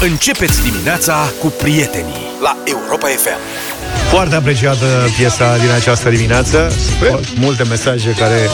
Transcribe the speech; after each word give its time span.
Începeți 0.00 0.62
dimineața 0.62 1.32
cu 1.40 1.46
prietenii 1.46 2.30
la 2.42 2.56
Europa 2.64 3.06
FM. 3.06 3.38
Foarte 4.10 4.34
apreciată 4.34 4.86
piesa 5.16 5.56
din 5.56 5.70
această 5.70 6.08
dimineață. 6.10 6.72
Multe 7.34 7.62
mesaje 7.64 8.10
care 8.18 8.48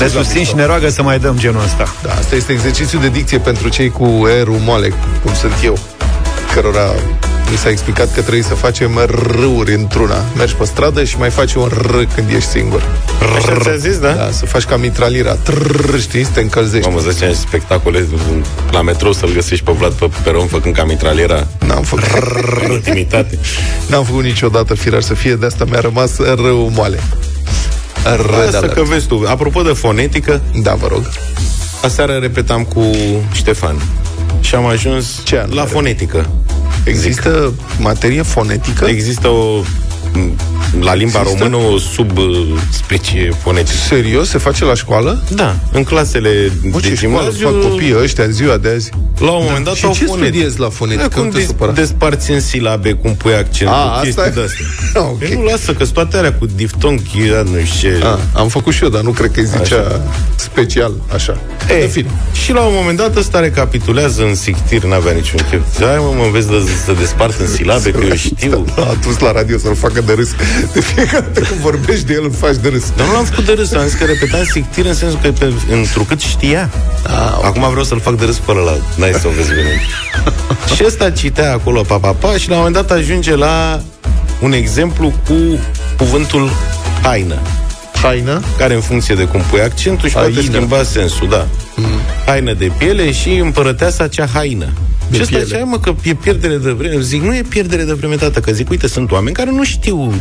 ne 0.00 0.06
susțin 0.06 0.44
și 0.44 0.54
ne 0.54 0.64
roagă 0.64 0.88
să 0.88 1.02
mai 1.02 1.18
dăm 1.18 1.38
genul 1.38 1.62
ăsta. 1.64 1.94
Da, 2.02 2.10
asta 2.12 2.34
este 2.34 2.52
exercițiu 2.52 2.98
de 2.98 3.08
dicție 3.08 3.38
pentru 3.38 3.68
cei 3.68 3.90
cu 3.90 4.22
aerul 4.26 4.58
moale, 4.64 4.92
cum 5.22 5.34
sunt 5.34 5.52
eu, 5.64 5.78
cărora 6.54 6.94
mi 7.50 7.56
s-a 7.56 7.68
explicat 7.68 8.14
că 8.14 8.20
trebuie 8.20 8.42
să 8.42 8.54
facem 8.54 8.98
râuri 9.06 9.74
într-una. 9.74 10.24
Mergi 10.36 10.54
pe 10.54 10.64
stradă 10.64 11.04
și 11.04 11.18
mai 11.18 11.30
faci 11.30 11.54
un 11.54 11.64
r 11.82 12.04
când 12.14 12.28
ești 12.36 12.48
singur. 12.48 12.82
Așa 13.36 13.58
ți-a 13.60 13.76
zis, 13.76 13.98
da? 13.98 14.12
Da, 14.12 14.30
să 14.30 14.46
faci 14.46 14.64
ca 14.64 14.76
mitraliera. 14.76 15.34
Trrr, 15.34 15.98
știi, 15.98 16.24
să 16.24 16.30
te 16.34 16.40
încălzești. 16.40 16.88
Mamă, 16.88 17.00
zicea 17.10 17.32
spectacole 17.32 18.06
la 18.70 18.82
metrou 18.82 19.12
să-l 19.12 19.30
găsești 19.34 19.64
pe 19.64 19.72
Vlad 19.72 19.92
pe 19.92 20.08
peron 20.22 20.46
făcând 20.46 20.74
ca 20.74 20.84
mitraliera. 20.84 21.46
N-am 21.66 21.82
făcut, 21.82 22.04
Intimitate. 22.70 23.38
n-am 23.86 24.04
făcut 24.04 24.22
niciodată 24.22 24.74
firar 24.74 25.02
să 25.02 25.14
fie, 25.14 25.34
de 25.34 25.46
asta 25.46 25.64
mi-a 25.70 25.80
rămas 25.80 26.16
rău 26.18 26.70
moale. 26.74 27.00
R 28.04 28.34
Asta 28.46 28.66
că 28.68 28.82
vezi 28.82 29.06
tu. 29.06 29.24
Apropo 29.26 29.62
de 29.62 29.72
fonetică, 29.72 30.40
Da, 30.62 30.74
vă 30.74 30.86
rog. 30.90 31.02
aseară 31.82 32.12
repetam 32.12 32.62
cu 32.64 32.84
Ștefan. 33.32 33.82
Și 34.40 34.54
am 34.54 34.66
ajuns 34.66 35.06
Ce 35.24 35.36
anume? 35.38 35.54
la 35.54 35.64
fonetică. 35.64 36.28
Există 36.88 37.52
materie 37.78 38.22
fonetică? 38.22 38.84
Există 38.84 39.28
o 39.28 39.62
la 40.80 40.94
limba 40.94 41.20
Există? 41.20 41.44
română 41.44 41.56
o 41.72 41.78
subspecie 41.78 43.30
fonetică. 43.42 43.76
Serios? 43.88 44.28
Se 44.28 44.38
face 44.38 44.64
la 44.64 44.74
școală? 44.74 45.22
Da, 45.34 45.56
în 45.72 45.84
clasele 45.84 46.52
Bă, 46.70 46.78
de 46.80 46.88
ce 46.88 46.94
școală 46.94 47.16
gimnaziu, 47.30 47.48
fac 47.60 47.70
copiii 47.70 47.94
ăștia 48.02 48.24
în 48.24 48.32
ziua 48.32 48.56
de 48.56 48.68
azi? 48.74 48.90
la 49.18 49.30
un 49.30 49.44
moment 49.46 49.64
dat 49.64 49.74
Și 49.74 49.84
au 49.84 49.92
ce 49.92 50.04
fonetică. 50.04 50.26
studiezi 50.26 50.60
la 50.60 50.68
fonetică? 50.68 51.08
Da, 51.08 51.14
cum 51.14 51.24
Nu 51.24 51.30
te 51.30 51.36
des- 51.38 51.46
supăra. 51.46 51.72
desparți 51.72 52.30
în 52.30 52.40
silabe, 52.40 52.92
cum 52.92 53.14
pui 53.14 53.34
accentul, 53.34 53.76
A, 53.76 54.00
chestii 54.02 54.22
asta 54.22 54.26
e? 54.26 54.30
de-astea. 54.34 55.02
Ok. 55.10 55.18
Păi 55.18 55.34
nu 55.34 55.42
lasă, 55.44 55.72
că 55.72 55.86
toate 55.86 56.16
alea 56.16 56.32
cu 56.32 56.46
diftong, 56.46 57.00
ia, 57.28 57.42
nu 57.42 57.64
știu 57.64 57.88
ce. 57.98 58.04
A, 58.04 58.18
am 58.32 58.48
făcut 58.48 58.72
și 58.74 58.82
eu, 58.82 58.88
dar 58.88 59.00
nu 59.02 59.10
cred 59.10 59.30
că 59.30 59.40
îi 59.40 59.46
zicea 59.46 60.00
special 60.36 60.92
așa. 61.14 61.40
Ei, 61.70 61.82
În 61.82 61.88
fine. 61.88 62.10
Și 62.44 62.52
la 62.52 62.60
un 62.60 62.72
moment 62.76 62.98
dat 62.98 63.16
ăsta 63.16 63.40
recapitulează 63.40 64.22
în 64.22 64.34
sictir, 64.34 64.84
n-avea 64.84 65.12
niciun 65.12 65.40
chef. 65.50 65.60
Hai 65.80 65.96
mă, 65.98 66.12
mă 66.16 66.24
înveți 66.24 66.48
de, 66.48 66.54
să 66.84 66.92
despart 66.98 67.40
în 67.40 67.46
silabe, 67.46 67.90
că 67.90 68.04
eu 68.08 68.14
știu. 68.14 68.64
A 68.88 68.94
dus 69.02 69.18
la 69.18 69.32
radio 69.32 69.58
să-l 69.58 69.74
facă 69.74 69.97
de 70.00 70.12
râs. 70.12 70.28
De 70.72 70.80
fiecare 70.80 71.20
dată 71.32 71.40
când 71.40 71.60
vorbești 71.60 72.04
de 72.04 72.12
el, 72.12 72.22
îl 72.24 72.32
faci 72.32 72.56
de 72.56 72.68
râs. 72.68 72.92
Dar 72.96 73.06
nu 73.06 73.12
l-am 73.12 73.24
făcut 73.24 73.44
de 73.44 73.52
râs, 73.52 73.72
am 73.72 73.84
zis 73.84 73.94
că 73.94 74.04
repeta 74.04 74.42
sictir 74.52 74.84
în 74.86 74.94
sensul 74.94 75.18
că 75.22 75.30
pe, 75.30 75.52
întrucât 75.72 76.20
știa. 76.20 76.70
Ah, 77.06 77.38
Acum 77.42 77.68
vreau 77.70 77.84
să-l 77.84 78.00
fac 78.00 78.14
de 78.18 78.24
râs 78.24 78.40
fără 78.44 78.60
la... 78.60 78.72
N-ai 78.96 79.12
să 79.12 79.26
o 79.26 79.30
vezi 79.30 79.48
bine. 79.48 79.80
și 80.74 80.82
ăsta 80.86 81.10
citea 81.10 81.52
acolo, 81.52 81.82
pa, 81.82 81.96
pa, 81.98 82.10
pa, 82.12 82.36
și 82.36 82.48
la 82.48 82.54
un 82.56 82.62
moment 82.64 82.86
dat 82.86 82.98
ajunge 82.98 83.34
la 83.36 83.82
un 84.40 84.52
exemplu 84.52 85.12
cu 85.26 85.34
cuvântul 85.96 86.50
haină 87.02 87.38
Haină? 88.02 88.42
care 88.58 88.74
în 88.74 88.80
funcție 88.80 89.14
de 89.14 89.24
cum 89.24 89.40
pui 89.50 89.60
accentul 89.60 90.08
și 90.08 90.14
poate 90.14 90.32
Haină. 90.32 90.52
schimba 90.52 90.82
sensul, 90.82 91.28
da. 91.28 91.46
Haină 92.26 92.52
de 92.52 92.70
piele 92.78 93.12
și 93.12 93.28
împărăteasa 93.30 94.08
cea 94.08 94.26
haină. 94.32 94.68
De 95.10 95.16
și 95.16 95.22
ăsta 95.22 95.36
piele. 95.36 95.44
zicea, 95.44 95.64
mă, 95.64 95.78
că 95.78 95.94
e 96.02 96.14
pierdere 96.14 96.56
de 96.56 96.70
vreme. 96.70 97.00
Zic, 97.00 97.22
nu 97.22 97.34
e 97.36 97.42
pierdere 97.48 97.84
de 97.84 97.92
vreme, 97.92 98.14
tată, 98.14 98.40
că 98.40 98.52
zic, 98.52 98.70
uite, 98.70 98.86
sunt 98.86 99.10
oameni 99.10 99.34
care 99.34 99.50
nu 99.50 99.64
știu 99.64 100.14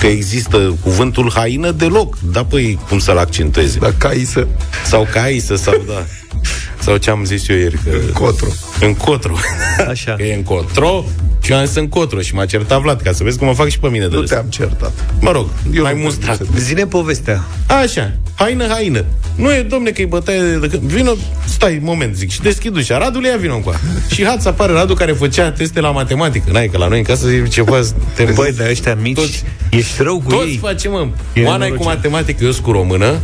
că 0.00 0.06
există 0.06 0.76
cuvântul 0.82 1.30
haină 1.34 1.70
deloc. 1.70 2.18
Da, 2.32 2.44
păi, 2.44 2.78
cum 2.88 2.98
să-l 2.98 3.18
accentueze? 3.18 3.78
La 3.80 3.92
caisă, 3.98 4.46
Sau 4.86 5.08
caisă, 5.12 5.56
sau 5.56 5.82
da. 5.86 6.04
Sau 6.84 6.96
ce 6.96 7.10
am 7.10 7.24
zis 7.24 7.48
eu 7.48 7.56
ieri, 7.56 7.78
că... 7.84 7.90
cotru. 8.12 8.56
Încotro. 8.80 9.34
Așa. 9.90 10.12
Că 10.14 10.22
e 10.22 10.34
încotro 10.34 11.04
și 11.42 11.52
eu 11.52 11.58
am 11.58 11.64
zis 11.64 11.74
încotro 11.76 12.20
și 12.20 12.34
m-a 12.34 12.46
certat 12.46 12.80
Vlad, 12.80 13.00
ca 13.00 13.12
să 13.12 13.22
vezi 13.24 13.38
cum 13.38 13.46
mă 13.46 13.52
fac 13.54 13.68
și 13.68 13.78
pe 13.78 13.88
mine 13.88 14.06
de 14.06 14.14
Nu 14.14 14.20
râs. 14.20 14.28
te-am 14.30 14.46
certat. 14.48 14.92
Mă 15.20 15.30
rog, 15.30 15.48
Eu 15.72 15.82
mai 15.82 15.94
nu 15.94 16.00
mustrat. 16.00 16.36
te- 16.36 16.44
Zine 16.58 16.86
povestea. 16.86 17.44
Așa, 17.66 18.12
haină, 18.34 18.66
haină. 18.68 19.04
Nu 19.36 19.52
e, 19.52 19.62
domne, 19.62 19.90
că 19.90 20.00
e 20.02 20.04
bătaie 20.06 20.40
de... 20.40 20.66
de 20.66 20.80
vino, 20.82 21.10
stai, 21.46 21.78
moment, 21.82 22.16
zic, 22.16 22.30
și 22.30 22.40
deschid 22.40 22.76
ușa. 22.76 22.98
Radu 22.98 23.18
le 23.20 23.28
ia 23.28 23.36
vino 23.36 23.54
încoa. 23.54 23.74
Și 24.12 24.24
haț 24.24 24.44
apare 24.44 24.72
Radu 24.72 24.94
care 24.94 25.12
făcea 25.12 25.50
teste 25.52 25.80
la 25.80 25.90
matematică. 25.90 26.50
N-ai, 26.52 26.68
că 26.68 26.78
la 26.78 26.88
noi 26.88 26.98
în 26.98 27.04
casă 27.04 27.28
e 27.30 27.42
ceva... 27.48 27.80
Te 28.14 28.24
Băi, 28.34 28.52
dar 28.56 28.68
ăștia 28.68 28.94
mici, 28.94 29.14
Toți- 29.16 29.44
ești 29.70 30.02
rău 30.02 30.20
cu 30.24 30.30
toți 30.30 30.48
ei. 30.48 30.58
facem, 30.62 30.90
mă. 30.90 31.06
E 31.32 31.44
Oana 31.44 31.64
e 31.66 31.68
cu 31.68 31.74
nenorocire. 31.74 31.94
matematică, 31.94 32.44
eu 32.44 32.50
sunt 32.50 32.64
cu 32.64 32.70
română. 32.70 33.14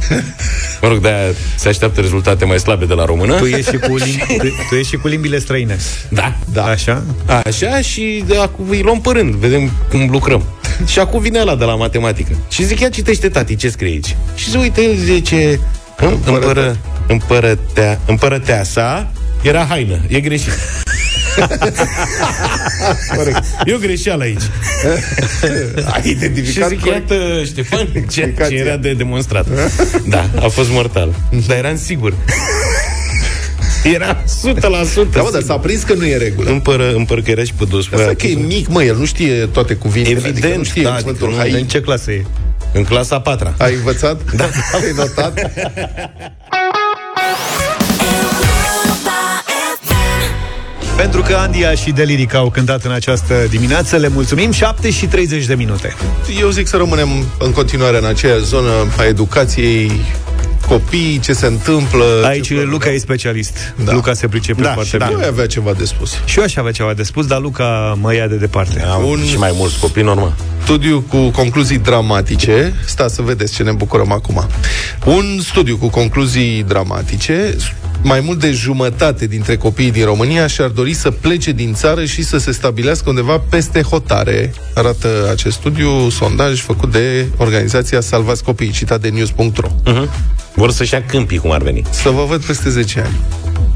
Mă 0.83 0.89
rog, 0.89 0.99
de-aia 0.99 1.33
se 1.57 1.69
așteaptă 1.69 2.01
rezultate 2.01 2.45
mai 2.45 2.59
slabe 2.59 2.85
de 2.85 2.95
la 2.95 3.05
română. 3.05 3.35
Tu 3.37 3.45
ești 3.47 3.71
și 3.71 3.77
cu, 3.77 3.97
limbi, 3.97 4.19
tu, 4.39 4.47
tu 4.69 4.75
ești 4.75 4.89
și 4.91 4.97
cu 4.97 5.09
limbile 5.09 5.39
străine. 5.39 5.79
Da, 6.09 6.37
da. 6.53 6.65
Așa? 6.65 7.03
Așa 7.45 7.81
și 7.81 8.25
de 8.27 8.37
acum 8.37 8.67
îi 8.71 8.83
luăm 8.83 9.01
pe 9.01 9.11
rând, 9.13 9.35
vedem 9.35 9.71
cum 9.91 10.09
lucrăm. 10.11 10.43
și 10.87 10.99
acum 10.99 11.21
vine 11.21 11.41
ăla 11.41 11.55
de 11.57 11.65
la 11.65 11.75
matematică. 11.75 12.37
Și 12.51 12.65
zic, 12.65 12.81
ia 12.81 12.89
citește 12.89 13.29
tati, 13.29 13.57
ce 13.57 13.69
scrie 13.69 13.91
aici? 13.91 14.17
Și 14.35 14.51
zic, 14.51 14.61
uite, 14.61 14.83
el 14.83 14.95
zice, 14.97 15.61
"Îm- 15.99 16.25
împără, 16.27 16.77
împărătea, 17.07 18.01
împărăteasa 18.07 19.11
era 19.43 19.65
haină, 19.69 19.99
e 20.09 20.21
greșit. 20.21 20.53
Corect. 23.17 23.43
E 23.65 23.75
o 23.75 23.79
greșeală 23.79 24.23
aici. 24.23 24.43
Ai 25.93 26.03
Și 26.03 26.11
identificat 26.11 26.69
zic, 26.69 26.81
corect? 26.81 27.11
iată, 27.11 27.43
Ștefan, 27.45 27.79
ce, 27.87 27.93
ce 27.93 27.99
Explicația. 27.99 28.57
era 28.57 28.77
de 28.77 28.93
demonstrat. 28.93 29.47
Da, 30.09 30.31
a 30.41 30.49
fost 30.49 30.71
mortal. 30.71 31.15
Dar 31.47 31.57
eram 31.57 31.77
sigur. 31.77 32.15
Era 33.95 34.23
100%. 34.23 34.25
Da, 34.55 34.69
mă, 35.23 35.29
dar 35.33 35.43
s-a 35.43 35.59
prins 35.59 35.83
că 35.83 35.95
nu 35.95 36.07
e 36.07 36.17
regulă. 36.17 36.51
Împără, 36.51 36.93
împără 36.95 37.21
că 37.21 37.31
era 37.31 37.43
și 37.45 37.53
pe 37.55 37.65
dos. 37.65 37.85
Asta 37.93 38.15
că 38.19 38.27
e 38.27 38.35
mic, 38.35 38.69
mă, 38.69 38.83
el 38.83 38.97
nu 38.97 39.05
știe 39.05 39.33
toate 39.47 39.75
cuvintele. 39.75 40.15
Evident, 40.17 40.37
adică 40.45 40.57
nu 40.59 40.65
știe 40.65 40.83
da, 40.83 40.95
cuvântul 40.95 41.27
adică 41.27 41.43
nu- 41.43 41.49
hain. 41.51 41.55
În 41.55 41.67
ce 41.69 41.81
clasă 41.81 42.11
e? 42.11 42.25
În 42.73 42.85
clasa 42.85 43.15
a 43.17 43.21
patra. 43.21 43.55
Ai 43.59 43.75
învățat? 43.75 44.33
Da. 44.35 44.45
Ai 44.75 44.93
notat? 44.97 45.51
Pentru 51.00 51.22
că 51.22 51.34
Andia 51.34 51.75
și 51.75 51.91
Delirica 51.91 52.38
au 52.38 52.50
cântat 52.50 52.84
în 52.84 52.91
această 52.93 53.34
dimineață, 53.50 53.97
le 53.97 54.09
mulțumim. 54.09 54.50
7 54.50 54.91
și 54.91 55.06
30 55.06 55.44
de 55.47 55.55
minute. 55.55 55.94
Eu 56.41 56.49
zic 56.50 56.66
să 56.66 56.77
rămânem 56.77 57.09
în 57.38 57.53
continuare 57.53 57.99
în 57.99 58.05
aceeași 58.05 58.44
zonă 58.44 58.71
a 58.99 59.05
educației 59.05 59.91
copiii, 60.69 61.19
ce 61.19 61.33
se 61.33 61.47
întâmplă. 61.47 62.05
Aici 62.25 62.47
ce 62.47 62.62
Luca 62.62 62.91
e 62.91 62.99
specialist. 62.99 63.75
Da. 63.84 63.93
Luca 63.93 64.12
se 64.12 64.28
pricepe 64.28 64.62
Da, 64.62 64.72
foarte 64.72 64.91
și 64.91 64.97
da. 64.97 65.06
bine. 65.06 65.21
Nu 65.21 65.27
avea 65.27 65.47
ceva 65.47 65.72
de 65.72 65.84
spus. 65.84 66.12
Și 66.25 66.38
eu 66.38 66.44
aș 66.44 66.56
avea 66.56 66.72
ceva 66.72 66.93
de 66.94 67.03
spus, 67.03 67.27
dar 67.27 67.41
Luca 67.41 67.97
mă 68.00 68.15
ia 68.15 68.27
de 68.27 68.37
departe. 68.37 68.82
Am 68.82 69.05
Un- 69.05 69.25
și 69.25 69.37
mai 69.38 69.50
mulți 69.55 69.78
copii, 69.78 70.03
normal. 70.03 70.34
studiu 70.62 71.05
cu 71.09 71.28
concluzii 71.31 71.78
dramatice. 71.78 72.75
Stați 72.84 73.15
să 73.15 73.22
vedeți 73.22 73.55
ce 73.55 73.62
ne 73.62 73.72
bucurăm 73.72 74.12
acum. 74.12 74.47
Un 75.05 75.38
studiu 75.43 75.77
cu 75.77 75.88
concluzii 75.88 76.65
dramatice. 76.69 77.56
Mai 78.03 78.21
mult 78.21 78.41
de 78.41 78.50
jumătate 78.50 79.27
dintre 79.27 79.56
copiii 79.56 79.91
din 79.91 80.05
România 80.05 80.47
și-ar 80.47 80.69
dori 80.69 80.94
să 80.94 81.11
plece 81.11 81.53
din 81.53 81.75
țară 81.75 82.05
și 82.05 82.22
să 82.22 82.38
se 82.38 82.53
stabilească 82.53 83.09
undeva 83.09 83.38
peste 83.38 83.83
hotare. 83.83 84.53
Arată 84.75 85.28
acest 85.31 85.56
studiu, 85.56 86.09
sondaj 86.09 86.61
făcut 86.61 86.93
de 86.93 87.27
organizația 87.37 88.00
Salvați 88.00 88.44
Copiii, 88.44 88.71
citat 88.71 89.00
de 89.00 89.09
news.ro. 89.09 89.69
Uh-huh. 89.69 90.09
Vor 90.55 90.71
să-și 90.71 90.94
ia 90.94 91.05
câmpii, 91.05 91.38
cum 91.38 91.50
ar 91.50 91.62
veni. 91.62 91.83
Să 91.91 92.09
vă 92.09 92.25
văd 92.25 92.44
peste 92.44 92.71
10 92.71 93.00
ani. 93.00 93.16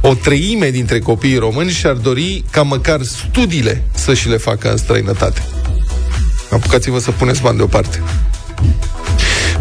O 0.01 0.15
treime 0.15 0.71
dintre 0.71 0.99
copiii 0.99 1.37
români 1.37 1.71
și-ar 1.71 1.95
dori 1.95 2.45
ca 2.51 2.63
măcar 2.63 3.03
studiile 3.03 3.85
să 3.95 4.15
și 4.15 4.29
le 4.29 4.37
facă 4.37 4.71
în 4.71 4.77
străinătate. 4.77 5.43
Apucați-vă 6.51 6.99
să 6.99 7.11
puneți 7.11 7.43
bani 7.43 7.57
deoparte. 7.57 8.03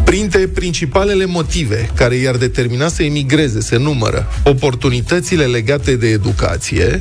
Printre 0.03 0.47
principalele 0.47 1.25
motive 1.25 1.89
care 1.95 2.15
i-ar 2.15 2.35
determina 2.35 2.87
să 2.87 3.03
emigreze 3.03 3.61
se 3.61 3.77
numără 3.77 4.27
oportunitățile 4.43 5.45
legate 5.45 5.95
de 5.95 6.07
educație, 6.07 6.99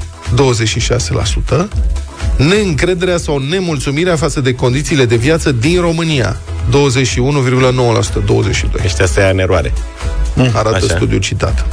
26%, 1.54 1.68
neîncrederea 2.36 3.16
sau 3.16 3.38
nemulțumirea 3.38 4.16
față 4.16 4.40
de 4.40 4.54
condițiile 4.54 5.04
de 5.04 5.16
viață 5.16 5.52
din 5.52 5.80
România, 5.80 6.40
21,9%, 6.70 6.74
22% 8.80 8.84
Ăștia 8.84 9.06
să 9.06 9.20
ia 9.20 9.28
în 9.28 9.38
eroare. 9.38 9.72
arată 10.52 10.84
Așa. 10.84 10.94
studiul 10.94 11.20
citat. 11.20 11.66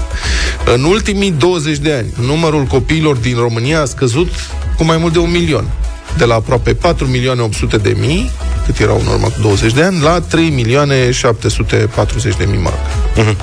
În 0.74 0.84
ultimii 0.84 1.32
20 1.32 1.78
de 1.78 1.94
ani, 1.94 2.14
numărul 2.28 2.64
copiilor 2.64 3.16
din 3.16 3.36
România 3.36 3.82
a 3.82 3.86
scăzut 3.86 4.30
cu 4.78 4.84
mai 4.84 4.98
mult 4.98 5.14
de 5.14 5.20
un 5.20 5.32
milion. 5.32 5.66
De 6.20 6.26
la 6.26 6.34
aproape 6.36 6.74
4 6.74 7.06
milioane 7.06 7.42
800 7.42 7.78
de 7.78 7.96
mii, 8.00 8.32
cât 8.66 8.80
erau 8.80 9.00
în 9.00 9.08
urmă 9.08 9.26
cu 9.28 9.42
20 9.42 9.74
de 9.74 9.84
ani, 9.84 10.02
la 10.02 10.20
3 10.22 10.50
milioane 10.50 11.12
740 11.12 12.36
de 12.38 12.46
mii, 12.50 12.60
mă 12.60 12.70
rog. 13.16 13.36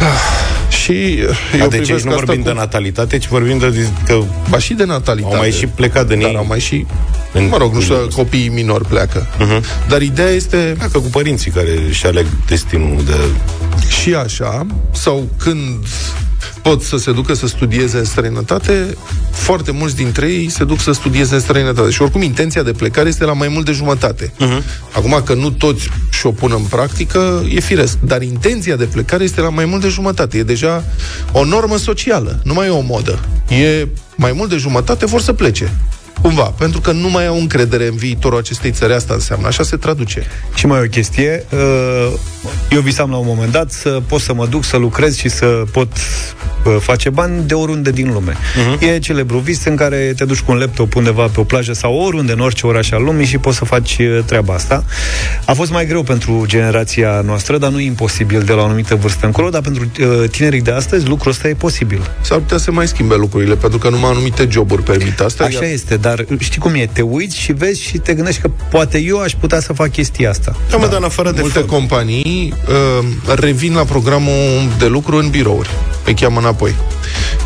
Ah, 0.00 0.74
Și 0.84 0.92
eu 1.20 1.28
Eu 1.60 1.68
deci 1.68 1.80
privesc 1.80 2.04
nu 2.04 2.10
asta 2.10 2.24
vorbim 2.24 2.42
cu... 2.42 2.48
de 2.48 2.54
natalitate, 2.54 3.18
ci 3.18 3.28
vorbim 3.28 3.58
de 3.58 3.86
că 4.06 4.18
Ba 4.48 4.58
și 4.58 4.74
de 4.74 4.84
natalitate. 4.84 5.34
au 5.34 5.40
mai 5.40 5.50
și 5.50 5.66
plecat 5.66 6.06
din 6.06 6.20
Dar 6.20 6.30
ei. 6.30 6.36
au 6.36 6.46
mai 6.46 6.60
și... 6.60 6.86
În- 7.32 7.48
Mă 7.48 7.56
rog, 7.56 7.74
nu 7.74 7.80
știu, 7.80 8.08
copiii 8.16 8.48
minori 8.48 8.84
pleacă. 8.84 9.26
Uh-huh. 9.26 9.88
Dar 9.88 10.02
ideea 10.02 10.28
este 10.28 10.74
Dacă 10.78 10.98
cu 10.98 11.08
părinții 11.08 11.50
care 11.50 11.68
își 11.88 12.06
aleg 12.06 12.26
destinul 12.46 13.02
de... 13.06 13.14
și 14.02 14.14
așa, 14.14 14.66
sau 14.92 15.28
când 15.38 15.86
pot 16.68 16.82
să 16.82 16.96
se 16.96 17.12
ducă 17.12 17.34
să 17.34 17.46
studieze 17.46 17.98
în 17.98 18.04
străinătate, 18.04 18.96
foarte 19.30 19.70
mulți 19.70 19.96
dintre 19.96 20.26
ei 20.26 20.48
se 20.48 20.64
duc 20.64 20.80
să 20.80 20.92
studieze 20.92 21.34
în 21.34 21.40
străinătate. 21.40 21.90
Și 21.90 22.02
oricum 22.02 22.22
intenția 22.22 22.62
de 22.62 22.72
plecare 22.72 23.08
este 23.08 23.24
la 23.24 23.32
mai 23.32 23.48
mult 23.48 23.64
de 23.64 23.72
jumătate. 23.72 24.32
Uh-huh. 24.32 24.92
Acum 24.92 25.22
că 25.24 25.34
nu 25.34 25.50
toți 25.50 25.88
și-o 26.10 26.30
pun 26.30 26.52
în 26.54 26.62
practică, 26.62 27.44
e 27.54 27.60
firesc. 27.60 27.98
Dar 28.00 28.22
intenția 28.22 28.76
de 28.76 28.84
plecare 28.84 29.24
este 29.24 29.40
la 29.40 29.48
mai 29.48 29.64
mult 29.64 29.82
de 29.82 29.88
jumătate. 29.88 30.38
E 30.38 30.42
deja 30.42 30.84
o 31.32 31.44
normă 31.44 31.76
socială, 31.76 32.40
nu 32.44 32.54
mai 32.54 32.66
e 32.66 32.70
o 32.70 32.80
modă. 32.80 33.18
E 33.48 33.88
mai 34.16 34.32
mult 34.32 34.50
de 34.50 34.56
jumătate 34.56 35.06
vor 35.06 35.20
să 35.20 35.32
plece. 35.32 35.72
Cumva, 36.22 36.42
pentru 36.42 36.80
că 36.80 36.92
nu 36.92 37.10
mai 37.10 37.26
au 37.26 37.38
încredere 37.38 37.86
în 37.86 37.96
viitorul 37.96 38.38
acestei 38.38 38.70
țări, 38.70 38.92
asta 38.92 39.14
înseamnă. 39.14 39.46
Așa 39.46 39.62
se 39.62 39.76
traduce. 39.76 40.26
Și 40.54 40.66
mai 40.66 40.80
o 40.80 40.88
chestie, 40.88 41.44
uh, 41.52 42.12
eu 42.70 42.80
visam 42.80 43.10
la 43.10 43.16
un 43.16 43.26
moment 43.26 43.52
dat 43.52 43.70
să 43.70 44.02
pot 44.06 44.20
să 44.20 44.34
mă 44.34 44.46
duc 44.46 44.64
să 44.64 44.76
lucrez 44.76 45.16
și 45.16 45.28
să 45.28 45.46
pot 45.72 45.88
uh, 46.64 46.76
face 46.80 47.10
bani 47.10 47.42
de 47.46 47.54
oriunde 47.54 47.90
din 47.90 48.12
lume. 48.12 48.32
Uh-huh. 48.32 48.94
E 48.94 48.98
celebru 48.98 49.38
vis 49.38 49.64
în 49.64 49.76
care 49.76 50.12
te 50.16 50.24
duci 50.24 50.40
cu 50.40 50.52
un 50.52 50.58
laptop 50.58 50.94
undeva 50.94 51.26
pe 51.26 51.40
o 51.40 51.44
plajă 51.44 51.72
sau 51.72 51.94
oriunde, 51.94 52.32
în 52.32 52.40
orice 52.40 52.66
oraș 52.66 52.90
al 52.90 53.02
lumii 53.02 53.26
și 53.26 53.38
poți 53.38 53.56
să 53.56 53.64
faci 53.64 53.96
uh, 54.00 54.18
treaba 54.26 54.54
asta. 54.54 54.84
A 55.44 55.52
fost 55.52 55.70
mai 55.70 55.86
greu 55.86 56.02
pentru 56.02 56.44
generația 56.46 57.20
noastră, 57.24 57.58
dar 57.58 57.70
nu 57.70 57.80
e 57.80 57.84
imposibil 57.84 58.42
de 58.42 58.52
la 58.52 58.60
o 58.60 58.64
anumită 58.64 58.94
vârstă 58.94 59.26
încolo, 59.26 59.48
dar 59.48 59.60
pentru 59.60 59.90
tinerii 60.30 60.60
de 60.60 60.70
astăzi 60.70 61.06
lucrul 61.06 61.30
ăsta 61.30 61.48
e 61.48 61.54
posibil. 61.54 62.10
S-ar 62.20 62.38
putea 62.38 62.58
să 62.58 62.70
mai 62.72 62.88
schimbe 62.88 63.14
lucrurile, 63.14 63.54
pentru 63.54 63.78
că 63.78 63.88
numai 63.88 64.10
anumite 64.10 64.48
joburi 64.50 64.82
permit 64.82 65.20
asta. 65.20 65.44
Așa 65.44 65.64
iar... 65.64 65.72
este, 65.72 65.96
dar 66.08 66.24
știi 66.38 66.60
cum 66.60 66.74
e, 66.74 66.88
te 66.92 67.02
uiți 67.02 67.36
și 67.36 67.52
vezi 67.52 67.82
și 67.82 67.98
te 67.98 68.14
gândești 68.14 68.40
că 68.40 68.50
poate 68.70 68.98
eu 68.98 69.20
aș 69.20 69.32
putea 69.32 69.60
să 69.60 69.72
fac 69.72 69.90
chestia 69.90 70.30
asta. 70.30 70.56
Da, 70.70 70.76
mă, 70.76 70.82
da. 70.82 70.88
dar 70.88 70.98
în 70.98 71.04
afară 71.04 71.30
de 71.30 71.40
Multe 71.40 71.58
fapt. 71.58 71.70
companii 71.70 72.54
uh, 73.00 73.06
revin 73.34 73.74
la 73.74 73.84
programul 73.84 74.68
de 74.78 74.86
lucru 74.86 75.16
în 75.16 75.28
birouri. 75.28 75.70
Îi 76.04 76.14
cheamă 76.14 76.38
înapoi. 76.38 76.74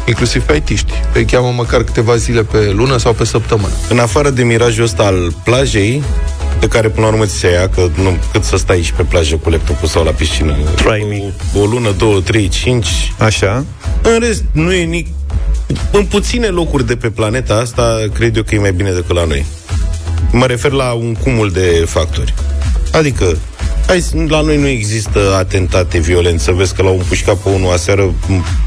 Inclusiv 0.07 0.43
pe 0.43 0.53
aitiști. 0.53 0.93
Îi 1.15 1.25
cheamă 1.25 1.53
măcar 1.57 1.83
câteva 1.83 2.17
zile 2.17 2.43
pe 2.43 2.71
lună 2.73 2.97
sau 2.97 3.13
pe 3.13 3.25
săptămână. 3.25 3.73
În 3.89 3.99
afară 3.99 4.31
de 4.31 4.43
mirajul 4.43 4.85
ăsta 4.85 5.03
al 5.03 5.35
plajei, 5.45 6.03
pe 6.61 6.67
care 6.69 6.89
până 6.89 7.07
la 7.07 7.13
urmă 7.13 7.25
ți 7.25 7.35
se 7.39 7.51
ia, 7.51 7.69
că 7.69 7.89
nu, 7.95 8.17
cât 8.33 8.45
să 8.45 8.57
stai 8.57 8.83
și 8.83 8.93
pe 8.93 9.03
plajă 9.03 9.37
cu 9.37 9.51
laptopul 9.51 9.89
sau 9.89 10.05
la 10.05 10.11
piscină. 10.11 10.57
Try 10.75 11.33
o, 11.55 11.61
o 11.61 11.65
lună, 11.65 11.91
două, 11.99 12.21
trei, 12.21 12.49
cinci. 12.49 13.13
Așa. 13.19 13.65
În 14.03 14.19
rest, 14.19 14.45
nu 14.53 14.73
e 14.73 14.85
nic 14.85 15.07
în 15.93 16.05
puține 16.05 16.47
locuri 16.47 16.87
de 16.87 16.97
pe 16.97 17.11
planeta 17.11 17.55
asta, 17.55 17.99
cred 18.15 18.37
eu 18.37 18.43
că 18.43 18.55
e 18.55 18.59
mai 18.59 18.73
bine 18.73 18.91
decât 18.91 19.15
la 19.15 19.25
noi. 19.25 19.47
Mă 20.33 20.47
refer 20.47 20.71
la 20.71 20.93
un 20.93 21.15
cumul 21.15 21.51
de 21.51 21.85
factori. 21.87 22.35
Adică, 22.93 23.37
hai, 23.87 24.05
la 24.29 24.41
noi 24.41 24.57
nu 24.57 24.67
există 24.67 25.35
atentate 25.39 25.99
violență. 25.99 26.53
Vezi 26.53 26.75
că 26.75 26.83
l-au 26.83 26.97
împușcat 26.97 27.37
pe 27.37 27.49
unul 27.49 27.73
aseară 27.73 28.15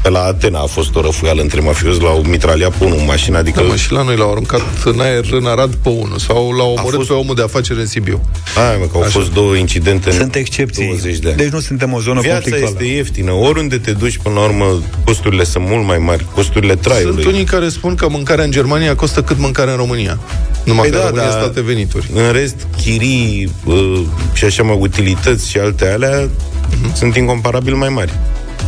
pe 0.02 0.08
la 0.08 0.20
Atena 0.20 0.60
a 0.60 0.66
fost 0.66 0.96
o 0.96 1.00
răfuială 1.00 1.42
între 1.42 1.60
mafiozi, 1.60 2.00
l-au 2.00 2.22
mitraliat 2.28 2.72
pe 2.76 2.84
unul 2.84 2.98
în 2.98 3.04
mașină. 3.04 3.38
Adică... 3.38 3.60
Da, 3.60 3.66
mă, 3.66 3.76
și 3.76 3.92
la 3.92 4.02
noi 4.02 4.16
l-au 4.16 4.30
aruncat 4.30 4.62
în 4.84 5.00
aer 5.00 5.24
în 5.30 5.46
Arad 5.46 5.74
pe 5.74 5.88
unul 5.88 6.18
sau 6.18 6.52
l-au 6.52 6.74
omorât 6.78 6.96
fost... 6.96 7.08
pe 7.08 7.14
omul 7.14 7.34
de 7.34 7.42
afaceri 7.42 7.78
în 7.78 7.86
Sibiu. 7.86 8.20
Hai, 8.54 8.76
mă, 8.78 8.84
că 8.84 8.96
au 8.96 9.00
Așa. 9.00 9.10
fost 9.10 9.32
două 9.32 9.54
incidente 9.54 10.10
Sunt 10.10 10.34
excepții. 10.34 10.86
20 10.86 11.18
de 11.18 11.28
ani. 11.28 11.36
Deci 11.36 11.48
nu 11.48 11.60
suntem 11.60 11.92
o 11.92 12.00
zonă 12.00 12.20
Viața 12.20 12.40
conflictuală. 12.40 12.76
este 12.80 12.94
ieftină. 12.94 13.32
Oriunde 13.32 13.78
te 13.78 13.92
duci, 13.92 14.18
până 14.22 14.34
la 14.34 14.40
urmă, 14.40 14.82
costurile 15.04 15.44
sunt 15.44 15.64
mult 15.68 15.86
mai 15.86 15.98
mari. 15.98 16.26
Costurile 16.34 16.74
traiului. 16.74 17.22
Sunt 17.22 17.34
unii 17.34 17.44
care 17.44 17.68
spun 17.68 17.94
că 17.94 18.08
mâncarea 18.08 18.44
în 18.44 18.50
Germania 18.50 18.94
costă 18.94 19.22
cât 19.22 19.38
mâncarea 19.38 19.72
în 19.72 19.78
România. 19.78 20.18
Numai 20.64 20.88
păi 20.88 20.90
că 20.90 20.96
da, 20.96 21.08
România 21.08 21.30
da, 21.30 21.40
state 21.40 21.60
venituri. 21.60 22.10
În 22.14 22.32
rest, 22.32 22.66
chirii 22.76 23.52
uh, 23.64 24.02
și 24.32 24.44
așa 24.44 24.62
mai 24.62 24.76
utilități 25.06 25.50
și 25.50 25.58
alte 25.58 25.88
alea 25.88 26.28
uh-huh. 26.28 26.92
sunt 26.94 27.16
incomparabil 27.16 27.74
mai 27.74 27.88
mari. 27.88 28.12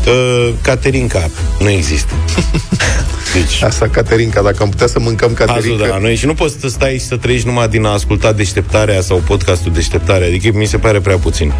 Uh, 0.06 0.55
Caterinca 0.62 1.31
nu 1.61 1.69
există. 1.69 2.12
Deci... 3.35 3.62
Asta, 3.62 3.88
Caterinca, 3.88 4.43
dacă 4.43 4.62
am 4.62 4.69
putea 4.69 4.87
să 4.87 4.99
mâncăm 4.99 5.32
Caterinca... 5.32 5.82
de 5.82 5.88
la 5.88 5.99
noi 5.99 6.14
și 6.14 6.26
nu 6.26 6.35
poți 6.35 6.56
să 6.61 6.69
stai 6.69 6.93
și 6.93 7.05
să 7.05 7.17
trăiești 7.17 7.46
numai 7.46 7.69
din 7.69 7.85
a 7.85 7.93
asculta 7.93 8.32
deșteptarea 8.32 9.00
sau 9.00 9.17
podcastul 9.17 9.73
deșteptarea. 9.73 10.26
Adică 10.26 10.58
mi 10.58 10.64
se 10.64 10.79
pare 10.79 11.00
prea 11.00 11.17
puțin. 11.17 11.52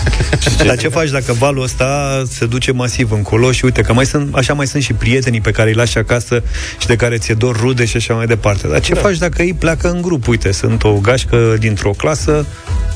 Dar 0.66 0.76
ce 0.76 0.88
faci 0.88 1.10
dacă 1.10 1.32
valul 1.32 1.62
ăsta 1.62 2.22
se 2.30 2.46
duce 2.46 2.72
masiv 2.72 3.12
încolo 3.12 3.52
și 3.52 3.64
uite 3.64 3.82
că 3.82 3.92
mai 3.92 4.06
sunt, 4.06 4.34
așa 4.34 4.52
mai 4.52 4.66
sunt 4.66 4.82
și 4.82 4.92
prietenii 4.92 5.40
pe 5.40 5.50
care 5.50 5.68
îi 5.68 5.74
lași 5.74 5.98
acasă 5.98 6.42
și 6.78 6.86
de 6.86 6.96
care 6.96 7.18
ți-e 7.18 7.34
dor 7.34 7.60
rude 7.60 7.84
și 7.84 7.96
așa 7.96 8.14
mai 8.14 8.26
departe. 8.26 8.68
Dar 8.68 8.80
ce 8.80 8.94
da. 8.94 9.00
faci 9.00 9.18
dacă 9.18 9.42
ei 9.42 9.54
pleacă 9.54 9.90
în 9.90 10.02
grup? 10.02 10.26
Uite, 10.28 10.52
sunt 10.52 10.84
o 10.84 10.92
gașcă 10.92 11.56
dintr-o 11.58 11.90
clasă 11.90 12.46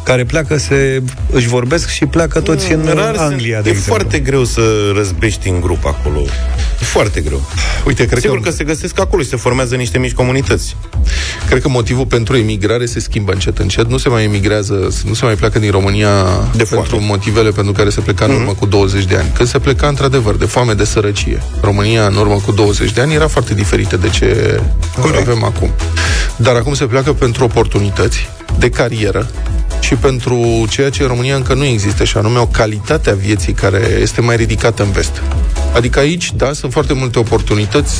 care 0.05 0.25
pleacă, 0.25 0.57
se, 0.57 1.03
își 1.31 1.49
vorbesc 1.49 1.89
și 1.89 2.07
pleacă 2.07 2.41
toți 2.41 2.73
în 2.73 2.91
Rar 2.95 3.17
Anglia, 3.17 3.61
de 3.61 3.69
E 3.69 3.73
exemplu. 3.73 3.95
foarte 3.95 4.19
greu 4.19 4.45
să 4.45 4.61
răzbești 4.95 5.49
în 5.49 5.61
grup 5.61 5.87
acolo. 5.87 6.21
E 6.81 6.85
foarte 6.85 7.21
greu. 7.21 7.41
Uite, 7.87 8.07
cred 8.07 8.21
Sigur 8.21 8.41
că... 8.41 8.49
că 8.49 8.55
se 8.55 8.65
găsesc 8.65 9.01
acolo 9.01 9.23
și 9.23 9.29
se 9.29 9.37
formează 9.37 9.75
niște 9.75 9.99
mici 9.99 10.13
comunități. 10.13 10.77
Cred 11.49 11.63
că 11.63 11.69
motivul 11.69 12.07
pentru 12.07 12.37
emigrare 12.37 12.87
se 12.87 13.01
schimbă 13.01 13.33
încet, 13.33 13.59
încet. 13.59 13.89
Nu 13.89 13.99
se 13.99 14.09
mai 14.09 14.25
emigrează, 14.25 14.89
nu 15.05 15.15
se 15.15 15.25
mai 15.25 15.35
pleacă 15.35 15.59
din 15.59 15.71
România 15.71 16.25
de 16.57 16.65
pentru 16.65 16.89
foame. 16.91 17.07
motivele 17.07 17.51
pentru 17.51 17.73
care 17.73 17.91
se 17.91 18.01
pleca 18.01 18.25
în 18.25 18.31
urmă 18.31 18.55
mm-hmm. 18.55 18.59
cu 18.59 18.67
20 18.67 19.05
de 19.05 19.17
ani. 19.17 19.31
Când 19.35 19.49
se 19.49 19.59
pleca, 19.59 19.87
într-adevăr, 19.89 20.37
de 20.37 20.45
foame, 20.45 20.73
de 20.73 20.85
sărăcie. 20.85 21.43
România, 21.61 22.07
în 22.07 22.17
urmă 22.17 22.41
cu 22.45 22.53
20 22.53 22.93
de 22.93 23.01
ani, 23.01 23.15
era 23.15 23.27
foarte 23.29 23.55
diferită 23.55 23.97
de 23.97 24.09
ce 24.09 24.61
Corect. 25.01 25.29
avem 25.29 25.45
acum. 25.45 25.71
Dar 26.37 26.55
acum 26.55 26.75
se 26.75 26.85
pleacă 26.85 27.13
pentru 27.13 27.45
oportunități 27.45 28.29
de 28.59 28.69
carieră, 28.71 29.31
și 29.81 29.95
pentru 29.95 30.67
ceea 30.71 30.91
ce 30.91 31.03
în 31.03 31.09
România 31.09 31.37
încă 31.37 31.55
nu 31.55 31.65
există, 31.65 32.05
și 32.05 32.17
anume 32.17 32.39
o 32.39 32.47
calitate 32.47 33.11
a 33.11 33.15
vieții 33.15 33.53
care 33.53 33.99
este 34.01 34.21
mai 34.21 34.37
ridicată 34.37 34.83
în 34.83 34.91
vest. 34.91 35.23
Adică 35.75 35.99
aici, 35.99 36.33
da, 36.37 36.53
sunt 36.53 36.73
foarte 36.73 36.93
multe 36.93 37.19
oportunități, 37.19 37.97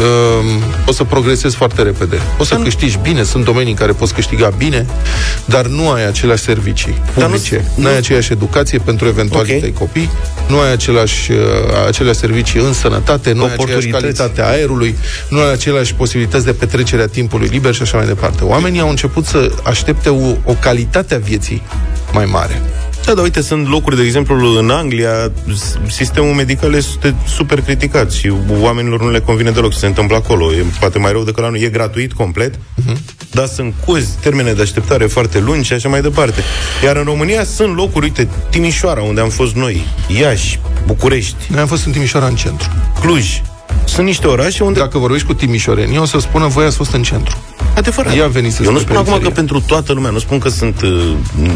uh, 0.00 0.62
poți 0.84 0.96
să 0.96 1.04
progresezi 1.04 1.56
foarte 1.56 1.82
repede. 1.82 2.16
Poți 2.36 2.48
să 2.48 2.54
câștigi 2.54 2.98
bine, 3.02 3.22
sunt 3.22 3.44
domenii 3.44 3.70
în 3.70 3.76
care 3.76 3.92
poți 3.92 4.14
câștiga 4.14 4.48
bine, 4.48 4.86
dar 5.44 5.66
nu 5.66 5.90
ai 5.90 6.06
aceleași 6.06 6.42
servicii 6.42 7.02
publice, 7.14 7.64
nu, 7.76 7.82
nu 7.82 7.88
ai 7.88 7.96
aceeași 7.96 8.32
educație 8.32 8.78
pentru 8.78 9.06
eventualii 9.06 9.54
okay. 9.54 9.70
tăi 9.70 9.78
copii, 9.78 10.10
nu 10.48 10.58
ai 10.58 10.72
aceleași, 10.72 11.32
uh, 11.32 11.38
aceleași 11.86 12.18
servicii 12.18 12.60
în 12.60 12.72
sănătate, 12.72 13.32
nu 13.32 13.44
ai 13.44 13.52
aceeași 13.52 13.88
calitate 13.88 14.42
a 14.42 14.48
aerului, 14.48 14.96
nu 15.28 15.38
ai 15.38 15.52
aceleași 15.52 15.94
posibilități 15.94 16.44
de 16.44 16.52
petrecere 16.52 17.02
a 17.02 17.06
timpului 17.06 17.48
liber 17.48 17.74
și 17.74 17.82
așa 17.82 17.96
mai 17.96 18.06
departe. 18.06 18.44
Oamenii 18.44 18.80
au 18.80 18.88
început 18.88 19.24
să 19.24 19.50
aștepte 19.64 20.08
o, 20.08 20.36
o 20.44 20.52
calitate 20.60 21.14
a 21.14 21.18
vieții 21.24 21.62
mai 22.12 22.24
mare. 22.24 22.62
Da, 23.04 23.14
dar 23.14 23.24
uite, 23.24 23.40
sunt 23.40 23.68
locuri, 23.68 23.96
de 23.96 24.02
exemplu, 24.02 24.58
în 24.58 24.70
Anglia, 24.70 25.32
sistemul 25.88 26.34
medical 26.34 26.74
este 26.74 27.14
super 27.26 27.60
criticat 27.60 28.12
și 28.12 28.32
oamenilor 28.60 29.02
nu 29.02 29.10
le 29.10 29.20
convine 29.20 29.50
deloc 29.50 29.72
să 29.72 29.78
se 29.78 29.86
întâmplă 29.86 30.16
acolo. 30.16 30.52
E 30.52 30.64
poate 30.80 30.98
mai 30.98 31.12
rău 31.12 31.22
decât 31.22 31.42
la 31.42 31.48
noi. 31.48 31.60
E 31.60 31.68
gratuit, 31.68 32.12
complet, 32.12 32.54
uh-huh. 32.54 32.96
dar 33.30 33.46
sunt 33.46 33.74
cozi, 33.86 34.08
termene 34.20 34.52
de 34.52 34.62
așteptare 34.62 35.06
foarte 35.06 35.38
lungi 35.38 35.66
și 35.66 35.72
așa 35.72 35.88
mai 35.88 36.00
departe. 36.00 36.42
Iar 36.84 36.96
în 36.96 37.04
România 37.04 37.44
sunt 37.44 37.76
locuri, 37.76 38.04
uite, 38.04 38.28
Timișoara, 38.50 39.02
unde 39.02 39.20
am 39.20 39.28
fost 39.28 39.54
noi, 39.54 39.86
Iași, 40.20 40.60
București. 40.86 41.36
Noi 41.48 41.60
am 41.60 41.66
fost 41.66 41.86
în 41.86 41.92
Timișoara, 41.92 42.26
în 42.26 42.34
centru. 42.34 42.68
Cluj. 43.00 43.40
Sunt 43.84 44.06
niște 44.06 44.26
orașe 44.26 44.64
unde... 44.64 44.78
Dacă 44.78 44.98
vorbești 44.98 45.26
cu 45.26 45.34
timișorenii, 45.34 45.98
o 45.98 46.04
să 46.04 46.18
spună, 46.18 46.46
voi 46.46 46.64
ați 46.64 46.76
fost 46.76 46.92
în 46.92 47.02
centru. 47.02 47.36
Adevărat. 47.76 48.16
Ea 48.16 48.24
a 48.24 48.28
venit 48.28 48.52
să 48.52 48.62
Eu 48.62 48.72
nu 48.72 48.78
spun 48.78 48.96
acum 48.96 49.18
că 49.18 49.30
pentru 49.30 49.60
toată 49.60 49.92
lumea, 49.92 50.10
nu 50.10 50.18
spun 50.18 50.38
că 50.38 50.48
sunt, 50.48 50.82
uh, 50.82 51.12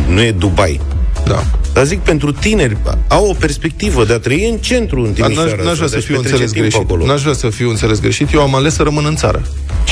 nu 0.09 0.23
e 0.23 0.31
Dubai. 0.31 0.81
Da. 1.27 1.45
Dar 1.73 1.85
zic, 1.85 1.99
pentru 1.99 2.33
tineri, 2.33 2.77
au 3.09 3.27
o 3.27 3.33
perspectivă 3.33 4.05
de 4.05 4.13
a 4.13 4.19
trăi 4.19 4.49
în 4.51 4.57
centru 4.57 5.01
în 5.03 5.13
Timișoara. 5.13 5.51
N-aș, 5.51 5.65
n-aș 5.65 5.77
vrea 5.77 5.89
să 5.89 5.99
fiu 5.99 6.17
înțeles 6.17 6.53
greșit. 6.53 6.81
Acolo. 6.81 7.07
N-aș 7.07 7.23
vrea 7.23 7.35
să 7.35 7.49
fiu 7.49 7.71
înțeles 7.71 8.01
greșit. 8.01 8.33
Eu 8.33 8.41
am 8.41 8.55
ales 8.55 8.75
să 8.75 8.83
rămân 8.83 9.05
în 9.05 9.17
țară. 9.17 9.43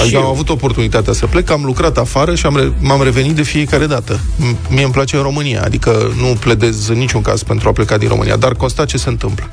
Adică 0.00 0.16
am 0.16 0.26
avut 0.26 0.48
oportunitatea 0.48 1.12
să 1.12 1.26
plec, 1.26 1.50
am 1.50 1.64
lucrat 1.64 1.98
afară 1.98 2.34
și 2.34 2.46
am 2.46 2.56
re- 2.56 2.72
m-am 2.78 3.02
revenit 3.02 3.34
de 3.34 3.42
fiecare 3.42 3.86
dată. 3.86 4.20
Mie 4.68 4.84
îmi 4.84 4.92
place 4.92 5.16
în 5.16 5.22
România, 5.22 5.62
adică 5.64 6.12
nu 6.20 6.36
pledez 6.40 6.88
în 6.88 6.98
niciun 6.98 7.22
caz 7.22 7.42
pentru 7.42 7.68
a 7.68 7.72
pleca 7.72 7.96
din 7.96 8.08
România, 8.08 8.36
dar 8.36 8.54
constat 8.54 8.86
ce 8.86 8.96
se 8.96 9.08
întâmplă. 9.08 9.48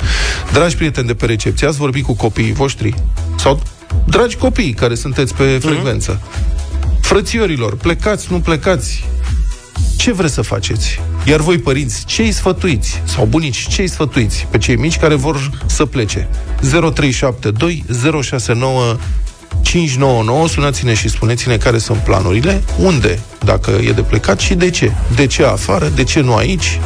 Dragi 0.52 0.76
prieteni 0.76 1.08
de 1.08 1.14
pe 1.14 1.26
recepție, 1.26 1.68
ați 1.68 1.78
vorbit 1.78 2.06
cu 2.06 2.14
copiii 2.14 2.54
voștri? 2.54 2.94
Sau 3.38 3.62
dragi 4.06 4.36
copii 4.36 4.74
care 4.74 4.96
sunteți 4.96 5.34
pe 5.34 5.44
mhm. 5.44 5.68
frecvență? 5.68 6.20
Mm-hmm. 6.20 6.52
Frățiorilor, 7.02 7.76
plecați, 7.76 8.28
nu 8.30 8.40
plecați, 8.40 9.04
ce 10.02 10.12
vreți 10.12 10.34
să 10.34 10.42
faceți? 10.42 11.00
Iar 11.26 11.40
voi, 11.40 11.58
părinți, 11.58 12.06
ce 12.06 12.22
îi 12.22 12.32
sfătuiți? 12.32 13.02
Sau 13.06 13.26
bunici, 13.26 13.68
ce 13.68 13.82
îi 13.82 13.88
sfătuiți 13.88 14.48
pe 14.52 14.58
cei 14.58 14.76
mici 14.76 14.98
care 14.98 15.16
vor 15.16 15.50
să 15.66 15.86
plece? 15.86 16.28
0372 16.60 17.86
069 18.22 18.98
599, 19.62 20.48
sunați-ne 20.48 20.94
și 20.94 21.10
spuneți-ne 21.10 21.58
care 21.58 21.78
sunt 21.78 21.98
planurile, 21.98 22.64
unde, 22.78 23.20
dacă 23.40 23.72
e 23.72 23.92
de 23.92 24.02
plecat 24.02 24.40
și 24.40 24.54
de 24.54 24.70
ce. 24.70 24.92
De 25.16 25.26
ce 25.26 25.44
afară, 25.44 25.92
de 25.96 26.04
ce 26.04 26.20
nu 26.20 26.36
aici, 26.36 26.80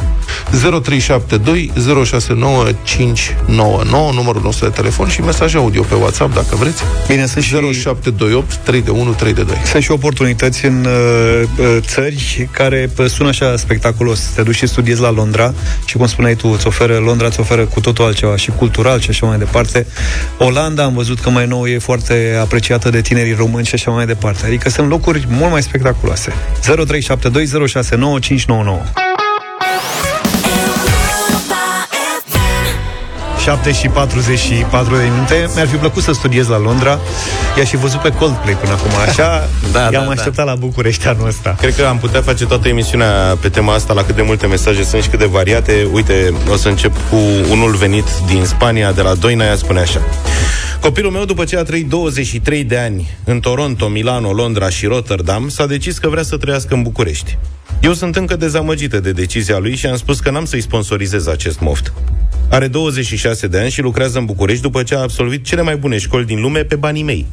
0372 0.50 1.72
069 2.04 2.64
599, 2.82 4.12
numărul 4.12 4.42
nostru 4.42 4.68
de 4.68 4.72
telefon 4.74 5.08
și 5.08 5.20
mesaj 5.20 5.54
audio 5.54 5.82
pe 5.82 5.94
WhatsApp, 5.94 6.34
dacă 6.34 6.56
vreți. 6.56 6.82
Bine, 7.06 7.26
sunt 7.26 7.44
și 7.44 7.50
0728 7.50 8.54
321 8.54 9.12
322. 9.12 9.56
Sunt 9.70 9.82
și 9.82 9.90
oportunități 9.90 10.64
în 10.64 10.84
uh, 10.84 11.42
uh, 11.58 11.76
țări 11.80 12.48
care 12.50 12.90
uh, 12.98 13.06
sună 13.06 13.28
așa 13.28 13.56
spectaculos. 13.56 14.20
Te 14.20 14.42
duci 14.42 14.54
și 14.54 14.66
studiezi 14.66 15.00
la 15.00 15.10
Londra 15.10 15.54
și, 15.84 15.96
cum 15.96 16.06
spuneai 16.06 16.34
tu, 16.34 16.48
îți 16.48 16.66
oferă, 16.66 16.96
Londra 16.96 17.26
îți 17.26 17.40
oferă 17.40 17.64
cu 17.64 17.80
totul 17.80 18.04
altceva 18.04 18.36
și 18.36 18.50
cultural 18.50 19.00
și 19.00 19.10
așa 19.10 19.26
mai 19.26 19.38
departe. 19.38 19.86
Olanda 20.38 20.84
am 20.84 20.94
văzut 20.94 21.20
că 21.20 21.30
mai 21.30 21.46
nou 21.46 21.66
e 21.66 21.78
foarte 21.78 22.38
apreciată 22.40 22.90
de 22.90 23.00
tinerii 23.00 23.34
români 23.34 23.66
și 23.66 23.74
așa 23.74 23.90
mai 23.90 24.06
departe. 24.06 24.46
Adică 24.46 24.68
sunt 24.68 24.88
locuri 24.88 25.26
mult 25.28 25.50
mai 25.50 25.62
spectaculoase. 25.62 26.32
0372069599 29.02 29.05
7 33.46 33.72
și 33.72 33.88
44 33.88 34.96
de 34.96 35.02
minute. 35.02 35.50
Mi-ar 35.54 35.66
fi 35.66 35.76
plăcut 35.76 36.02
să 36.02 36.12
studiez 36.12 36.48
la 36.48 36.58
Londra. 36.58 37.00
I-aș 37.56 37.68
și 37.68 37.76
văzut 37.76 38.00
pe 38.00 38.12
Coldplay 38.12 38.54
până 38.54 38.72
acum. 38.72 38.90
Așa 39.08 39.48
da, 39.72 39.80
i-am 39.80 40.04
da, 40.04 40.10
așteptat 40.10 40.44
da. 40.44 40.52
la 40.52 40.54
București 40.54 41.06
anul 41.06 41.26
ăsta. 41.26 41.56
Cred 41.58 41.74
că 41.74 41.84
am 41.84 41.98
putea 41.98 42.22
face 42.22 42.46
toată 42.46 42.68
emisiunea 42.68 43.36
pe 43.40 43.48
tema 43.48 43.74
asta, 43.74 43.92
la 43.92 44.04
cât 44.04 44.14
de 44.14 44.22
multe 44.22 44.46
mesaje 44.46 44.82
sunt 44.82 45.02
și 45.02 45.08
cât 45.08 45.18
de 45.18 45.24
variate. 45.24 45.88
Uite, 45.92 46.32
o 46.50 46.56
să 46.56 46.68
încep 46.68 46.92
cu 47.10 47.16
unul 47.50 47.74
venit 47.74 48.04
din 48.26 48.44
Spania, 48.44 48.92
de 48.92 49.02
la 49.02 49.14
Doina, 49.14 49.54
spune 49.54 49.80
așa. 49.80 50.00
Copilul 50.80 51.10
meu, 51.10 51.24
după 51.24 51.44
ce 51.44 51.56
a 51.56 51.62
trăit 51.62 51.88
23 51.88 52.64
de 52.64 52.78
ani 52.78 53.16
în 53.24 53.40
Toronto, 53.40 53.88
Milano, 53.88 54.32
Londra 54.32 54.68
și 54.68 54.86
Rotterdam, 54.86 55.48
s-a 55.48 55.66
decis 55.66 55.98
că 55.98 56.08
vrea 56.08 56.22
să 56.22 56.36
trăiască 56.36 56.74
în 56.74 56.82
București. 56.82 57.38
Eu 57.80 57.92
sunt 57.92 58.16
încă 58.16 58.36
dezamăgită 58.36 59.00
de 59.00 59.12
decizia 59.12 59.58
lui 59.58 59.76
și 59.76 59.86
am 59.86 59.96
spus 59.96 60.20
că 60.20 60.30
n-am 60.30 60.44
să-i 60.44 60.60
sponsorizez 60.60 61.26
acest 61.26 61.60
moft. 61.60 61.92
Are 62.50 62.66
26 62.66 63.46
de 63.46 63.58
ani 63.58 63.70
și 63.70 63.80
lucrează 63.80 64.18
în 64.18 64.24
București 64.24 64.62
după 64.62 64.82
ce 64.82 64.94
a 64.94 65.00
absolvit 65.00 65.44
cele 65.44 65.62
mai 65.62 65.76
bune 65.76 65.98
școli 65.98 66.26
din 66.26 66.40
lume 66.40 66.62
pe 66.62 66.76
banii 66.76 67.02
mei. 67.02 67.26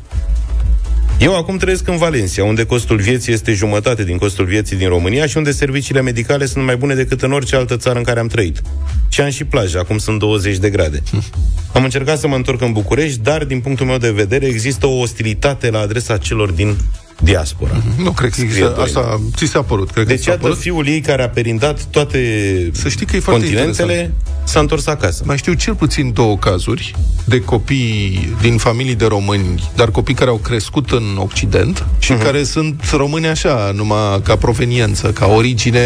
Eu 1.19 1.37
acum 1.37 1.57
trăiesc 1.57 1.87
în 1.87 1.97
Valencia, 1.97 2.43
unde 2.43 2.65
costul 2.65 2.97
vieții 2.97 3.33
este 3.33 3.53
jumătate 3.53 4.03
din 4.03 4.17
costul 4.17 4.45
vieții 4.45 4.77
din 4.77 4.87
România 4.87 5.25
și 5.25 5.37
unde 5.37 5.51
serviciile 5.51 6.01
medicale 6.01 6.45
sunt 6.45 6.65
mai 6.65 6.75
bune 6.75 6.93
decât 6.93 7.21
în 7.21 7.31
orice 7.31 7.55
altă 7.55 7.77
țară 7.77 7.97
în 7.97 8.03
care 8.03 8.19
am 8.19 8.27
trăit. 8.27 8.61
Și 9.09 9.21
am 9.21 9.29
și 9.29 9.43
plajă, 9.43 9.79
acum 9.79 9.97
sunt 9.97 10.19
20 10.19 10.57
de 10.57 10.69
grade. 10.69 11.03
Am 11.73 11.83
încercat 11.83 12.19
să 12.19 12.27
mă 12.27 12.35
întorc 12.35 12.61
în 12.61 12.71
București, 12.71 13.19
dar 13.19 13.43
din 13.43 13.59
punctul 13.59 13.85
meu 13.85 13.97
de 13.97 14.11
vedere 14.11 14.45
există 14.45 14.85
o 14.85 14.99
ostilitate 14.99 15.69
la 15.69 15.79
adresa 15.79 16.17
celor 16.17 16.51
din 16.51 16.75
diaspora. 17.23 17.81
Nu 17.97 18.11
cred 18.11 18.31
că 18.31 18.41
există, 18.41 18.75
asta 18.79 19.21
ți 19.35 19.45
s-a 19.45 19.61
părut. 19.61 19.91
Cred 19.91 20.07
deci, 20.07 20.25
iată, 20.25 20.39
părut. 20.39 20.57
fiul 20.57 20.87
ei 20.87 21.01
care 21.01 21.23
a 21.23 21.29
perindat 21.29 21.83
toate 21.83 22.19
Să 22.73 22.89
știi 22.89 23.05
că 23.05 23.15
e 23.15 23.19
continentele, 23.19 23.93
interesant. 23.93 24.13
s-a 24.43 24.59
întors 24.59 24.87
acasă. 24.87 25.23
Mai 25.25 25.37
știu 25.37 25.53
cel 25.53 25.75
puțin 25.75 26.13
două 26.13 26.37
cazuri 26.37 26.95
de 27.25 27.41
copii 27.41 28.35
din 28.41 28.57
familii 28.57 28.95
de 28.95 29.05
români, 29.05 29.71
dar 29.75 29.91
copii 29.91 30.13
care 30.13 30.29
au 30.29 30.37
crescut 30.37 30.91
în 30.91 31.17
Occident 31.17 31.85
și 31.99 32.13
uh-huh. 32.13 32.23
care 32.23 32.43
sunt 32.43 32.89
români 32.91 33.27
așa, 33.27 33.71
numai 33.75 34.21
ca 34.23 34.35
proveniență, 34.35 35.11
ca 35.11 35.27
origine 35.27 35.79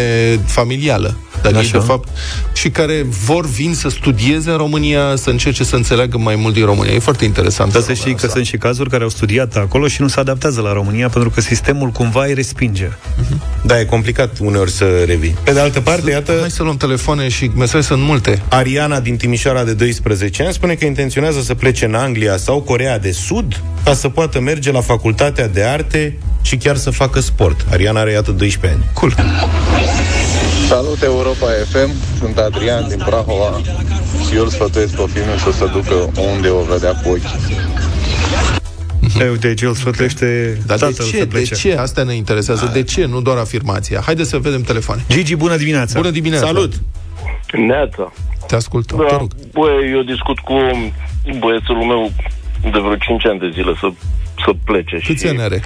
familială. 0.46 1.16
Dar 1.42 1.54
ei, 1.54 1.70
de 1.70 1.78
fapt, 1.78 2.08
și 2.52 2.70
care 2.70 3.06
vor 3.24 3.46
vin 3.46 3.74
să 3.74 3.88
studieze 3.88 4.50
în 4.50 4.56
România, 4.56 5.16
să 5.16 5.30
încerce 5.30 5.64
să 5.64 5.76
înțeleagă 5.76 6.18
mai 6.18 6.36
mult 6.36 6.54
din 6.54 6.64
România. 6.64 6.92
E 6.92 6.98
foarte 6.98 7.24
interesant. 7.24 7.72
Dar 7.72 7.82
să 7.82 7.92
știi 7.92 8.14
că 8.14 8.26
sunt 8.26 8.46
și 8.46 8.56
cazuri 8.56 8.90
care 8.90 9.02
au 9.02 9.08
studiat 9.08 9.56
acolo 9.56 9.88
și 9.88 10.00
nu 10.00 10.08
se 10.08 10.20
adaptează 10.20 10.60
la 10.60 10.72
România 10.72 11.08
pentru 11.08 11.30
că 11.30 11.40
sistemul 11.40 11.88
cumva 11.90 12.24
îi 12.24 12.34
respinge. 12.34 12.86
Uh-huh. 12.86 13.62
Da, 13.62 13.80
e 13.80 13.84
complicat 13.84 14.38
uneori 14.40 14.70
să 14.70 14.84
revii. 15.06 15.36
Pe 15.44 15.52
de 15.52 15.60
altă 15.60 15.80
parte, 15.80 16.10
iată... 16.10 16.36
Hai 16.40 16.50
să 16.50 16.62
luăm 16.62 16.76
telefoane 16.76 17.28
și 17.28 17.50
mesaje 17.56 17.84
sunt 17.84 18.02
multe. 18.02 18.42
Ariana 18.48 19.00
din 19.00 19.16
Timișoara 19.16 19.64
de 19.64 19.72
12 19.72 20.42
ani 20.42 20.52
spune 20.52 20.74
că 20.74 20.84
intenționează 20.84 21.40
să 21.40 21.54
plece 21.54 21.84
în 21.84 21.94
Anglia 21.94 22.36
sau 22.36 22.60
Corea 22.60 22.98
de 22.98 23.12
Sud 23.12 23.62
ca 23.84 23.94
să 23.94 24.08
poată 24.08 24.40
merge 24.40 24.72
la 24.72 24.80
facultatea 24.80 25.48
de 25.48 25.62
arte 25.62 26.18
și 26.42 26.56
chiar 26.56 26.76
să 26.76 26.90
facă 26.90 27.20
sport. 27.20 27.66
Ariana 27.70 28.00
are, 28.00 28.12
iată, 28.12 28.30
12 28.30 28.80
ani. 28.80 28.90
Cool. 28.92 29.14
Salut 30.68 31.02
Europa 31.02 31.46
FM, 31.46 31.90
sunt 32.18 32.38
Adrian 32.38 32.88
din 32.88 32.98
Prahova 32.98 33.60
și 34.28 34.36
eu 34.36 34.42
îl 34.42 34.48
sfătuiesc 34.48 34.96
pe 34.96 35.10
filmul 35.12 35.36
să 35.36 35.50
se 35.52 35.66
ducă 35.66 35.94
unde 36.34 36.48
o 36.48 36.62
vedea 36.62 36.92
cu 36.94 37.08
ochii. 37.08 37.38
E, 39.20 39.28
uite, 39.28 39.54
ce 39.54 39.66
îl 39.66 39.74
sfătuiește 39.74 40.58
Dar 40.66 40.78
de 40.78 40.92
ce? 41.10 41.24
De 41.24 41.42
ce? 41.42 41.76
Asta 41.76 42.02
ne 42.02 42.14
interesează. 42.14 42.66
A. 42.68 42.72
De 42.72 42.82
ce? 42.82 43.04
Nu 43.04 43.20
doar 43.20 43.36
afirmația. 43.36 44.00
Haideți 44.04 44.28
să 44.28 44.38
vedem 44.38 44.62
telefoane. 44.62 45.04
Gigi, 45.08 45.36
bună 45.36 45.56
dimineața! 45.56 45.98
Bună 45.98 46.10
dimineața! 46.10 46.46
Salut! 46.46 46.72
Neața! 47.52 48.12
Te 48.46 48.54
ascultăm, 48.54 48.98
da, 48.98 49.04
te 49.04 49.14
rog. 49.14 49.30
Bă, 49.52 49.68
eu 49.92 50.02
discut 50.02 50.38
cu 50.38 50.54
băiețul 51.38 51.76
meu 51.76 52.12
de 52.62 52.78
vreo 52.78 52.96
5 52.96 53.26
ani 53.26 53.38
de 53.38 53.50
zile 53.52 53.72
să, 53.80 53.88
să 54.44 54.50
plece. 54.64 54.96
Câți 55.06 55.22
și... 55.24 55.28
ani 55.28 55.40
are? 55.40 55.62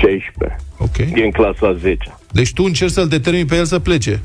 16. 0.00 0.56
Ok. 0.78 0.98
E 0.98 1.24
în 1.24 1.30
clasa 1.30 1.76
10. 1.80 2.14
Deci 2.32 2.52
tu 2.52 2.62
încerci 2.62 2.92
să-l 2.92 3.08
determini 3.08 3.46
pe 3.46 3.56
el 3.56 3.64
să 3.64 3.78
plece? 3.78 4.20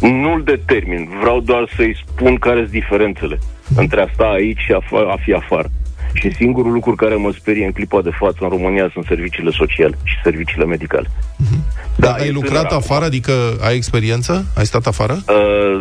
Nu-l 0.00 0.42
determin. 0.44 1.08
Vreau 1.20 1.40
doar 1.40 1.68
să-i 1.76 1.96
spun 2.06 2.36
care 2.36 2.58
sunt 2.58 2.70
diferențele 2.70 3.38
între 3.76 4.00
a 4.00 4.08
sta 4.12 4.24
aici 4.24 4.58
și 4.58 4.72
a, 4.72 4.80
fa- 4.80 5.12
a 5.12 5.16
fi 5.24 5.32
afară. 5.32 5.70
Și 6.12 6.34
singurul 6.34 6.72
lucru 6.72 6.94
care 6.94 7.14
mă 7.14 7.32
sperie 7.38 7.64
în 7.64 7.72
clipa 7.72 8.02
de 8.02 8.10
față 8.18 8.38
în 8.40 8.48
România 8.48 8.90
sunt 8.92 9.04
serviciile 9.08 9.50
sociale 9.50 9.98
și 10.04 10.14
serviciile 10.22 10.64
medicale. 10.64 11.08
Uh-huh. 11.08 11.58
Da, 11.96 12.06
Dar 12.06 12.20
ai 12.20 12.30
lucrat 12.30 12.66
tânăr, 12.68 12.82
afară, 12.82 13.04
adică 13.04 13.32
ai 13.60 13.76
experiență? 13.76 14.46
Ai 14.56 14.66
stat 14.66 14.86
afară? 14.86 15.12
Uh, 15.12 15.80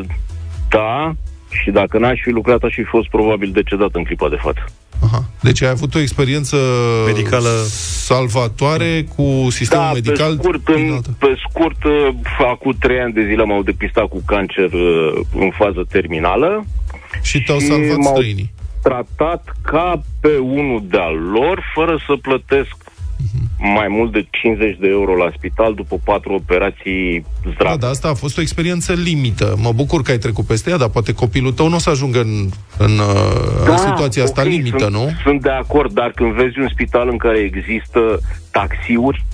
da, 0.69 1.15
și 1.63 1.71
dacă 1.71 1.97
n-aș 1.97 2.19
fi 2.21 2.29
lucrat, 2.29 2.61
aș 2.63 2.73
fi 2.73 2.83
fost 2.83 3.09
probabil 3.09 3.51
decedat 3.51 3.89
în 3.93 4.03
clipa 4.03 4.29
de 4.29 4.37
față. 4.39 4.65
Aha. 5.03 5.23
Deci 5.41 5.61
ai 5.61 5.69
avut 5.69 5.95
o 5.95 5.99
experiență 5.99 6.57
medicală 7.05 7.49
salvatoare 8.05 9.05
cu 9.15 9.47
sistemul 9.49 9.85
da, 9.85 9.93
medical? 9.93 10.37
Pe 10.37 10.41
scurt, 10.41 10.67
în, 10.67 11.01
pe 11.17 11.35
scurt, 11.49 11.83
uh, 11.83 12.15
acum 12.37 12.75
trei 12.79 12.99
ani 12.99 13.13
de 13.13 13.25
zile 13.25 13.43
m-au 13.43 13.63
depistat 13.63 14.07
cu 14.07 14.21
cancer 14.25 14.71
uh, 14.71 15.19
în 15.35 15.51
fază 15.57 15.85
terminală. 15.89 16.65
Și 17.21 17.41
te-au 17.41 17.59
și 17.59 17.65
salvat 17.65 17.97
m-au 17.97 18.15
străinii? 18.15 18.51
tratat 18.81 19.55
ca 19.61 20.01
pe 20.21 20.37
unul 20.37 20.83
de-al 20.89 21.15
lor, 21.15 21.63
fără 21.73 21.97
să 22.07 22.15
plătesc 22.21 22.75
mai 23.59 23.87
mult 23.89 24.11
de 24.11 24.27
50 24.31 24.77
de 24.79 24.87
euro 24.87 25.15
la 25.15 25.31
spital 25.37 25.73
după 25.73 25.99
patru 26.03 26.33
operații 26.33 27.25
zdrave. 27.39 27.75
Da, 27.75 27.77
dar 27.77 27.89
asta 27.89 28.07
a 28.07 28.13
fost 28.13 28.37
o 28.37 28.41
experiență 28.41 28.93
limită. 28.93 29.55
Mă 29.61 29.71
bucur 29.71 30.01
că 30.01 30.11
ai 30.11 30.17
trecut 30.17 30.45
peste 30.45 30.69
ea, 30.69 30.77
dar 30.77 30.89
poate 30.89 31.13
copilul 31.13 31.51
tău 31.51 31.69
nu 31.69 31.75
o 31.75 31.79
să 31.79 31.89
ajungă 31.89 32.19
în, 32.19 32.49
în, 32.77 32.91
uh, 32.91 33.65
da, 33.65 33.71
în 33.71 33.77
situația 33.77 34.23
asta 34.23 34.41
okay, 34.41 34.53
limită, 34.53 34.77
sunt, 34.77 34.93
nu? 34.93 35.09
Sunt 35.23 35.41
de 35.41 35.49
acord, 35.49 35.93
dar 35.93 36.11
când 36.11 36.33
vezi 36.33 36.59
un 36.59 36.67
spital 36.69 37.07
în 37.09 37.17
care 37.17 37.37
există 37.37 38.19
taxiuri 38.51 39.25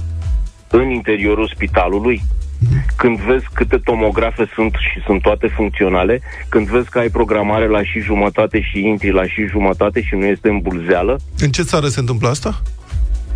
în 0.69 0.89
interiorul 0.89 1.51
spitalului, 1.53 2.21
când 2.95 3.19
vezi 3.19 3.45
câte 3.53 3.77
tomografe 3.77 4.49
sunt 4.53 4.73
și 4.73 5.01
sunt 5.05 5.21
toate 5.21 5.47
funcționale, 5.47 6.21
când 6.49 6.67
vezi 6.67 6.89
că 6.89 6.99
ai 6.99 7.09
programare 7.09 7.67
la 7.67 7.83
și 7.83 7.99
jumătate 7.99 8.61
și 8.61 8.87
intri 8.87 9.11
la 9.11 9.23
și 9.23 9.45
jumătate 9.49 10.01
și 10.01 10.15
nu 10.15 10.25
este 10.25 10.49
în 10.49 10.59
bulzeală. 10.59 11.19
În 11.39 11.51
ce 11.51 11.63
țară 11.63 11.87
se 11.87 11.99
întâmplă 11.99 12.27
asta? 12.27 12.61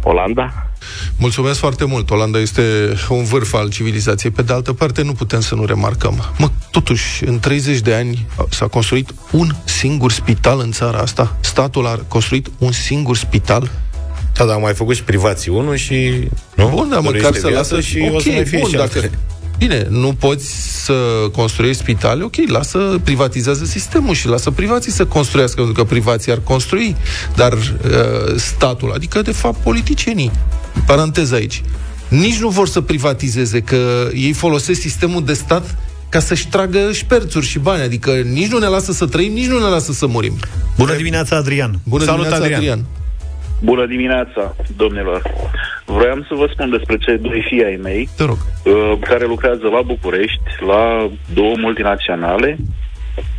Olanda. 0.03 0.69
Mulțumesc 1.17 1.59
foarte 1.59 1.85
mult. 1.85 2.09
Olanda 2.09 2.39
este 2.39 2.61
un 3.09 3.23
vârf 3.23 3.53
al 3.53 3.69
civilizației. 3.69 4.31
Pe 4.31 4.41
de 4.41 4.53
altă 4.53 4.73
parte, 4.73 5.01
nu 5.01 5.13
putem 5.13 5.41
să 5.41 5.55
nu 5.55 5.65
remarcăm. 5.65 6.23
Mă, 6.37 6.49
totuși, 6.71 7.25
în 7.25 7.39
30 7.39 7.79
de 7.79 7.93
ani 7.93 8.25
s-a 8.49 8.67
construit 8.67 9.13
un 9.31 9.49
singur 9.63 10.11
spital 10.11 10.59
în 10.59 10.71
țara 10.71 10.97
asta. 10.97 11.35
Statul 11.39 11.85
a 11.87 11.99
construit 12.07 12.51
un 12.57 12.71
singur 12.71 13.17
spital 13.17 13.69
da, 14.33 14.45
dar 14.45 14.55
am 14.55 14.61
mai 14.61 14.73
făcut 14.73 14.95
și 14.95 15.03
privații 15.03 15.51
unul 15.51 15.75
și... 15.75 16.27
Nu? 16.55 16.67
Bun, 16.67 16.89
dar 16.89 16.99
măcar 16.99 17.33
să 17.33 17.49
lasă 17.49 17.79
și 17.79 17.97
okay, 17.97 18.15
o 18.15 18.19
să 18.19 18.29
mai 18.29 18.45
fie 18.45 18.59
bun, 18.59 18.69
și 18.69 18.75
dacă, 18.75 19.09
Bine, 19.61 19.87
nu 19.89 20.13
poți 20.13 20.83
să 20.83 20.93
construiești 21.31 21.81
spitale, 21.81 22.23
ok, 22.23 22.35
lasă, 22.47 22.99
privatizează 23.03 23.65
sistemul 23.65 24.13
și 24.13 24.27
lasă 24.27 24.51
privații 24.51 24.91
să 24.91 25.05
construiască, 25.05 25.55
pentru 25.55 25.83
că 25.83 25.89
privații 25.89 26.31
ar 26.31 26.39
construi, 26.43 26.95
dar 27.35 27.53
uh, 27.53 27.59
statul, 28.35 28.91
adică, 28.91 29.21
de 29.21 29.31
fapt, 29.31 29.63
politicienii, 29.63 30.31
paranteză 30.85 31.35
aici, 31.35 31.61
nici 32.07 32.37
nu 32.39 32.49
vor 32.49 32.67
să 32.67 32.81
privatizeze, 32.81 33.59
că 33.59 34.09
ei 34.13 34.33
folosesc 34.33 34.81
sistemul 34.81 35.25
de 35.25 35.33
stat 35.33 35.77
ca 36.09 36.19
să-și 36.19 36.47
tragă 36.47 36.79
șperțuri 36.91 37.45
și 37.45 37.59
bani, 37.59 37.81
adică 37.81 38.11
nici 38.11 38.51
nu 38.51 38.57
ne 38.57 38.67
lasă 38.67 38.91
să 38.91 39.05
trăim, 39.05 39.33
nici 39.33 39.47
nu 39.47 39.59
ne 39.59 39.67
lasă 39.67 39.91
să 39.91 40.07
murim. 40.07 40.39
Bună 40.77 40.95
dimineața, 40.95 41.35
Adrian! 41.35 41.79
Bună 41.83 42.03
Salut, 42.03 42.19
dimineața, 42.19 42.43
Adrian! 42.43 42.71
Adrian. 42.71 43.00
Bună 43.63 43.85
dimineața, 43.85 44.55
domnilor! 44.77 45.21
Vroiam 45.85 46.25
să 46.27 46.33
vă 46.35 46.47
spun 46.51 46.69
despre 46.69 46.97
cei 46.97 47.17
doi 47.17 47.45
fii 47.47 47.63
ai 47.63 47.79
mei, 47.83 48.09
Te 48.17 48.23
rog. 48.23 48.37
Uh, 48.65 48.97
care 48.99 49.25
lucrează 49.25 49.67
la 49.67 49.81
București, 49.81 50.49
la 50.59 51.09
două 51.33 51.53
multinaționale. 51.57 52.57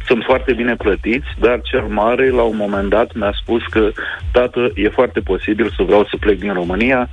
Sunt 0.06 0.22
foarte 0.24 0.52
bine 0.52 0.74
plătiți, 0.76 1.26
dar 1.40 1.60
cel 1.62 1.82
mare, 1.82 2.30
la 2.30 2.42
un 2.42 2.56
moment 2.56 2.88
dat, 2.88 3.14
mi-a 3.14 3.32
spus 3.42 3.62
că, 3.70 3.90
tată, 4.32 4.70
e 4.74 4.88
foarte 4.88 5.20
posibil 5.20 5.72
să 5.76 5.82
vreau 5.82 6.04
să 6.04 6.16
plec 6.20 6.38
din 6.38 6.52
România, 6.52 7.08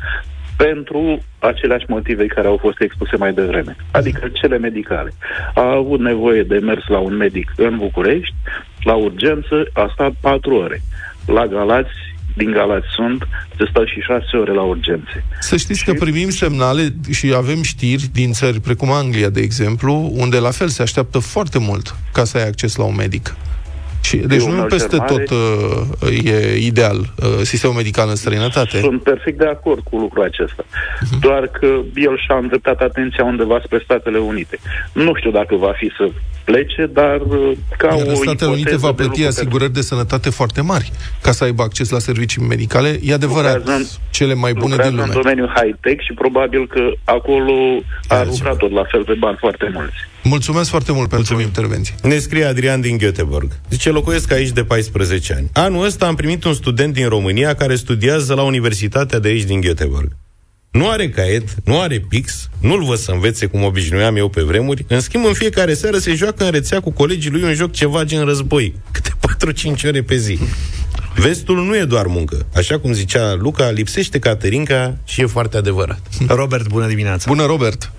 pentru 0.57 1.19
aceleași 1.39 1.85
motive 1.87 2.25
care 2.25 2.47
au 2.47 2.57
fost 2.57 2.81
expuse 2.81 3.15
mai 3.17 3.33
devreme, 3.33 3.75
adică 3.91 4.27
cele 4.33 4.57
medicale. 4.57 5.11
A 5.53 5.71
avut 5.71 5.99
nevoie 5.99 6.43
de 6.43 6.57
mers 6.57 6.87
la 6.87 6.97
un 6.97 7.15
medic 7.17 7.53
în 7.55 7.77
București, 7.77 8.35
la 8.83 8.93
urgență, 8.93 9.65
a 9.73 9.89
stat 9.93 10.11
patru 10.21 10.55
ore. 10.55 10.81
La 11.25 11.47
Galați, 11.47 12.08
din 12.39 12.51
Galați 12.51 12.87
sunt, 12.95 13.27
se 13.57 13.65
stau 13.69 13.85
și 13.85 13.99
șase 13.99 14.37
ore 14.37 14.53
la 14.53 14.61
urgențe. 14.61 15.23
Să 15.39 15.55
știți 15.57 15.85
că 15.85 15.93
primim 15.93 16.29
semnale 16.29 16.83
și 17.11 17.33
avem 17.35 17.61
știri 17.61 18.05
din 18.13 18.31
țări 18.31 18.59
precum 18.59 18.91
Anglia, 18.91 19.29
de 19.29 19.41
exemplu, 19.41 20.11
unde 20.13 20.37
la 20.37 20.51
fel 20.51 20.67
se 20.67 20.81
așteaptă 20.81 21.19
foarte 21.19 21.59
mult 21.59 21.95
ca 22.13 22.23
să 22.23 22.37
ai 22.37 22.47
acces 22.47 22.75
la 22.75 22.83
un 22.83 22.95
medic. 22.95 23.35
Și, 24.01 24.17
deci 24.17 24.41
nu 24.41 24.63
peste 24.63 24.95
mare, 24.95 25.13
tot 25.13 25.29
uh, 25.29 26.25
e 26.25 26.57
ideal 26.57 26.97
uh, 26.97 27.27
sistemul 27.41 27.75
medical 27.75 28.09
în 28.09 28.15
străinătate. 28.15 28.79
Sunt 28.79 29.01
perfect 29.03 29.37
de 29.37 29.45
acord 29.45 29.83
cu 29.83 29.97
lucrul 29.97 30.23
acesta. 30.23 30.63
Uh-huh. 30.63 31.19
Doar 31.19 31.47
că 31.47 31.67
el 31.95 32.17
și-a 32.25 32.37
îndreptat 32.37 32.79
atenția 32.81 33.23
undeva 33.23 33.61
spre 33.65 33.81
Statele 33.83 34.17
Unite. 34.17 34.59
Nu 34.93 35.15
știu 35.15 35.31
dacă 35.31 35.55
va 35.55 35.73
fi 35.77 35.91
să 35.97 36.09
plece, 36.43 36.89
dar 36.93 37.19
uh, 37.21 37.51
ca 37.77 37.95
Iar 37.95 38.07
o 38.07 38.13
Statele 38.13 38.49
Unite 38.49 38.77
va 38.77 38.93
plăti 38.93 39.25
asigurări 39.25 39.73
de 39.73 39.81
sănătate 39.81 40.29
foarte 40.29 40.61
mari 40.61 40.91
ca 41.21 41.31
să 41.31 41.43
aibă 41.43 41.63
acces 41.63 41.89
la 41.89 41.99
servicii 41.99 42.41
medicale. 42.41 42.99
E 43.03 43.13
adevărat, 43.13 43.55
lucrează, 43.55 43.99
cele 44.09 44.33
mai 44.33 44.53
bune 44.53 44.75
din 44.75 44.95
lume. 44.95 45.03
în 45.03 45.21
domeniul 45.21 45.53
high-tech 45.55 46.03
și 46.03 46.13
probabil 46.13 46.67
că 46.67 46.91
acolo 47.03 47.53
a 48.07 48.23
lucrat 48.23 48.57
tot 48.57 48.71
la 48.71 48.83
fel 48.91 49.03
pe 49.03 49.13
bani 49.19 49.37
foarte 49.39 49.71
mulți. 49.73 49.97
Mulțumesc 50.29 50.69
foarte 50.69 50.91
mult 50.91 51.09
pentru 51.09 51.33
Mulțumim. 51.33 51.45
intervenție. 51.45 51.95
Ne 52.03 52.19
scrie 52.19 52.43
Adrian 52.43 52.81
din 52.81 52.97
Göteborg. 52.97 53.47
Zice, 53.69 53.89
locuiesc 53.89 54.31
aici 54.31 54.49
de 54.49 54.63
14 54.63 55.33
ani. 55.33 55.49
Anul 55.53 55.85
ăsta 55.85 56.05
am 56.05 56.15
primit 56.15 56.43
un 56.43 56.53
student 56.53 56.93
din 56.93 57.07
România 57.07 57.53
care 57.55 57.75
studiază 57.75 58.33
la 58.33 58.41
Universitatea 58.41 59.19
de 59.19 59.27
aici 59.27 59.43
din 59.43 59.61
Göteborg. 59.61 60.07
Nu 60.71 60.89
are 60.89 61.09
caiet, 61.09 61.55
nu 61.63 61.79
are 61.79 61.99
pix, 62.09 62.49
nu-l 62.61 62.83
văd 62.83 62.97
să 62.97 63.11
învețe 63.11 63.45
cum 63.45 63.63
obișnuiam 63.63 64.15
eu 64.15 64.29
pe 64.29 64.41
vremuri. 64.41 64.85
În 64.87 64.99
schimb, 64.99 65.25
în 65.25 65.33
fiecare 65.33 65.73
seară 65.73 65.97
se 65.97 66.13
joacă 66.15 66.43
în 66.43 66.51
rețea 66.51 66.79
cu 66.79 66.91
colegii 66.91 67.31
lui 67.31 67.43
un 67.43 67.53
joc 67.53 67.71
ceva 67.71 68.03
gen 68.03 68.25
război. 68.25 68.75
Câte 68.91 69.11
4-5 69.77 69.85
ore 69.85 70.01
pe 70.01 70.15
zi. 70.15 70.39
Vestul 71.15 71.65
nu 71.65 71.75
e 71.77 71.83
doar 71.83 72.05
muncă. 72.05 72.45
Așa 72.55 72.79
cum 72.79 72.93
zicea 72.93 73.33
Luca, 73.35 73.69
lipsește 73.69 74.19
Caterinca 74.19 74.97
și 75.05 75.21
e 75.21 75.25
foarte 75.25 75.57
adevărat. 75.57 75.99
Robert, 76.27 76.67
bună 76.67 76.87
dimineața! 76.87 77.25
Bună, 77.27 77.45
Robert! 77.45 77.91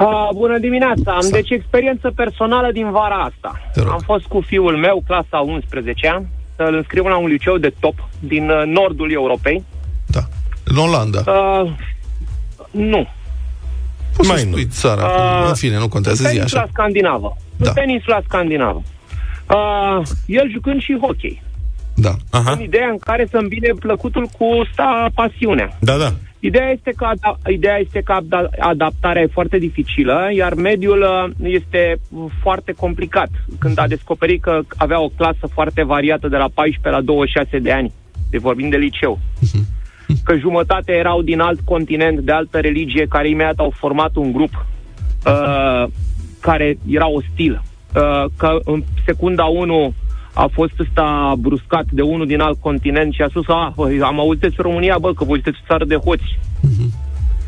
Uh, 0.00 0.28
bună 0.34 0.58
dimineața! 0.58 1.12
Am 1.12 1.28
deci 1.30 1.50
experiență 1.50 2.10
personală 2.10 2.72
din 2.72 2.90
vara 2.90 3.14
asta. 3.14 3.60
Am 3.90 4.00
fost 4.04 4.24
cu 4.24 4.40
fiul 4.40 4.76
meu, 4.76 5.02
clasa 5.06 5.38
11 5.38 6.28
să-l 6.56 6.74
înscriu 6.74 7.04
la 7.04 7.16
un 7.16 7.26
liceu 7.26 7.56
de 7.56 7.72
top 7.80 8.08
din 8.18 8.48
uh, 8.50 8.62
nordul 8.66 9.12
Europei. 9.12 9.64
Da. 10.06 10.20
În 10.64 10.76
Olanda. 10.76 11.22
Uh, 11.26 11.70
nu. 12.70 13.06
Poți 14.16 14.28
Mai 14.28 14.44
nu. 14.44 14.56
țara. 14.68 15.04
Uh, 15.04 15.44
în 15.48 15.54
fine, 15.54 15.78
nu 15.78 15.88
contează 15.88 16.28
zi 16.28 16.40
așa. 16.40 16.60
În 16.60 16.68
scandinavă. 16.72 17.36
Da. 17.56 17.68
În 17.68 17.74
peninsula 17.74 18.20
scandinavă. 18.24 18.82
Uh, 19.50 20.06
el 20.26 20.50
jucând 20.50 20.80
și 20.80 20.98
hockey. 21.00 21.42
Da. 21.94 22.14
Aha. 22.30 22.50
În 22.50 22.60
ideea 22.60 22.88
în 22.88 22.98
care 22.98 23.26
să 23.30 23.36
îmbine 23.36 23.68
plăcutul 23.78 24.28
cu 24.38 24.46
sta 24.72 25.08
pasiunea. 25.14 25.76
Da, 25.80 25.96
da. 25.96 26.12
Ideea 26.46 26.70
este 26.70 26.92
că, 26.96 27.04
ada- 27.04 27.38
ideea 27.50 27.78
este 27.78 28.00
că 28.00 28.18
adaptarea 28.58 29.22
e 29.22 29.26
foarte 29.26 29.58
dificilă, 29.58 30.28
iar 30.32 30.54
mediul 30.54 31.00
uh, 31.00 31.50
este 31.50 31.96
foarte 32.40 32.72
complicat. 32.72 33.28
Când 33.58 33.78
a 33.78 33.86
descoperit 33.86 34.42
că 34.42 34.60
avea 34.76 35.00
o 35.00 35.08
clasă 35.08 35.46
foarte 35.52 35.82
variată 35.82 36.28
de 36.28 36.36
la 36.36 36.48
14 36.54 36.88
la 36.88 37.00
26 37.00 37.58
de 37.58 37.72
ani, 37.72 37.92
de 38.30 38.38
vorbim 38.38 38.68
de 38.68 38.76
liceu, 38.76 39.18
că 40.24 40.36
jumătate 40.36 40.92
erau 40.92 41.22
din 41.22 41.40
alt 41.40 41.60
continent, 41.60 42.18
de 42.18 42.32
altă 42.32 42.58
religie, 42.60 43.06
care 43.08 43.28
imediat 43.28 43.58
au 43.58 43.72
format 43.76 44.16
un 44.16 44.32
grup 44.32 44.66
uh, 45.26 45.88
care 46.40 46.78
era 46.90 47.08
ostil. 47.08 47.62
Uh, 47.94 48.24
că 48.36 48.58
în 48.64 48.82
secunda 49.04 49.44
1 49.44 49.94
a 50.38 50.48
fost 50.52 50.72
ăsta 50.78 51.34
bruscat 51.38 51.84
de 51.90 52.02
unul 52.02 52.26
din 52.26 52.40
alt 52.40 52.60
continent 52.60 53.12
și 53.12 53.22
a 53.22 53.28
spus, 53.28 53.44
ah, 53.48 53.72
bă, 53.74 53.98
am 54.02 54.20
auzit 54.20 54.40
despre 54.40 54.62
România, 54.62 54.98
bă, 54.98 55.12
că 55.12 55.24
voi 55.24 55.40
sunteți 55.42 55.64
țară 55.66 55.84
de 55.84 55.94
hoți. 55.94 56.38
Uh-huh. 56.38 56.88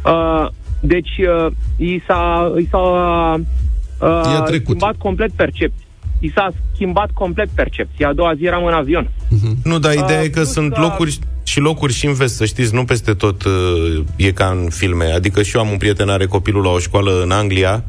Uh, 0.05 0.49
deci, 0.81 1.15
uh, 1.19 1.53
i 1.77 2.03
s-a, 2.07 2.53
i 2.59 2.67
s-a 2.71 2.81
uh, 4.01 4.61
schimbat 4.63 4.97
complet 4.97 5.31
percepția. 5.31 5.87
I 6.21 6.31
s-a 6.35 6.53
schimbat 6.75 7.11
complet 7.13 7.49
percepția. 7.55 8.09
A 8.09 8.13
doua 8.13 8.35
zi 8.35 8.45
eram 8.45 8.65
în 8.65 8.73
avion. 8.73 9.07
Uh-huh. 9.07 9.63
Nu, 9.65 9.79
dar 9.79 9.93
ideea 9.93 10.19
uh, 10.19 10.25
e 10.25 10.29
că 10.29 10.43
sunt 10.43 10.73
că... 10.73 10.81
locuri 10.81 11.19
și 11.43 11.61
locuri 11.61 11.93
și 11.93 12.07
în 12.07 12.13
vest, 12.13 12.35
să 12.35 12.45
știți, 12.45 12.75
nu 12.75 12.85
peste 12.85 13.15
tot 13.15 13.45
uh, 13.45 14.05
e 14.17 14.31
ca 14.31 14.47
în 14.47 14.69
filme. 14.71 15.05
Adică 15.05 15.43
și 15.43 15.57
eu 15.57 15.63
am 15.63 15.71
un 15.71 15.77
prieten, 15.77 16.09
are 16.09 16.27
copilul 16.27 16.63
la 16.63 16.71
o 16.71 16.79
școală 16.79 17.23
în 17.23 17.31
Anglia, 17.31 17.85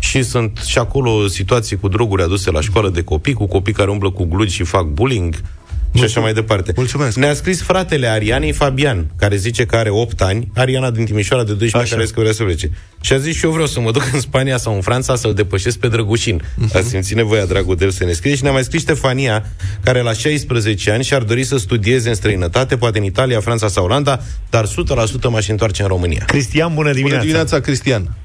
și 0.00 0.22
sunt 0.22 0.58
și 0.66 0.78
acolo 0.78 1.26
situații 1.26 1.76
cu 1.76 1.88
droguri 1.88 2.22
aduse 2.22 2.50
la 2.50 2.60
școală 2.60 2.88
de 2.88 3.02
copii, 3.02 3.32
cu 3.32 3.46
copii 3.46 3.72
care 3.72 3.90
umblă 3.90 4.10
cu 4.10 4.24
glugi 4.24 4.54
și 4.54 4.64
fac 4.64 4.84
bullying 4.84 5.34
și 5.94 6.04
așa 6.04 6.20
mai 6.20 6.32
departe. 6.32 6.72
Mulțumesc. 6.76 7.16
Ne-a 7.16 7.34
scris 7.34 7.62
fratele 7.62 8.06
Arianei 8.06 8.52
Fabian, 8.52 9.06
care 9.16 9.36
zice 9.36 9.64
că 9.64 9.76
are 9.76 9.90
8 9.90 10.22
ani, 10.22 10.48
Ariana 10.54 10.90
din 10.90 11.04
Timișoara 11.04 11.44
de 11.44 11.52
12 11.52 11.76
ani, 11.76 11.88
care 11.88 12.02
zice 12.02 12.14
că 12.14 12.20
vrea 12.20 12.32
să 12.32 12.42
plece. 12.42 12.70
Și 13.00 13.12
a 13.12 13.18
zis 13.18 13.36
și 13.36 13.44
eu 13.44 13.50
vreau 13.50 13.66
să 13.66 13.80
mă 13.80 13.90
duc 13.90 14.10
în 14.12 14.20
Spania 14.20 14.56
sau 14.56 14.74
în 14.74 14.80
Franța 14.80 15.16
să-l 15.16 15.34
depășesc 15.34 15.78
pe 15.78 15.88
Drăgușin. 15.88 16.42
Uh-huh. 16.42 16.74
A 16.74 16.80
simțit 16.80 17.16
nevoia, 17.16 17.44
dragul 17.44 17.76
de 17.76 17.84
el, 17.84 17.90
să 17.90 18.04
ne 18.04 18.12
scrie 18.12 18.34
și 18.34 18.42
ne-a 18.42 18.52
mai 18.52 18.64
scris 18.64 18.80
Stefania, 18.80 19.44
care 19.84 20.00
la 20.00 20.12
16 20.12 20.90
ani 20.90 21.04
și-ar 21.04 21.22
dori 21.22 21.44
să 21.44 21.58
studieze 21.58 22.08
în 22.08 22.14
străinătate, 22.14 22.76
poate 22.76 22.98
în 22.98 23.04
Italia, 23.04 23.40
Franța 23.40 23.68
sau 23.68 23.84
Olanda, 23.84 24.20
dar 24.50 24.66
100% 24.66 24.68
m-aș 25.30 25.48
întoarce 25.48 25.82
în 25.82 25.88
România. 25.88 26.24
Cristian, 26.26 26.74
bună 26.74 26.92
dimineața! 26.92 27.16
Bună 27.16 27.20
dimineața, 27.20 27.60
Cristian! 27.60 28.16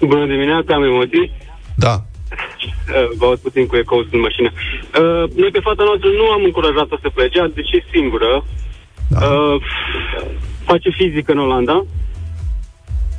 Bună 0.00 0.26
dimineața, 0.26 0.74
am 0.74 0.82
emoții. 0.82 1.32
Da. 1.74 1.94
Uh, 1.94 3.16
vă 3.18 3.24
aud 3.24 3.38
puțin 3.38 3.66
cu 3.66 3.76
ecou 3.76 4.06
în 4.10 4.20
mașină. 4.20 4.50
Uh, 4.52 5.24
noi 5.36 5.50
pe 5.52 5.60
fata 5.68 5.82
noastră 5.84 6.08
nu 6.20 6.26
am 6.30 6.42
încurajat-o 6.44 6.96
să 7.02 7.08
plece, 7.14 7.52
deși 7.54 7.76
singură. 7.92 8.44
Da. 9.08 9.18
Uh, 9.26 9.62
face 10.64 10.90
fizică 10.90 11.32
în 11.32 11.38
Olanda. 11.38 11.84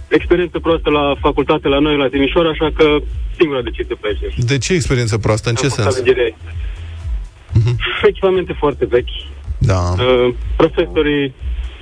Experiență 0.07 0.59
proastă 0.59 0.89
la 0.89 1.15
facultate 1.19 1.67
la 1.67 1.79
noi, 1.79 1.97
la 1.97 2.07
Timișoara, 2.07 2.49
așa 2.49 2.69
că 2.77 2.97
singura 3.37 3.61
decide 3.61 3.87
să 3.87 3.95
plece. 4.01 4.25
De 4.37 4.57
ce 4.57 4.73
experiență 4.73 5.17
proastă? 5.17 5.49
În 5.49 5.55
ce 5.55 5.67
sens? 5.67 6.01
Uh-huh. 6.01 7.75
Echipamente 8.03 8.55
foarte 8.59 8.85
vechi. 8.85 9.15
Da. 9.57 9.79
Uh, 9.97 10.33
profesorii... 10.55 11.33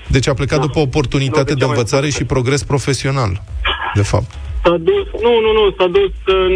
Deci 0.07 0.27
a 0.27 0.33
plecat 0.33 0.59
da. 0.59 0.65
după 0.65 0.79
oportunitate 0.79 1.53
de 1.53 1.65
învățare 1.65 2.09
și 2.09 2.23
progres 2.23 2.63
profesional, 2.63 3.43
de 3.93 4.01
fapt. 4.01 4.37
S-a 4.63 4.75
dus, 4.89 5.07
nu, 5.25 5.31
nu, 5.45 5.51
nu, 5.59 5.63
s-a 5.77 5.87
dus 5.97 6.13
în, 6.25 6.53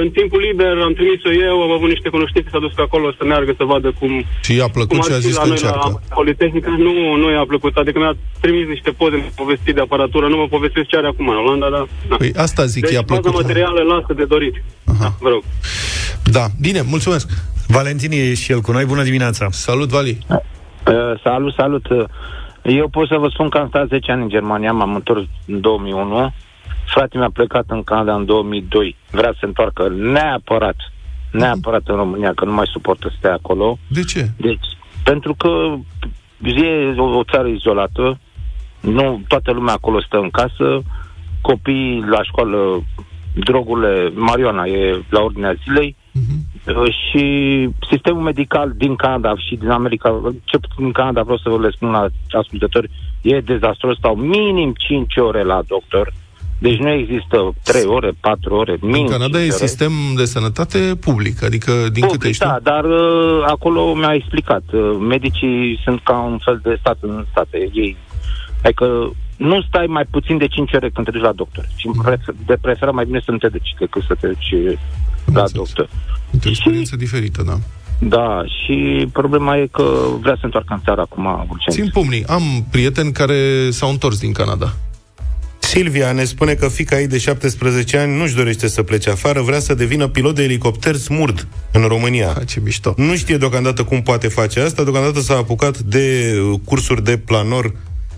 în 0.00 0.10
timpul 0.10 0.40
liber, 0.46 0.74
am 0.86 0.92
trimis-o 0.92 1.32
eu, 1.48 1.62
am 1.62 1.70
avut 1.70 1.88
niște 1.88 2.08
cunoștințe, 2.08 2.48
s-a 2.52 2.58
dus 2.58 2.72
pe 2.72 2.82
acolo 2.82 3.06
să 3.18 3.24
meargă 3.24 3.52
să 3.56 3.64
vadă 3.64 3.92
cum... 3.98 4.24
Și 4.42 4.56
i-a 4.56 4.68
plăcut 4.68 5.04
și 5.04 5.12
a 5.12 5.18
zis 5.18 5.36
că 5.36 5.48
încearcă. 5.48 5.88
La 6.08 6.14
Politehnică 6.14 6.70
nu, 6.86 6.94
nu 7.22 7.30
i-a 7.30 7.44
plăcut, 7.52 7.76
adică 7.76 7.98
mi-a 7.98 8.16
trimis 8.40 8.66
niște 8.66 8.90
poze, 8.90 9.16
mi-a 9.16 9.32
povestit 9.42 9.74
de 9.74 9.80
aparatură, 9.80 10.26
nu 10.28 10.36
mă 10.36 10.46
povestesc 10.56 10.86
ce 10.86 10.96
are 10.96 11.06
acum 11.06 11.28
în 11.28 11.36
Olanda, 11.36 11.68
dar... 11.70 11.86
Da. 12.08 12.16
Păi 12.16 12.32
asta 12.36 12.64
zic, 12.64 12.82
deci, 12.82 12.92
i-a 12.92 13.02
plăcut. 13.02 13.24
Deci 13.24 13.40
materială 13.42 13.80
lasă 13.82 14.12
de 14.20 14.24
dorit. 14.24 14.54
Aha. 14.84 14.98
Da, 15.00 15.14
vă 15.20 15.28
rog. 15.28 15.42
Da, 16.24 16.44
bine, 16.60 16.80
mulțumesc. 16.94 17.28
Valentin 17.68 18.12
e 18.12 18.34
și 18.34 18.52
el 18.52 18.60
cu 18.60 18.72
noi, 18.72 18.84
bună 18.84 19.02
dimineața. 19.02 19.46
Salut, 19.50 19.88
Vali. 19.88 20.18
Uh, 20.28 21.20
salut, 21.22 21.54
salut. 21.54 21.86
Eu 22.64 22.88
pot 22.88 23.08
să 23.08 23.16
vă 23.18 23.28
spun 23.28 23.48
că 23.48 23.58
am 23.58 23.68
stat 23.68 23.88
10 23.88 24.12
ani 24.12 24.22
în 24.22 24.28
Germania, 24.28 24.72
m-am 24.72 24.94
întors 24.94 25.24
în 25.46 25.60
2001 25.60 26.32
Fratele 26.84 27.20
mi-a 27.20 27.30
plecat 27.32 27.64
în 27.66 27.82
Canada 27.82 28.14
în 28.14 28.24
2002. 28.24 28.96
Vrea 29.10 29.30
să 29.32 29.36
se 29.40 29.46
întoarcă 29.46 29.88
neapărat, 29.88 30.76
neapărat 31.32 31.82
în 31.84 31.96
România, 31.96 32.32
că 32.34 32.44
nu 32.44 32.52
mai 32.52 32.66
suportă 32.72 33.08
să 33.08 33.14
stea 33.18 33.32
acolo. 33.32 33.78
De 33.88 34.02
ce? 34.02 34.30
Deci, 34.36 34.66
pentru 35.04 35.34
că 35.34 35.48
e 36.42 36.94
o, 36.96 37.18
o 37.18 37.24
țară 37.24 37.48
izolată, 37.48 38.18
nu 38.80 39.22
toată 39.28 39.52
lumea 39.52 39.74
acolo 39.74 40.00
stă 40.00 40.16
în 40.16 40.30
casă, 40.30 40.82
copiii 41.40 42.04
la 42.06 42.22
școală, 42.22 42.82
drogurile, 43.34 44.10
Mariona 44.14 44.64
e 44.64 45.02
la 45.08 45.20
ordinea 45.20 45.54
zilei 45.64 45.96
uh-huh. 45.96 46.53
Și 47.10 47.68
sistemul 47.90 48.22
medical 48.22 48.72
din 48.76 48.96
Canada 48.96 49.34
și 49.36 49.56
din 49.56 49.70
America, 49.70 50.20
ce 50.44 50.58
din 50.76 50.92
Canada 50.92 51.22
vreau 51.22 51.38
să 51.38 51.48
vă 51.48 51.60
le 51.60 51.70
spun 51.70 51.90
la 51.90 52.06
ascultători, 52.38 52.90
e 53.22 53.40
dezastros, 53.40 53.96
stau 53.96 54.14
minim 54.14 54.74
5 54.76 55.16
ore 55.16 55.42
la 55.42 55.62
doctor, 55.66 56.12
deci 56.58 56.76
nu 56.76 56.90
există 56.90 57.52
3 57.64 57.84
ore, 57.84 58.12
4 58.20 58.54
ore, 58.54 58.76
minim. 58.80 59.04
În 59.04 59.10
Canada 59.10 59.40
e 59.40 59.50
sistem 59.50 59.92
de 60.16 60.24
sănătate 60.24 60.78
public, 61.00 61.42
adică 61.42 61.70
din 61.70 62.06
public, 62.06 62.10
câte 62.10 62.32
știu. 62.32 62.46
Da, 62.46 62.58
dar 62.62 62.84
uh, 62.84 63.44
acolo 63.46 63.94
mi-a 63.94 64.14
explicat. 64.14 64.62
Uh, 64.72 64.96
medicii 65.00 65.80
sunt 65.84 66.00
ca 66.02 66.18
un 66.18 66.38
fel 66.38 66.60
de 66.62 66.76
stat 66.80 66.98
în 67.00 67.24
state. 67.30 67.70
Ei, 67.72 67.96
adică 68.62 69.12
nu 69.36 69.62
stai 69.62 69.86
mai 69.86 70.04
puțin 70.10 70.38
de 70.38 70.46
5 70.46 70.72
ore 70.72 70.90
când 70.90 71.06
te 71.06 71.12
duci 71.12 71.22
la 71.22 71.32
doctor. 71.32 71.64
Și 71.76 71.88
mm. 71.88 72.16
de 72.46 72.56
preferă 72.60 72.92
mai 72.92 73.04
bine 73.04 73.20
să 73.24 73.30
nu 73.30 73.36
te 73.36 73.48
duci 73.48 73.74
decât 73.78 74.02
să 74.02 74.14
te 74.20 74.26
duci 74.26 74.76
la 75.32 75.44
doctor. 75.52 75.88
Este 76.30 76.48
o 76.48 76.50
experiență 76.50 76.90
și... 76.94 77.00
diferită, 77.00 77.42
da. 77.42 77.58
Da, 77.98 78.42
și 78.46 79.06
problema 79.12 79.56
e 79.56 79.66
că 79.66 79.82
vrea 80.20 80.32
să 80.32 80.38
se 80.40 80.44
întoarcă 80.46 80.72
în 80.72 80.80
țară 80.84 81.00
acum 81.00 81.24
urgent. 81.24 81.76
Țin 81.76 81.88
pumnii. 81.92 82.24
Am 82.26 82.42
prieteni 82.70 83.12
care 83.12 83.70
s-au 83.70 83.90
întors 83.90 84.18
din 84.18 84.32
Canada. 84.32 84.74
Silvia 85.58 86.12
ne 86.12 86.24
spune 86.24 86.54
că 86.54 86.68
fica 86.68 87.00
ei 87.00 87.06
de 87.06 87.18
17 87.18 87.98
ani 87.98 88.16
nu-și 88.16 88.34
dorește 88.34 88.68
să 88.68 88.82
plece 88.82 89.10
afară, 89.10 89.40
vrea 89.40 89.58
să 89.58 89.74
devină 89.74 90.08
pilot 90.08 90.34
de 90.34 90.42
elicopter 90.42 90.94
smurd 90.94 91.46
în 91.72 91.82
România. 91.82 92.32
Ha, 92.34 92.44
ce 92.44 92.60
mișto. 92.60 92.94
Nu 92.96 93.16
știe 93.16 93.36
deocamdată 93.36 93.84
cum 93.84 94.02
poate 94.02 94.28
face 94.28 94.60
asta, 94.60 94.82
deocamdată 94.82 95.20
s-a 95.20 95.36
apucat 95.36 95.78
de 95.78 96.34
uh, 96.50 96.60
cursuri 96.64 97.04
de 97.04 97.16
planor 97.16 97.72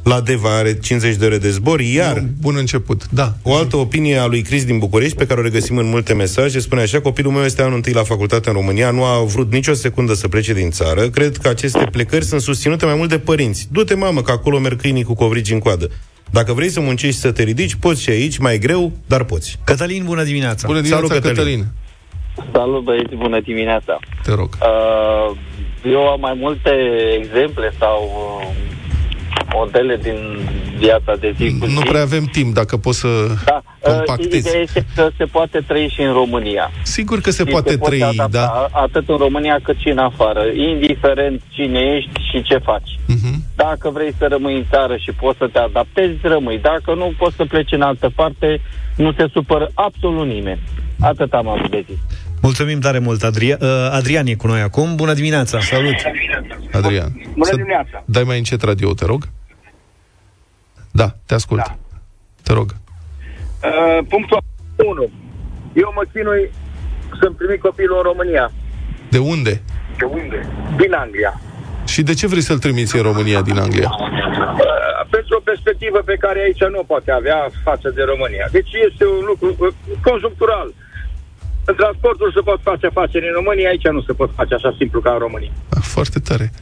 la 0.09 0.21
Deva, 0.21 0.57
are 0.57 0.79
50 0.79 1.17
de 1.17 1.25
ore 1.25 1.39
de 1.39 1.51
zbor, 1.51 1.81
iar... 1.81 2.17
Un 2.17 2.29
bun 2.41 2.57
început, 2.57 3.09
da. 3.11 3.33
O 3.43 3.55
altă 3.55 3.77
opinie 3.77 4.17
a 4.17 4.27
lui 4.27 4.43
Cris 4.43 4.65
din 4.65 4.79
București, 4.79 5.17
pe 5.17 5.27
care 5.27 5.41
o 5.41 5.43
regăsim 5.43 5.77
în 5.77 5.89
multe 5.89 6.15
mesaje, 6.15 6.59
spune 6.59 6.81
așa, 6.81 7.01
copilul 7.01 7.33
meu 7.33 7.43
este 7.43 7.63
anul 7.63 7.75
întâi 7.75 7.93
la 7.93 8.03
facultate 8.03 8.49
în 8.49 8.55
România, 8.55 8.91
nu 8.91 9.05
a 9.05 9.23
vrut 9.25 9.53
nicio 9.53 9.73
secundă 9.73 10.15
să 10.15 10.29
plece 10.29 10.53
din 10.53 10.71
țară. 10.71 11.09
Cred 11.09 11.37
că 11.37 11.49
aceste 11.49 11.89
plecări 11.93 12.25
sunt 12.25 12.41
susținute 12.41 12.85
mai 12.85 12.95
mult 12.95 13.09
de 13.09 13.19
părinți. 13.19 13.69
Du-te, 13.73 13.95
mamă, 13.95 14.23
că 14.23 14.31
acolo 14.31 14.59
merg 14.59 14.81
câinii 14.81 15.03
cu 15.03 15.15
covrigi 15.15 15.53
în 15.53 15.59
coadă. 15.59 15.91
Dacă 16.31 16.53
vrei 16.53 16.69
să 16.69 16.81
muncești 16.81 17.15
și 17.15 17.21
să 17.21 17.33
te 17.33 17.43
ridici, 17.43 17.75
poți 17.75 18.03
și 18.03 18.11
aici, 18.11 18.39
mai 18.39 18.55
e 18.55 18.59
greu, 18.59 18.93
dar 19.07 19.25
poți. 19.25 19.59
Cătălin, 19.65 20.03
bună 20.05 20.23
dimineața! 20.23 20.67
Bună 20.67 20.81
dimineața, 20.81 21.07
Salut, 21.07 21.23
Cătălin. 21.23 21.45
Cătălin. 21.45 22.53
Salut 22.53 22.85
băieți, 22.85 23.15
bună 23.15 23.41
dimineața. 23.41 23.99
Te 24.23 24.35
rog. 24.35 24.49
Uh, 24.61 25.37
eu 25.85 26.09
am 26.09 26.21
mai 26.21 26.37
multe 26.41 26.71
exemple 27.19 27.73
sau 27.79 27.99
uh, 28.41 28.76
modele 29.55 29.97
din 30.03 30.17
viața 30.79 31.15
de 31.21 31.35
zi 31.37 31.59
cu 31.59 31.67
zi. 31.67 31.75
Nu 31.75 31.81
prea 31.81 32.01
avem 32.03 32.25
timp, 32.25 32.55
dacă 32.55 32.77
poți 32.77 32.99
să 32.99 33.09
Da, 33.45 33.63
uh, 33.81 33.95
compactezi. 33.95 34.37
ideea 34.37 34.61
este 34.63 34.87
că 34.95 35.09
se 35.17 35.25
poate 35.25 35.59
trăi 35.67 35.93
și 35.95 36.01
în 36.03 36.13
România. 36.13 36.71
Sigur 36.83 37.21
că 37.21 37.31
se 37.31 37.45
Și 37.45 37.51
poate 37.51 37.77
trăi, 37.77 38.03
adapta 38.03 38.29
da. 38.29 38.69
Atât 38.81 39.09
în 39.09 39.17
România 39.17 39.59
cât 39.63 39.77
și 39.79 39.89
în 39.89 39.99
afară, 39.99 40.43
indiferent 40.55 41.43
cine 41.49 41.81
ești 41.97 42.11
și 42.31 42.43
ce 42.43 42.59
faci. 42.59 42.99
Mhm. 43.07 43.43
Dacă 43.57 43.91
vrei 43.91 44.15
să 44.19 44.27
rămâi 44.31 44.57
în 44.57 44.65
țară 44.71 44.97
și 44.97 45.11
poți 45.21 45.39
să 45.39 45.49
te 45.53 45.59
adaptezi, 45.59 46.19
rămâi. 46.23 46.59
Dacă 46.59 46.95
nu, 46.95 47.13
poți 47.19 47.37
să 47.37 47.45
pleci 47.45 47.73
în 47.73 47.83
altă 47.83 48.11
parte, 48.15 48.61
nu 48.97 49.13
te 49.13 49.25
supără 49.33 49.71
absolut 49.75 50.27
nimeni. 50.27 50.61
Atât 51.01 51.33
am 51.33 51.49
avut 51.49 51.71
de 51.71 51.85
zis. 51.89 51.99
Mulțumim 52.43 52.81
tare 52.81 52.99
mult, 52.99 53.23
Adria- 53.25 53.59
uh, 53.61 53.89
Adrian 53.91 54.27
e 54.27 54.35
cu 54.35 54.47
noi 54.47 54.61
acum. 54.61 54.95
Bună 54.97 55.15
dimineața! 55.15 55.61
Salut! 55.61 55.95
Adrian. 56.73 57.09
Bună 57.33 57.45
să 57.45 57.57
dimineața. 57.57 58.03
Dai 58.05 58.23
mai 58.23 58.39
încet 58.39 58.63
radio, 58.63 58.95
te 58.95 59.05
rog. 59.05 59.29
Da, 60.91 61.15
te 61.27 61.35
ascult. 61.35 61.61
Da. 61.67 61.77
Te 62.43 62.53
rog. 62.53 62.71
Uh, 62.71 64.07
punctul 64.09 64.39
1. 64.77 65.11
Eu 65.75 65.93
mă 65.95 66.03
chinui 66.13 66.51
să-mi 67.21 67.35
trimit 67.35 67.61
copilul 67.61 67.97
în 67.97 68.03
România. 68.03 68.53
De 69.11 69.19
unde? 69.19 69.63
De 69.99 70.05
unde? 70.05 70.49
Din 70.77 70.93
Anglia. 70.93 71.41
Și 71.87 72.03
de 72.03 72.15
ce 72.15 72.27
vrei 72.27 72.41
să-l 72.41 72.59
trimiți 72.59 72.97
în 72.97 73.03
România 73.03 73.41
din 73.43 73.59
Anglia? 73.59 73.91
Uh, 73.91 75.07
pentru 75.11 75.37
o 75.39 75.41
perspectivă 75.51 75.99
pe 76.05 76.17
care 76.25 76.39
aici 76.41 76.65
nu 76.73 76.79
o 76.79 76.83
poate 76.93 77.11
avea 77.11 77.39
față 77.63 77.89
de 77.91 78.03
România. 78.03 78.47
Deci 78.51 78.71
este 78.91 79.05
un 79.07 79.25
lucru 79.31 79.49
uh, 79.59 79.75
conjunctural. 80.03 80.75
În 81.71 81.75
transportul 81.75 82.33
se 82.35 82.41
pot 82.41 82.61
face 82.63 82.87
afaceri 82.87 83.27
în 83.27 83.33
România, 83.41 83.69
aici 83.69 83.87
nu 83.99 84.03
se 84.03 84.13
pot 84.13 84.31
face 84.37 84.55
așa 84.55 84.75
simplu 84.79 85.01
ca 85.01 85.13
în 85.13 85.19
România. 85.19 85.53
Ah, 85.69 85.83
foarte 85.83 86.19
tare. 86.19 86.53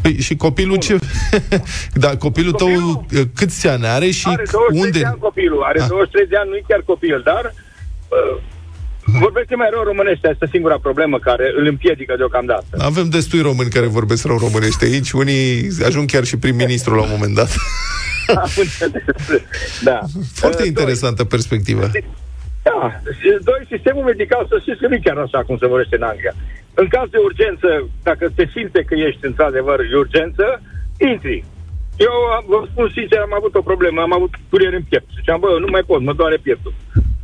Păi, 0.00 0.20
și 0.20 0.36
copilul 0.36 0.76
ce... 0.76 0.98
da, 2.04 2.16
copilul 2.16 2.52
tău 2.52 2.66
Copilul- 2.66 3.04
uh, 3.14 3.20
câți 3.34 3.68
ani 3.68 3.86
are 3.86 4.10
și 4.10 4.24
Are 4.28 4.42
23 4.52 4.80
unde... 4.84 4.98
de 4.98 5.04
ani 5.04 5.18
copilul, 5.18 5.62
are 5.62 5.80
Ah. 5.80 5.86
23 5.88 6.26
de 6.26 6.36
ani, 6.36 6.48
nu 6.50 6.56
e 6.56 6.62
chiar 6.68 6.82
copil, 6.86 7.20
dar 7.24 7.44
uh, 8.08 8.42
vorbește 9.20 9.54
mai 9.54 9.68
rău 9.72 9.82
românește, 9.82 10.28
asta 10.28 10.44
e 10.44 10.48
singura 10.56 10.78
problemă 10.78 11.18
care 11.18 11.52
îl 11.58 11.66
împiedică 11.66 12.14
deocamdată. 12.16 12.66
Avem 12.78 13.08
destui 13.08 13.40
români 13.40 13.70
care 13.70 13.86
vorbesc 13.86 14.24
rău 14.24 14.38
românește 14.38 14.84
aici, 14.84 15.10
unii 15.12 15.68
ajung 15.84 16.10
chiar 16.10 16.24
și 16.24 16.36
prim-ministru 16.36 16.94
la 16.94 17.02
un 17.02 17.08
moment 17.10 17.34
dat. 17.34 17.50
Am 18.42 18.50
înțeles. 18.56 19.02
da. 19.82 20.00
Foarte 20.34 20.62
Uh, 20.62 20.68
interesantă 20.68 21.24
perspectivă. 21.24 21.90
Da. 22.68 22.78
Și 23.18 23.28
Doi, 23.48 23.62
sistemul 23.72 24.04
medical, 24.12 24.46
să 24.50 24.56
știți 24.60 24.80
că 24.80 24.86
nu 24.88 24.94
e 24.94 25.06
chiar 25.06 25.18
așa 25.18 25.40
cum 25.46 25.56
se 25.58 25.66
vorbește 25.72 25.96
în 25.96 26.02
Anglia. 26.12 26.34
În 26.80 26.86
caz 26.94 27.06
de 27.10 27.18
urgență, 27.28 27.68
dacă 28.08 28.24
te 28.36 28.44
simte 28.54 28.80
că 28.88 28.94
ești 28.94 29.26
într-adevăr 29.30 29.78
de 29.90 29.96
urgență, 30.04 30.44
intri. 31.10 31.44
Eu 32.06 32.14
am- 32.36 32.44
vă 32.52 32.58
spun 32.70 32.88
sincer, 32.96 33.18
am 33.20 33.34
avut 33.40 33.54
o 33.54 33.68
problemă, 33.70 33.98
am 34.02 34.12
avut 34.18 34.32
curier 34.50 34.72
în 34.72 34.84
piept. 34.88 35.08
Ziceam, 35.18 35.40
bă, 35.40 35.50
nu 35.64 35.68
mai 35.70 35.84
pot, 35.90 36.00
mă 36.02 36.12
doare 36.12 36.36
pieptul. 36.46 36.72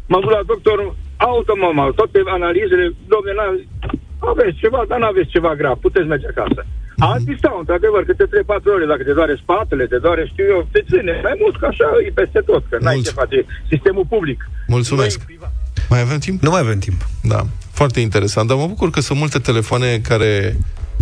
M-am 0.08 0.20
dus 0.20 0.32
la 0.32 0.42
doctor, 0.52 0.78
automama, 1.16 1.92
toate 1.98 2.18
analizele, 2.38 2.86
domnule, 3.12 3.34
n- 3.42 3.66
aveți 4.18 4.58
ceva, 4.62 4.80
dar 4.88 4.98
nu 4.98 5.06
aveți 5.06 5.28
ceva 5.36 5.54
grav, 5.54 5.76
puteți 5.78 6.06
merge 6.06 6.26
acasă. 6.28 6.60
Alții 7.10 7.36
stau, 7.42 7.56
într-adevăr, 7.62 8.02
câte 8.10 8.24
3-4 8.24 8.74
ore, 8.76 8.86
dacă 8.92 9.02
te 9.08 9.12
doare 9.18 9.34
spatele, 9.42 9.84
te 9.92 9.98
doare, 10.06 10.22
știu 10.32 10.44
eu, 10.54 10.60
te 10.74 10.80
ține 10.90 11.12
mai 11.28 11.36
mult, 11.42 11.54
că 11.60 11.66
așa 11.72 11.86
e 12.06 12.10
peste 12.20 12.40
tot, 12.50 12.62
că 12.70 12.76
n-ai 12.80 12.94
Mulț- 12.96 13.06
ce 13.08 13.20
face 13.22 13.38
sistemul 13.72 14.06
public. 14.14 14.38
Mulțumesc. 14.76 15.16
Nu 15.18 15.22
e 15.22 15.30
privat. 15.32 15.52
Mai 15.92 16.00
avem 16.06 16.18
timp? 16.26 16.42
Nu 16.46 16.50
mai 16.54 16.60
avem 16.66 16.78
timp. 16.86 17.00
Da, 17.32 17.40
foarte 17.80 18.00
interesant. 18.00 18.48
Dar 18.48 18.56
mă 18.56 18.66
bucur 18.74 18.90
că 18.90 19.00
sunt 19.00 19.18
multe 19.18 19.38
telefoane 19.38 19.88
care 20.10 20.56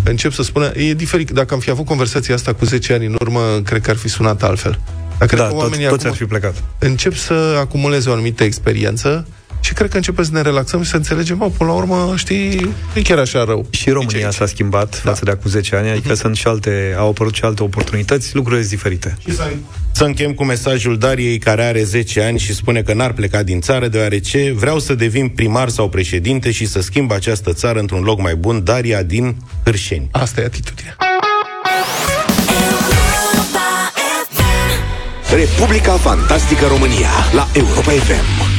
încep 0.05 0.33
să 0.33 0.43
spună... 0.43 0.67
E 0.75 0.95
diferit. 0.95 1.31
Dacă 1.31 1.55
am 1.55 1.61
fi 1.61 1.71
avut 1.71 1.87
conversația 1.87 2.35
asta 2.35 2.53
cu 2.53 2.65
10 2.65 2.93
ani 2.93 3.07
în 3.07 3.17
urmă, 3.21 3.41
cred 3.65 3.81
că 3.83 3.91
ar 3.91 3.97
fi 3.97 4.09
sunat 4.09 4.43
altfel. 4.43 4.79
Dar 5.19 5.29
cred 5.29 5.41
Da, 5.41 5.47
că 5.47 5.51
toți, 5.53 5.63
oamenii 5.65 5.87
toți 5.87 5.99
acum 6.07 6.11
ar 6.11 6.17
fi 6.17 6.25
plecat. 6.25 6.55
încep 6.79 7.15
să 7.15 7.57
acumuleze 7.61 8.09
o 8.11 8.13
anumită 8.13 8.45
experiență 8.45 9.27
și 9.61 9.73
cred 9.73 9.91
că 9.91 9.97
începem 9.97 10.25
să 10.25 10.31
ne 10.33 10.41
relaxăm 10.41 10.83
și 10.83 10.91
să 10.91 10.97
înțelegem, 10.97 11.37
mă, 11.37 11.51
până 11.57 11.71
la 11.71 11.77
urmă, 11.77 12.13
știi, 12.17 12.61
nu 12.65 12.73
e 12.95 13.03
chiar 13.03 13.19
așa 13.19 13.45
rău. 13.45 13.67
Și 13.71 13.91
România 13.91 14.31
s-a 14.31 14.47
schimbat 14.47 15.03
da. 15.03 15.11
față 15.11 15.25
de 15.25 15.31
acum 15.31 15.51
10 15.51 15.77
ani, 15.77 15.91
adică 15.91 16.15
sunt 16.15 16.37
și 16.37 16.47
alte, 16.47 16.95
au 16.99 17.09
apărut 17.09 17.35
și 17.35 17.45
alte 17.45 17.63
oportunități, 17.63 18.35
lucrurile 18.35 18.63
sunt 18.63 18.75
diferite. 18.75 19.17
Să 19.93 20.05
închem 20.05 20.33
cu 20.33 20.45
mesajul 20.45 20.99
Dariei, 20.99 21.39
care 21.39 21.65
are 21.65 21.83
10 21.83 22.23
ani 22.23 22.39
și 22.39 22.55
spune 22.55 22.83
că 22.83 22.95
n-ar 22.95 23.13
pleca 23.13 23.43
din 23.43 23.61
țară, 23.61 23.89
deoarece 23.89 24.53
vreau 24.57 24.79
să 24.79 24.95
devin 24.95 25.29
primar 25.29 25.69
sau 25.69 25.89
președinte 25.89 26.51
și 26.51 26.67
să 26.67 26.81
schimb 26.81 27.13
această 27.13 27.53
țară 27.53 27.79
într-un 27.79 28.03
loc 28.03 28.21
mai 28.21 28.35
bun. 28.35 28.65
Daria 28.65 29.03
din 29.03 29.37
Hârșeni. 29.65 30.09
Asta 30.11 30.41
e 30.41 30.45
atitudinea. 30.45 30.97
Republica 35.35 35.93
Fantastică 35.93 36.67
România 36.67 37.11
la 37.33 37.49
Europa 37.55 37.91
FM. 37.91 38.50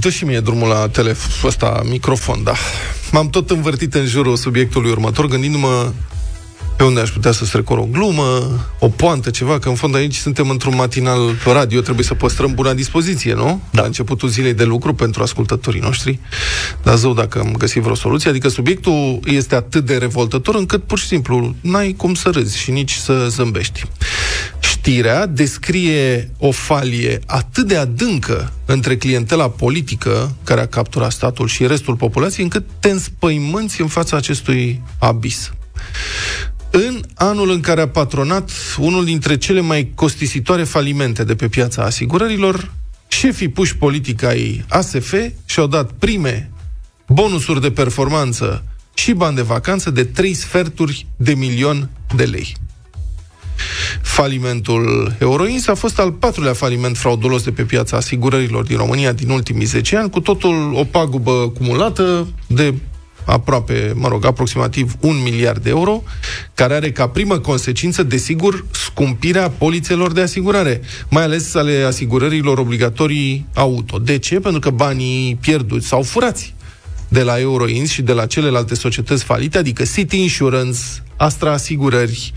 Dă 0.00 0.08
și 0.08 0.24
mie 0.24 0.40
drumul 0.40 0.68
la 0.68 0.88
telefon, 0.88 1.48
ăsta, 1.48 1.82
microfon, 1.84 2.42
da. 2.42 2.52
M-am 3.12 3.30
tot 3.30 3.50
învârtit 3.50 3.94
în 3.94 4.06
jurul 4.06 4.36
subiectului 4.36 4.90
următor, 4.90 5.26
gândindu-mă 5.26 5.92
pe 6.76 6.84
unde 6.84 7.00
aș 7.00 7.10
putea 7.10 7.32
să 7.32 7.44
strecor 7.44 7.78
o 7.78 7.86
glumă, 7.90 8.60
o 8.78 8.88
poantă, 8.88 9.30
ceva, 9.30 9.58
că 9.58 9.68
în 9.68 9.74
fond 9.74 9.94
aici 9.94 10.14
suntem 10.14 10.50
într-un 10.50 10.74
matinal 10.74 11.20
radio, 11.44 11.80
trebuie 11.80 12.04
să 12.04 12.14
păstrăm 12.14 12.54
buna 12.54 12.74
dispoziție, 12.74 13.34
nu? 13.34 13.60
Da. 13.70 13.80
La 13.80 13.86
începutul 13.86 14.28
zilei 14.28 14.54
de 14.54 14.64
lucru 14.64 14.94
pentru 14.94 15.22
ascultătorii 15.22 15.80
noștri. 15.80 16.18
Dar 16.82 16.96
zău 16.96 17.14
dacă 17.14 17.38
am 17.38 17.54
găsit 17.58 17.82
vreo 17.82 17.94
soluție, 17.94 18.30
adică 18.30 18.48
subiectul 18.48 19.20
este 19.24 19.54
atât 19.54 19.84
de 19.84 19.96
revoltător 19.96 20.54
încât 20.54 20.82
pur 20.84 20.98
și 20.98 21.06
simplu 21.06 21.54
n-ai 21.60 21.94
cum 21.96 22.14
să 22.14 22.30
râzi 22.30 22.58
și 22.58 22.70
nici 22.70 22.92
să 22.92 23.26
zâmbești. 23.28 23.84
Știrea 24.78 25.26
descrie 25.26 26.30
o 26.38 26.50
falie 26.50 27.20
atât 27.26 27.66
de 27.66 27.76
adâncă 27.76 28.52
între 28.64 28.96
clientela 28.96 29.50
politică 29.50 30.36
care 30.44 30.60
a 30.60 30.66
capturat 30.66 31.12
statul 31.12 31.46
și 31.46 31.66
restul 31.66 31.96
populației, 31.96 32.44
încât 32.44 32.64
te 32.80 32.90
înspăimânți 32.90 33.80
în 33.80 33.86
fața 33.86 34.16
acestui 34.16 34.82
abis. 34.98 35.52
În 36.70 37.00
anul 37.14 37.50
în 37.50 37.60
care 37.60 37.80
a 37.80 37.88
patronat 37.88 38.50
unul 38.78 39.04
dintre 39.04 39.36
cele 39.36 39.60
mai 39.60 39.92
costisitoare 39.94 40.64
falimente 40.64 41.24
de 41.24 41.34
pe 41.34 41.48
piața 41.48 41.82
asigurărilor, 41.82 42.72
șefii 43.08 43.48
puși 43.48 43.76
politic 43.76 44.22
ai 44.22 44.64
ASF 44.68 45.14
și-au 45.44 45.66
dat 45.66 45.90
prime, 45.92 46.50
bonusuri 47.06 47.60
de 47.60 47.70
performanță 47.70 48.64
și 48.94 49.12
bani 49.12 49.36
de 49.36 49.42
vacanță 49.42 49.90
de 49.90 50.04
trei 50.04 50.34
sferturi 50.34 51.06
de 51.16 51.34
milion 51.34 51.90
de 52.14 52.24
lei. 52.24 52.56
Falimentul 54.02 55.14
Euroins 55.18 55.66
a 55.66 55.74
fost 55.74 55.98
al 55.98 56.12
patrulea 56.12 56.52
faliment 56.52 56.96
fraudulos 56.96 57.42
de 57.42 57.50
pe 57.50 57.62
piața 57.62 57.96
asigurărilor 57.96 58.64
din 58.64 58.76
România 58.76 59.12
din 59.12 59.30
ultimii 59.30 59.66
10 59.66 59.96
ani, 59.96 60.10
cu 60.10 60.20
totul 60.20 60.72
o 60.74 60.84
pagubă 60.84 61.52
cumulată 61.58 62.28
de 62.46 62.74
aproape, 63.24 63.92
mă 63.94 64.08
rog, 64.08 64.24
aproximativ 64.24 64.94
un 65.00 65.22
miliard 65.22 65.62
de 65.62 65.70
euro, 65.70 66.02
care 66.54 66.74
are 66.74 66.92
ca 66.92 67.08
primă 67.08 67.38
consecință, 67.38 68.02
desigur, 68.02 68.64
scumpirea 68.70 69.50
polițelor 69.50 70.12
de 70.12 70.20
asigurare, 70.20 70.80
mai 71.08 71.22
ales 71.22 71.54
ale 71.54 71.82
asigurărilor 71.82 72.58
obligatorii 72.58 73.46
auto. 73.54 73.98
De 73.98 74.18
ce? 74.18 74.40
Pentru 74.40 74.60
că 74.60 74.70
banii 74.70 75.38
pierduți 75.40 75.86
sau 75.86 76.02
furați 76.02 76.54
de 77.08 77.22
la 77.22 77.38
Euroins 77.38 77.90
și 77.90 78.02
de 78.02 78.12
la 78.12 78.26
celelalte 78.26 78.74
societăți 78.74 79.24
falite, 79.24 79.58
adică 79.58 79.82
City 79.94 80.20
Insurance, 80.20 80.78
Astra 81.16 81.52
Asigurări, 81.52 82.32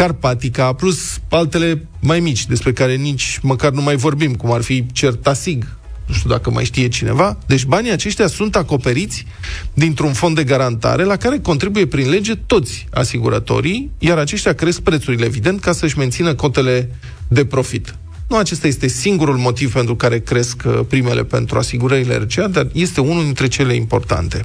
Carpatica, 0.00 0.72
plus 0.72 1.20
altele 1.28 1.86
mai 1.98 2.20
mici, 2.20 2.46
despre 2.46 2.72
care 2.72 2.94
nici 2.94 3.38
măcar 3.42 3.72
nu 3.72 3.82
mai 3.82 3.96
vorbim, 3.96 4.34
cum 4.34 4.52
ar 4.52 4.62
fi 4.62 4.86
Certasig 4.92 5.66
nu 6.06 6.14
știu 6.14 6.30
dacă 6.30 6.50
mai 6.50 6.64
știe 6.64 6.88
cineva. 6.88 7.38
Deci 7.46 7.64
banii 7.64 7.90
aceștia 7.90 8.26
sunt 8.26 8.56
acoperiți 8.56 9.26
dintr-un 9.74 10.12
fond 10.12 10.34
de 10.34 10.44
garantare 10.44 11.04
la 11.04 11.16
care 11.16 11.38
contribuie 11.38 11.86
prin 11.86 12.08
lege 12.08 12.34
toți 12.34 12.86
asiguratorii, 12.92 13.90
iar 13.98 14.18
aceștia 14.18 14.52
cresc 14.52 14.80
prețurile, 14.80 15.24
evident, 15.24 15.60
ca 15.60 15.72
să-și 15.72 15.98
mențină 15.98 16.34
cotele 16.34 16.94
de 17.28 17.44
profit. 17.44 17.94
Nu 18.30 18.36
acesta 18.36 18.66
este 18.66 18.86
singurul 18.86 19.36
motiv 19.36 19.72
pentru 19.72 19.96
care 19.96 20.20
cresc 20.20 20.62
uh, 20.66 20.80
primele 20.88 21.24
pentru 21.24 21.58
asigurările 21.58 22.16
RCA, 22.16 22.48
dar 22.48 22.68
este 22.72 23.00
unul 23.00 23.24
dintre 23.24 23.46
cele 23.48 23.74
importante. 23.74 24.44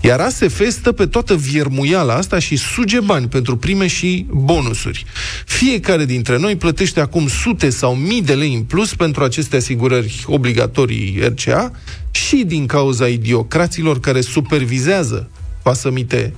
Iar 0.00 0.20
ASF 0.20 0.68
stă 0.68 0.92
pe 0.92 1.06
toată 1.06 1.36
viermuiala 1.36 2.14
asta 2.14 2.38
și 2.38 2.56
suge 2.56 3.00
bani 3.00 3.28
pentru 3.28 3.56
prime 3.56 3.86
și 3.86 4.26
bonusuri. 4.30 5.04
Fiecare 5.44 6.04
dintre 6.04 6.38
noi 6.38 6.56
plătește 6.56 7.00
acum 7.00 7.28
sute 7.28 7.70
sau 7.70 7.94
mii 7.94 8.22
de 8.22 8.34
lei 8.34 8.54
în 8.54 8.62
plus 8.62 8.94
pentru 8.94 9.24
aceste 9.24 9.56
asigurări 9.56 10.24
obligatorii 10.26 11.18
RCA 11.22 11.72
și 12.10 12.44
din 12.46 12.66
cauza 12.66 13.06
idiocraților 13.06 14.00
care 14.00 14.20
supervizează 14.20 15.30
pasămite 15.62 16.34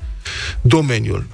domeniul 0.60 1.26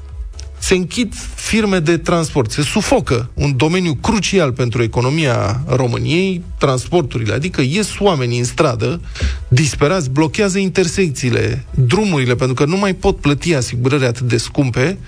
se 0.58 0.74
închid 0.74 1.14
firme 1.34 1.78
de 1.78 1.96
transport, 1.96 2.50
se 2.50 2.62
sufocă 2.62 3.30
un 3.34 3.56
domeniu 3.56 3.94
crucial 3.94 4.52
pentru 4.52 4.82
economia 4.82 5.62
României, 5.66 6.44
transporturile, 6.58 7.34
adică 7.34 7.60
ies 7.60 7.98
oamenii 7.98 8.38
în 8.38 8.44
stradă, 8.44 9.00
disperați, 9.48 10.10
blochează 10.10 10.58
intersecțiile, 10.58 11.64
drumurile, 11.74 12.34
pentru 12.34 12.54
că 12.54 12.64
nu 12.64 12.76
mai 12.76 12.94
pot 12.94 13.16
plăti 13.16 13.54
asigurări 13.54 14.04
atât 14.04 14.28
de 14.28 14.36
scumpe, 14.36 14.98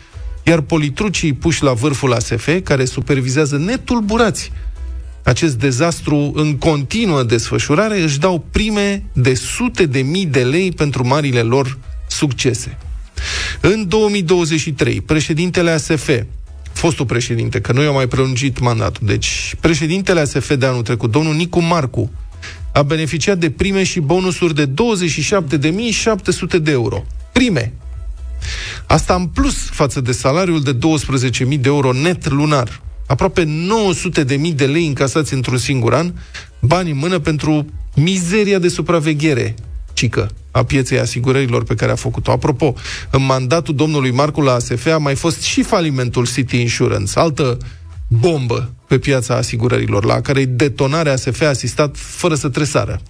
iar 0.43 0.61
politrucii 0.61 1.33
puși 1.33 1.63
la 1.63 1.73
vârful 1.73 2.13
ASF, 2.13 2.49
care 2.63 2.85
supervizează 2.85 3.57
netulburați 3.57 4.53
acest 5.23 5.59
dezastru 5.59 6.33
în 6.35 6.57
continuă 6.59 7.23
desfășurare, 7.23 8.03
își 8.03 8.19
dau 8.19 8.45
prime 8.51 9.05
de 9.13 9.35
sute 9.35 9.87
de 9.87 10.01
mii 10.01 10.27
de 10.27 10.43
lei 10.45 10.73
pentru 10.73 11.07
marile 11.07 11.41
lor 11.41 11.79
succese. 12.07 12.79
În 13.61 13.89
2023, 13.89 15.01
președintele 15.01 15.71
ASF, 15.71 16.11
fostul 16.73 17.07
președinte, 17.07 17.61
că 17.61 17.73
nu 17.73 17.83
i-a 17.83 17.91
mai 17.91 18.07
prelungit 18.07 18.59
mandatul, 18.59 19.07
deci 19.07 19.55
președintele 19.61 20.21
ASF 20.21 20.55
de 20.55 20.67
anul 20.67 20.83
trecut, 20.83 21.11
domnul 21.11 21.35
Nicu 21.35 21.61
Marcu, 21.61 22.11
a 22.73 22.83
beneficiat 22.83 23.39
de 23.39 23.51
prime 23.51 23.83
și 23.83 24.01
bonusuri 24.01 24.55
de 24.55 24.67
27.700 24.67 24.73
de 26.61 26.71
euro. 26.71 27.05
Prime! 27.33 27.73
Asta 28.87 29.15
în 29.15 29.27
plus 29.27 29.57
față 29.71 30.01
de 30.01 30.13
salariul 30.13 30.63
de 30.63 30.75
12.000 30.75 30.81
de 31.49 31.59
euro 31.63 31.93
net 31.93 32.31
lunar. 32.31 32.81
Aproape 33.07 33.45
900.000 33.45 34.55
de 34.55 34.67
lei 34.67 34.87
încasați 34.87 35.35
într-un 35.35 35.59
singur 35.59 35.95
an, 35.95 36.13
bani 36.61 36.91
în 36.91 36.97
mână 36.97 37.19
pentru 37.19 37.67
mizeria 37.95 38.59
de 38.59 38.69
supraveghere 38.69 39.55
cică 39.99 40.31
a 40.51 40.65
pieței 40.65 40.99
asigurărilor 40.99 41.65
pe 41.65 41.75
care 41.75 41.93
a 41.93 41.95
făcut-o. 41.95 42.31
Apropo, 42.31 42.75
în 43.11 43.25
mandatul 43.25 43.75
domnului 43.75 44.11
Marcu 44.11 44.41
la 44.41 44.53
ASF 44.53 44.87
a 44.87 44.99
mai 44.99 45.15
fost 45.15 45.43
și 45.43 45.63
falimentul 45.63 46.27
City 46.27 46.61
Insurance, 46.61 47.19
altă 47.19 47.59
bombă 48.09 48.71
pe 48.87 48.99
piața 48.99 49.35
asigurărilor, 49.35 50.05
la 50.05 50.21
care 50.21 50.45
detonarea 50.45 51.13
ASF 51.13 51.41
a 51.43 51.49
asistat 51.49 51.97
fără 51.97 52.35
să 52.35 52.49
tresară. 52.49 53.01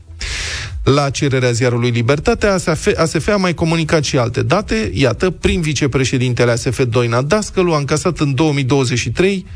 La 0.84 1.10
cererea 1.10 1.50
ziarului 1.50 1.90
Libertatea, 1.90 2.52
ASF, 2.52 2.88
ASF 2.96 3.28
a 3.28 3.36
mai 3.36 3.54
comunicat 3.54 4.04
și 4.04 4.18
alte 4.18 4.42
date. 4.42 4.90
Iată, 4.94 5.30
prin 5.30 5.60
vicepreședintele 5.60 6.50
ASF 6.50 6.82
Doina 6.84 7.22
Dascălu 7.22 7.72
a 7.72 7.78
încasat 7.78 8.18
în 8.18 8.34
2023 8.34 9.46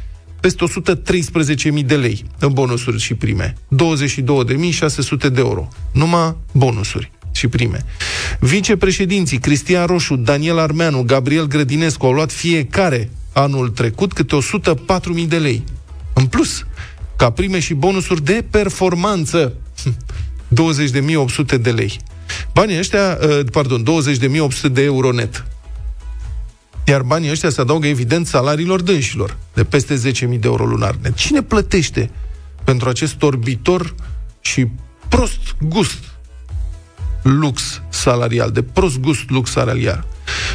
peste 0.41 0.65
113.000 1.81 1.87
de 1.87 1.97
lei 1.97 2.25
în 2.39 2.53
bonusuri 2.53 2.99
și 2.99 3.15
prime. 3.15 3.55
22.600 3.55 5.33
de 5.33 5.41
euro. 5.41 5.69
Numai 5.93 6.37
bonusuri 6.53 7.11
și 7.33 7.49
prime. 7.49 7.85
Vicepreședinții 8.41 9.39
Cristian 9.39 9.87
Roșu, 9.87 10.17
Daniel 10.17 10.59
Armeanu, 10.59 11.03
Gabriel 11.03 11.47
Grădinescu 11.47 12.07
au 12.07 12.13
luat 12.13 12.33
fiecare 12.33 13.11
anul 13.33 13.69
trecut 13.69 14.13
câte 14.13 14.37
104.000 15.21 15.29
de 15.29 15.39
lei. 15.39 15.65
În 16.13 16.27
plus, 16.27 16.67
ca 17.17 17.31
prime 17.31 17.59
și 17.59 17.75
bonusuri 17.75 18.25
de 18.25 18.45
performanță, 18.51 19.53
20.800 21.55 21.61
de 21.61 21.71
lei. 21.71 21.99
Banii 22.53 22.79
ăștia, 22.79 23.19
uh, 23.23 23.41
pardon, 23.53 23.85
20.800 23.85 24.73
de 24.73 24.83
euro 24.83 25.13
net. 25.13 25.45
Iar 26.85 27.03
banii 27.03 27.31
ăștia 27.31 27.51
se 27.51 27.61
adaugă, 27.61 27.87
evident, 27.87 28.27
salariilor 28.27 28.81
dânșilor, 28.81 29.37
de 29.55 29.65
peste 29.65 29.95
10.000 29.95 30.21
de 30.21 30.39
euro 30.43 30.65
lunar 30.65 30.95
net. 31.03 31.15
Cine 31.15 31.43
plătește 31.43 32.11
pentru 32.65 32.89
acest 32.89 33.23
orbitor 33.23 33.95
și 34.41 34.67
prost 35.09 35.57
gust 35.61 36.12
lux 37.23 37.83
salarial, 37.89 38.51
de 38.51 38.63
prost 38.63 38.99
gust 38.99 39.31
lux 39.31 39.51
salarial? 39.51 40.07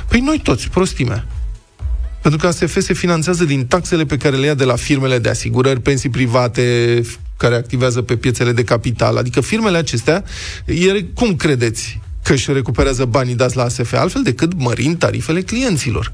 Păi 0.08 0.20
noi 0.20 0.40
toți, 0.44 0.70
prostimea. 0.70 1.28
Pentru 2.22 2.40
că 2.40 2.48
ASF 2.48 2.80
se 2.82 2.94
finanțează 2.94 3.44
din 3.44 3.66
taxele 3.66 4.06
pe 4.06 4.18
care 4.18 4.36
le 4.36 4.46
ia 4.46 4.54
de 4.54 4.64
la 4.64 4.76
firmele 4.76 5.20
de 5.20 5.30
asigurări, 5.30 5.82
pensii 5.82 6.10
private, 6.10 7.02
care 7.38 7.56
activează 7.56 8.02
pe 8.02 8.16
piețele 8.16 8.52
de 8.52 8.64
capital. 8.64 9.18
Adică 9.18 9.42
firmele 9.42 9.78
acestea, 9.78 10.24
ele, 10.66 11.06
cum 11.14 11.36
credeți 11.36 12.00
că 12.24 12.34
își 12.34 12.54
recuperează 12.54 13.06
banii 13.06 13.36
dați 13.36 13.56
la 13.56 13.64
ASF, 13.64 13.94
altfel 13.94 14.22
decât 14.24 14.52
mărind 14.58 14.98
tarifele 14.98 15.42
clienților. 15.42 16.14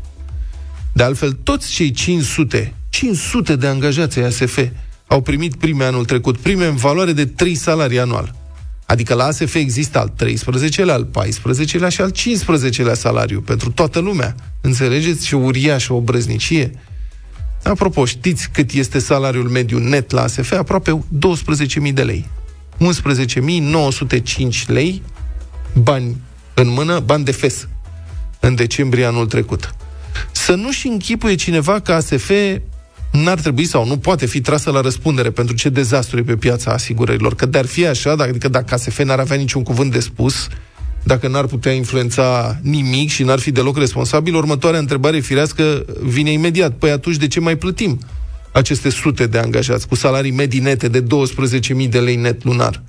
De 0.94 1.04
altfel, 1.04 1.32
toți 1.32 1.72
cei 1.72 1.92
500, 1.92 2.74
500 2.90 3.56
de 3.56 3.68
angajați 3.68 4.20
ai 4.20 4.26
ASF 4.26 4.60
au 5.08 5.22
primit 5.22 5.56
prime 5.56 5.84
anul 5.84 6.06
trecut, 6.06 6.38
prime 6.38 6.66
în 6.66 6.76
valoare 6.76 7.14
de 7.14 7.26
3 7.26 7.56
salarii 7.56 8.00
anual. 8.00 8.36
Adică 8.94 9.14
la 9.14 9.24
ASF 9.24 9.56
există 9.56 10.00
al 10.00 10.14
13-lea, 10.24 10.94
al 10.94 11.08
14-lea 11.08 11.88
și 11.88 12.02
al 12.02 12.12
15-lea 12.12 12.94
salariu 12.94 13.42
pentru 13.42 13.72
toată 13.72 14.00
lumea. 14.00 14.36
Înțelegeți 14.62 15.26
ce 15.26 15.36
uriașă 15.36 15.94
o 15.94 16.00
brăznicie? 16.00 16.80
Apropo, 17.64 18.06
știți 18.06 18.50
cât 18.50 18.72
este 18.72 19.00
salariul 19.00 19.50
mediu 19.50 19.78
net 19.78 20.12
la 20.12 20.22
ASF? 20.22 20.52
Aproape 20.52 21.04
12.000 21.88 21.94
de 21.94 22.04
lei. 22.04 22.28
11.905 22.80 24.66
lei 24.68 25.02
bani 25.74 26.18
în 26.54 26.70
mână, 26.70 27.00
bani 27.00 27.24
de 27.24 27.32
fes, 27.32 27.68
în 28.40 28.56
decembrie 28.56 29.06
anul 29.06 29.26
trecut. 29.26 29.76
Să 30.32 30.56
nu-și 30.56 30.88
închipuie 30.88 31.36
cineva 31.36 31.80
că 31.80 31.92
ASF 31.92 32.32
n-ar 33.14 33.40
trebui 33.40 33.66
sau 33.66 33.88
nu 33.88 33.98
poate 33.98 34.26
fi 34.26 34.42
trasă 34.42 34.72
la 34.72 34.82
răspundere 34.82 35.32
pentru 35.32 35.56
ce 35.56 35.70
dezastru 35.70 36.18
e 36.18 36.24
pe 36.24 36.36
piața 36.36 36.72
asigurărilor. 36.72 37.36
Că 37.36 37.46
de-ar 37.46 37.66
fi 37.66 37.88
așa, 37.88 38.12
adică 38.12 38.48
dacă 38.48 38.74
ASF 38.74 39.00
n-ar 39.00 39.20
avea 39.20 39.38
niciun 39.38 39.64
cuvânt 39.64 39.92
de 39.92 40.00
spus, 40.00 40.48
dacă 41.04 41.28
n-ar 41.28 41.46
putea 41.46 41.72
influența 41.72 42.60
nimic 42.62 43.10
și 43.10 43.24
n-ar 43.24 43.40
fi 43.40 43.52
deloc 43.52 43.78
responsabil, 43.78 44.36
următoarea 44.36 44.80
întrebare 44.80 45.20
firească 45.20 45.86
vine 46.02 46.32
imediat. 46.32 46.74
Păi 46.74 46.92
atunci 46.92 47.18
de 47.18 47.28
ce 47.28 47.40
mai 47.40 47.58
plătim 47.58 48.00
aceste 48.52 48.90
sute 48.90 49.28
de 49.28 49.38
angajați 49.38 49.88
cu 49.88 49.96
salarii 49.96 50.32
medii 50.32 50.60
nete 50.60 50.88
de 50.88 51.04
12.000 51.04 51.90
de 51.90 52.00
lei 52.00 52.16
net 52.16 52.44
lunar? 52.44 52.84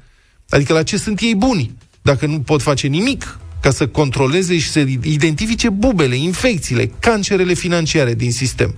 Adică 0.48 0.72
la 0.72 0.82
ce 0.82 0.96
sunt 0.96 1.20
ei 1.20 1.34
buni? 1.34 1.74
dacă 2.04 2.26
nu 2.26 2.40
pot 2.40 2.62
face 2.62 2.86
nimic 2.86 3.38
ca 3.60 3.70
să 3.70 3.86
controleze 3.86 4.58
și 4.58 4.70
să 4.70 4.78
identifice 5.02 5.68
bubele, 5.68 6.16
infecțiile, 6.16 6.90
cancerele 6.98 7.54
financiare 7.54 8.14
din 8.14 8.32
sistem. 8.32 8.74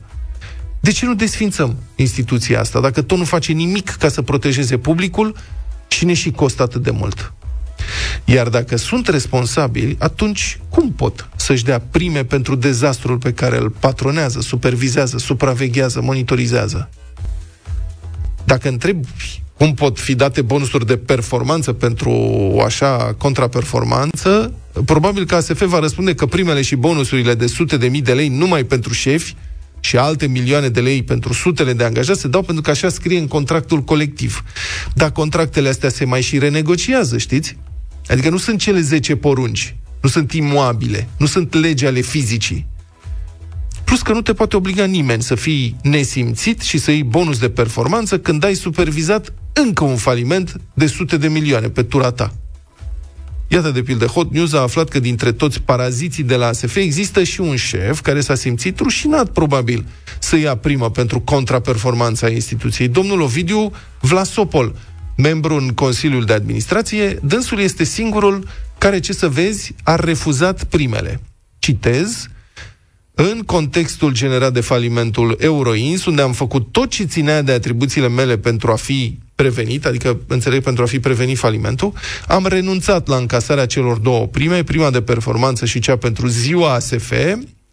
De 0.87 0.93
ce 0.93 1.07
nu 1.07 1.15
desfințăm 1.15 1.77
instituția 1.97 2.61
asta, 2.61 2.81
dacă 2.81 3.03
tot 3.03 3.19
nu 3.19 3.25
face 3.25 3.53
nimic 3.53 3.91
ca 3.91 4.09
să 4.09 4.23
protejeze 4.23 4.79
publicul 4.79 5.37
și 5.89 6.05
ne 6.05 6.15
și 6.15 6.31
costă 6.31 6.63
atât 6.63 6.83
de 6.83 6.91
mult? 6.91 7.33
Iar 8.25 8.49
dacă 8.49 8.77
sunt 8.77 9.09
responsabili, 9.09 9.97
atunci 9.99 10.61
cum 10.69 10.93
pot 10.93 11.29
să-și 11.37 11.65
dea 11.65 11.81
prime 11.91 12.25
pentru 12.25 12.55
dezastrul 12.55 13.19
pe 13.19 13.33
care 13.33 13.59
îl 13.59 13.71
patronează, 13.71 14.41
supervizează, 14.41 15.19
supraveghează, 15.19 16.01
monitorizează? 16.01 16.91
Dacă 18.45 18.69
întrebi 18.69 19.09
cum 19.57 19.75
pot 19.75 19.99
fi 19.99 20.15
date 20.15 20.43
bonusuri 20.43 20.87
de 20.87 20.97
performanță 20.97 21.73
pentru 21.73 22.11
o 22.53 22.63
așa 22.63 23.15
contraperformanță, 23.19 24.53
probabil 24.85 25.25
că 25.25 25.35
ASF 25.35 25.63
va 25.63 25.79
răspunde 25.79 26.15
că 26.15 26.27
primele 26.27 26.63
și 26.63 26.75
bonusurile 26.75 27.35
de 27.35 27.47
sute 27.47 27.77
de 27.77 27.89
mii 27.89 28.03
de 28.03 28.13
lei 28.13 28.29
numai 28.29 28.65
pentru 28.65 28.93
șefi 28.93 29.35
și 29.87 29.97
alte 29.97 30.27
milioane 30.27 30.69
de 30.69 30.81
lei 30.81 31.03
pentru 31.03 31.33
sutele 31.33 31.73
de 31.73 31.85
angajați 31.85 32.21
se 32.21 32.29
dau 32.29 32.43
pentru 32.43 32.63
că 32.63 32.71
așa 32.71 32.89
scrie 32.89 33.19
în 33.19 33.27
contractul 33.27 33.83
colectiv. 33.83 34.45
Dar 34.95 35.11
contractele 35.11 35.69
astea 35.69 35.89
se 35.89 36.05
mai 36.05 36.23
și 36.23 36.39
renegociază, 36.39 37.19
știți? 37.19 37.57
Adică 38.07 38.31
nu 38.31 38.37
sunt 38.37 38.59
cele 38.59 38.81
10 38.81 39.17
porunci, 39.17 39.77
nu 40.01 40.09
sunt 40.09 40.33
imoabile, 40.33 41.09
nu 41.19 41.27
sunt 41.27 41.55
legi 41.55 41.87
ale 41.87 42.01
fizicii. 42.01 42.67
Plus 43.85 44.03
că 44.03 44.13
nu 44.13 44.23
te 44.23 44.33
poate 44.33 44.57
obliga 44.57 44.85
nimeni 44.85 45.23
să 45.23 45.35
fii 45.35 45.77
nesimțit 45.83 46.61
și 46.61 46.79
să 46.79 46.91
iei 46.91 47.03
bonus 47.03 47.39
de 47.39 47.49
performanță 47.49 48.19
când 48.19 48.45
ai 48.45 48.55
supervizat 48.55 49.33
încă 49.53 49.85
un 49.85 49.97
faliment 49.97 50.61
de 50.75 50.87
sute 50.87 51.17
de 51.17 51.29
milioane 51.29 51.69
pe 51.69 51.83
tura 51.83 52.11
ta. 52.11 52.33
Iată, 53.49 53.71
de 53.71 53.83
pildă, 53.83 54.07
Hot 54.07 54.33
News 54.33 54.53
a 54.53 54.61
aflat 54.61 54.89
că 54.89 55.01
dintre 55.01 55.33
toți 55.33 55.61
paraziții 55.61 56.23
de 56.23 56.35
la 56.35 56.47
ASF 56.47 56.77
există 56.77 57.23
și 57.23 57.41
un 57.41 57.57
șef 57.57 58.01
care 58.01 58.21
s-a 58.21 58.35
simțit 58.35 58.79
rușinat, 58.79 59.31
probabil, 59.31 59.87
să 60.19 60.37
ia 60.37 60.57
prima 60.57 60.91
pentru 60.91 61.21
contraperformanța 61.21 62.29
instituției. 62.29 62.89
Domnul 62.89 63.21
Ovidiu 63.21 63.73
Vlasopol, 64.01 64.75
membru 65.17 65.55
în 65.55 65.69
Consiliul 65.69 66.25
de 66.25 66.33
Administrație, 66.33 67.19
dânsul 67.23 67.59
este 67.59 67.85
singurul 67.85 68.49
care, 68.79 69.01
ce 69.01 69.13
să 69.13 69.29
vezi, 69.29 69.75
a 69.83 69.95
refuzat 69.95 70.65
primele. 70.65 71.21
Citez, 71.59 72.29
în 73.15 73.43
contextul 73.43 74.13
generat 74.13 74.53
de 74.53 74.61
falimentul 74.61 75.37
Euroins, 75.41 76.05
unde 76.05 76.23
am 76.23 76.33
făcut 76.33 76.73
tot 76.73 76.91
ce 76.91 77.05
ținea 77.05 77.43
de 77.43 77.53
atribuțiile 77.53 78.09
mele 78.09 78.39
pentru 78.39 78.71
a 78.71 78.75
fi 78.77 79.19
prevenit, 79.37 79.87
adică, 79.87 80.21
înțeleg, 80.27 80.63
pentru 80.63 80.83
a 80.83 80.87
fi 80.87 81.01
prevenit 81.01 81.39
falimentul, 81.39 81.93
am 82.29 82.47
renunțat 82.47 83.09
la 83.09 83.17
încasarea 83.17 83.67
celor 83.67 83.99
două 83.99 84.27
prime, 84.27 84.63
prima 84.63 84.91
de 84.91 85.03
performanță 85.03 85.65
și 85.65 85.79
cea 85.79 85.97
pentru 85.97 86.27
ziua 86.27 86.73
ASF, 86.73 87.13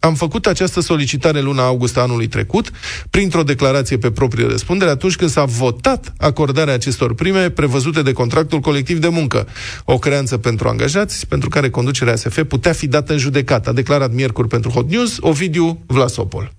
am 0.04 0.14
făcut 0.14 0.46
această 0.46 0.80
solicitare 0.80 1.40
luna 1.40 1.64
august 1.64 1.96
anului 1.96 2.26
trecut, 2.26 2.70
printr-o 3.10 3.42
declarație 3.42 3.98
pe 3.98 4.10
proprie 4.10 4.46
răspundere, 4.46 4.90
atunci 4.90 5.16
când 5.16 5.30
s-a 5.30 5.44
votat 5.44 6.12
acordarea 6.18 6.74
acestor 6.74 7.14
prime 7.14 7.50
prevăzute 7.50 8.02
de 8.02 8.12
contractul 8.12 8.60
colectiv 8.60 8.98
de 8.98 9.08
muncă. 9.08 9.46
O 9.84 9.98
creanță 9.98 10.38
pentru 10.38 10.68
angajați, 10.68 11.26
pentru 11.26 11.48
care 11.48 11.70
conducerea 11.70 12.12
ASF 12.12 12.42
putea 12.48 12.72
fi 12.72 12.86
dată 12.86 13.12
în 13.12 13.18
judecată, 13.18 13.68
a 13.68 13.72
declarat 13.72 14.12
miercuri 14.12 14.48
pentru 14.48 14.70
Hot 14.70 14.90
News 14.90 15.16
Ovidiu 15.20 15.82
Vlasopol. 15.86 16.52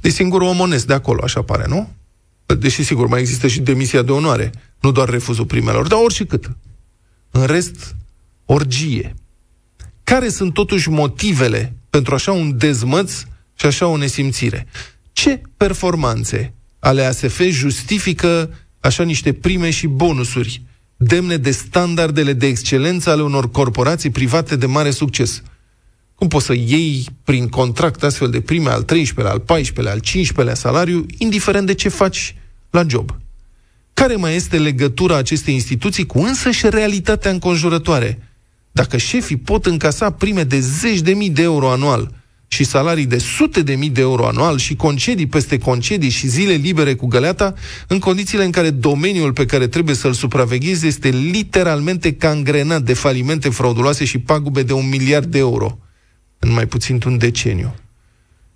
De 0.00 0.08
singurul 0.08 0.48
om 0.48 0.60
onest 0.60 0.86
de 0.86 0.94
acolo, 0.94 1.22
așa 1.24 1.42
pare, 1.42 1.64
nu? 1.66 1.97
Deși, 2.54 2.82
sigur, 2.82 3.06
mai 3.06 3.20
există 3.20 3.46
și 3.46 3.60
demisia 3.60 4.02
de 4.02 4.12
onoare, 4.12 4.52
nu 4.80 4.92
doar 4.92 5.08
refuzul 5.08 5.44
primelor, 5.44 5.86
dar 5.86 5.98
oricât. 6.02 6.50
În 7.30 7.44
rest, 7.44 7.96
orgie. 8.44 9.14
Care 10.04 10.28
sunt 10.28 10.54
totuși 10.54 10.88
motivele 10.88 11.76
pentru 11.90 12.14
așa 12.14 12.32
un 12.32 12.56
dezmăț 12.58 13.12
și 13.54 13.66
așa 13.66 13.86
o 13.86 13.96
nesimțire? 13.96 14.66
Ce 15.12 15.40
performanțe 15.56 16.52
ale 16.78 17.02
ASF 17.02 17.40
justifică 17.40 18.50
așa 18.80 19.02
niște 19.02 19.32
prime 19.32 19.70
și 19.70 19.86
bonusuri 19.86 20.62
demne 20.96 21.36
de 21.36 21.50
standardele 21.50 22.32
de 22.32 22.46
excelență 22.46 23.10
ale 23.10 23.22
unor 23.22 23.50
corporații 23.50 24.10
private 24.10 24.56
de 24.56 24.66
mare 24.66 24.90
succes? 24.90 25.42
Cum 26.14 26.28
poți 26.28 26.46
să 26.46 26.52
iei 26.52 27.06
prin 27.24 27.48
contract 27.48 28.02
astfel 28.02 28.30
de 28.30 28.40
prime 28.40 28.70
al 28.70 28.84
13-lea, 28.84 29.30
al 29.30 29.42
14-lea, 29.42 29.90
al 29.90 30.00
15-lea 30.00 30.52
salariu, 30.52 31.06
indiferent 31.18 31.66
de 31.66 31.74
ce 31.74 31.88
faci 31.88 32.34
la 32.70 32.84
job? 32.88 33.16
Care 33.94 34.16
mai 34.16 34.34
este 34.34 34.58
legătura 34.58 35.16
acestei 35.16 35.54
instituții 35.54 36.06
cu 36.06 36.18
însăși 36.18 36.68
realitatea 36.68 37.30
înconjurătoare? 37.30 38.28
Dacă 38.72 38.96
șefii 38.96 39.36
pot 39.36 39.66
încasa 39.66 40.10
prime 40.10 40.44
de 40.44 40.60
zeci 40.60 41.00
de 41.00 41.12
mii 41.12 41.30
de 41.30 41.42
euro 41.42 41.70
anual 41.70 42.14
și 42.48 42.64
salarii 42.64 43.06
de 43.06 43.18
sute 43.18 43.62
de 43.62 43.74
mii 43.74 43.90
de 43.90 44.00
euro 44.00 44.26
anual 44.26 44.58
și 44.58 44.76
concedii 44.76 45.26
peste 45.26 45.58
concedii 45.58 46.08
și 46.08 46.26
zile 46.26 46.52
libere 46.52 46.94
cu 46.94 47.06
găleata, 47.06 47.54
în 47.86 47.98
condițiile 47.98 48.44
în 48.44 48.50
care 48.50 48.70
domeniul 48.70 49.32
pe 49.32 49.44
care 49.44 49.66
trebuie 49.66 49.94
să-l 49.94 50.12
supraveghezi 50.12 50.86
este 50.86 51.08
literalmente 51.08 52.14
cangrenat 52.14 52.82
de 52.82 52.94
falimente 52.94 53.48
frauduloase 53.48 54.04
și 54.04 54.18
pagube 54.18 54.62
de 54.62 54.72
un 54.72 54.88
miliard 54.88 55.30
de 55.30 55.38
euro 55.38 55.78
în 56.38 56.52
mai 56.52 56.66
puțin 56.66 57.02
un 57.06 57.18
deceniu. 57.18 57.74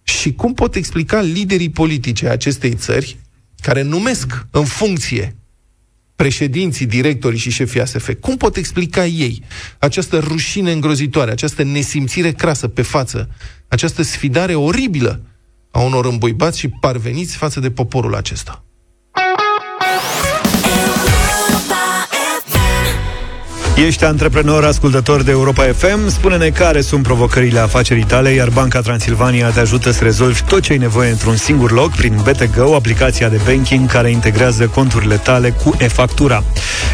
Și 0.03 0.35
cum 0.35 0.55
pot 0.55 0.75
explica 0.75 1.21
liderii 1.21 1.71
politice 1.71 2.29
acestei 2.29 2.75
țări, 2.75 3.17
care 3.63 3.83
numesc 3.83 4.47
în 4.51 4.65
funcție 4.65 5.37
președinții, 6.17 6.87
directorii 6.87 7.39
și 7.39 7.51
șefii 7.51 7.81
ASF, 7.81 8.11
cum 8.21 8.37
pot 8.37 8.57
explica 8.57 9.07
ei 9.07 9.43
această 9.79 10.19
rușine 10.19 10.73
îngrozitoare, 10.73 11.31
această 11.31 11.63
nesimțire 11.63 12.33
crasă 12.33 12.69
pe 12.69 12.83
față, 12.83 13.29
această 13.69 14.03
sfidare 14.03 14.55
oribilă 14.55 15.21
a 15.71 15.81
unor 15.81 16.07
îmbuibați 16.07 16.59
și 16.59 16.69
parveniți 16.69 17.37
față 17.37 17.61
de 17.61 17.71
poporul 17.71 18.15
acesta? 18.15 18.65
Ești 23.77 24.05
antreprenor, 24.05 24.65
ascultător 24.65 25.23
de 25.23 25.31
Europa 25.31 25.63
FM? 25.63 26.09
Spune-ne 26.09 26.49
care 26.49 26.81
sunt 26.81 27.03
provocările 27.03 27.59
afacerii 27.59 28.05
tale, 28.05 28.31
iar 28.31 28.49
Banca 28.49 28.81
Transilvania 28.81 29.49
te 29.49 29.61
ajută 29.61 29.91
să 29.91 30.05
rezolvi 30.05 30.43
tot 30.43 30.63
ce 30.63 30.73
ai 30.73 30.79
nevoie 30.79 31.11
într-un 31.11 31.37
singur 31.37 31.71
loc 31.73 31.95
prin 31.95 32.21
BTGO, 32.25 32.75
aplicația 32.75 33.29
de 33.29 33.41
banking 33.47 33.91
care 33.91 34.11
integrează 34.11 34.67
conturile 34.67 35.17
tale 35.17 35.51
cu 35.51 35.77
e-factura. 35.79 36.45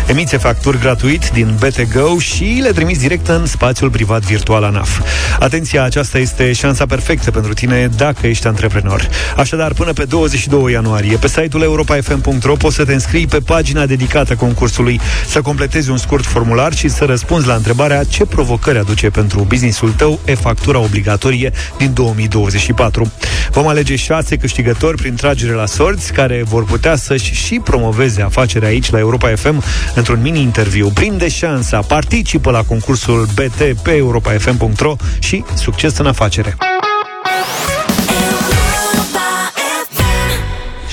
Emiți 0.07 0.37
facturi 0.37 0.79
gratuit 0.79 1.29
din 1.29 1.59
BTGO 1.59 2.19
și 2.19 2.59
le 2.63 2.71
trimiți 2.71 3.01
direct 3.01 3.29
în 3.29 3.47
spațiul 3.47 3.91
privat 3.91 4.23
virtual 4.23 4.65
ANAF. 4.65 5.01
Atenția, 5.39 5.85
aceasta 5.85 6.19
este 6.19 6.53
șansa 6.53 6.87
perfectă 6.87 7.31
pentru 7.31 7.55
tine 7.55 7.91
dacă 7.97 8.27
ești 8.27 8.47
antreprenor. 8.47 9.09
Așadar, 9.37 9.73
până 9.73 9.93
pe 9.93 10.05
22 10.05 10.73
ianuarie, 10.73 11.17
pe 11.17 11.29
site-ul 11.29 11.63
europafm.ro 11.63 12.55
poți 12.55 12.75
să 12.75 12.85
te 12.85 12.93
înscrii 12.93 13.27
pe 13.27 13.39
pagina 13.39 13.87
dedicată 13.87 14.35
concursului, 14.35 15.01
să 15.27 15.41
completezi 15.41 15.91
un 15.91 15.97
scurt 15.97 16.25
formular 16.27 16.68
și 16.75 16.89
să 16.89 17.05
răspunzi 17.05 17.47
la 17.47 17.55
întrebarea 17.55 18.05
ce 18.05 18.25
provocări 18.25 18.79
aduce 18.79 19.11
pentru 19.11 19.45
businessul 19.49 19.93
tău 19.93 20.21
e-factura 20.25 20.79
obligatorie 20.79 21.53
din 21.77 21.93
2024. 21.93 23.13
Vom 23.51 23.67
alege 23.67 23.97
șase 23.97 24.37
câștigători 24.37 24.97
prin 24.97 25.15
tragere 25.15 25.53
la 25.53 25.67
sorți 25.67 26.13
care 26.13 26.43
vor 26.45 26.65
putea 26.65 26.97
să-și 26.97 27.35
și 27.35 27.61
promoveze 27.65 28.23
afacerea 28.23 28.69
aici 28.69 28.91
la 28.91 28.99
Europa 28.99 29.33
FM 29.37 29.63
într-un 29.95 30.21
mini-interviu. 30.23 30.89
Prinde 30.89 31.29
șansa, 31.29 31.81
participă 31.81 32.51
la 32.51 32.63
concursul 32.63 33.29
BT 33.35 33.83
pe 33.83 33.91
europafm.ro 33.91 34.97
și 35.19 35.45
succes 35.55 35.99
în 35.99 36.07
afacere! 36.07 36.57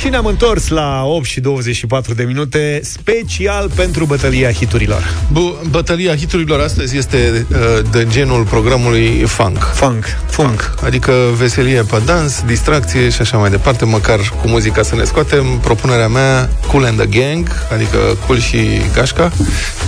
Și 0.05 0.11
ne-am 0.11 0.25
întors 0.25 0.67
la 0.67 1.03
8 1.05 1.25
și 1.25 1.39
24 1.39 2.13
de 2.13 2.23
minute, 2.23 2.79
special 2.83 3.69
pentru 3.75 4.05
bătălia 4.05 4.51
hiturilor. 4.51 5.03
Bu- 5.31 5.61
bătălia 5.69 6.15
hiturilor 6.15 6.59
astăzi 6.59 6.97
este 6.97 7.45
uh, 7.51 7.57
de 7.91 8.07
genul 8.09 8.43
programului 8.43 9.23
funk. 9.27 9.57
Funk, 9.73 10.05
funk. 10.29 10.73
Adică 10.83 11.11
veselie 11.37 11.81
pe 11.81 12.01
dans, 12.05 12.43
distracție 12.45 13.09
și 13.09 13.21
așa 13.21 13.37
mai 13.37 13.49
departe, 13.49 13.85
măcar 13.85 14.19
cu 14.41 14.47
muzica 14.47 14.81
să 14.81 14.95
ne 14.95 15.03
scoatem. 15.03 15.59
Propunerea 15.61 16.07
mea, 16.07 16.49
Cool 16.71 16.85
and 16.85 16.97
the 16.97 17.19
Gang, 17.19 17.47
adică 17.73 17.97
Cool 18.25 18.39
și 18.39 18.57
Gașca, 18.93 19.31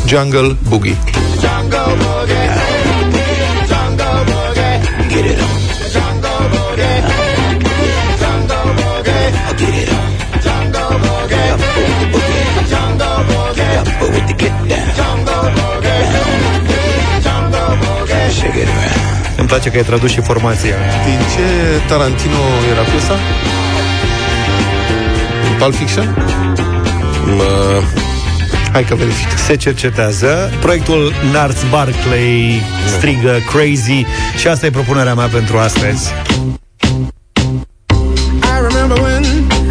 Jungle 0.08 0.56
Boogie. 0.69 0.97
Jungle 1.39 1.95
Boogie. 2.06 2.87
Îmi 19.38 19.47
place 19.47 19.69
că 19.69 19.77
ai 19.77 19.83
tradus 19.83 20.12
și 20.12 20.21
formația. 20.21 20.75
Din 21.05 21.19
ce 21.36 21.81
Tarantino 21.88 22.43
era 22.71 22.81
piesa? 22.81 23.15
Din 25.43 25.57
Pulp 25.57 25.73
Fiction? 25.73 26.15
Mă... 27.36 27.81
Hai 28.71 28.83
că 28.83 28.95
verific. 28.95 29.38
Se 29.38 29.55
cercetează. 29.55 30.51
Proiectul 30.62 31.13
Nars 31.31 31.55
Barclay 31.69 32.62
strigă 32.97 33.38
Crazy 33.51 34.05
și 34.38 34.47
asta 34.47 34.65
e 34.65 34.69
propunerea 34.69 35.13
mea 35.13 35.27
pentru 35.27 35.57
astăzi. 35.57 36.12
I 38.43 38.60
remember 38.69 38.99
when, 39.01 39.23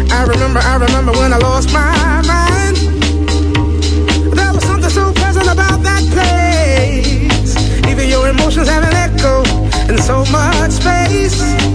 I 0.09 0.23
remember, 0.31 0.61
I 0.61 0.85
remember 0.85 1.15
when 1.15 1.31
I 1.31 1.37
lost 1.41 1.69
my 1.71 2.06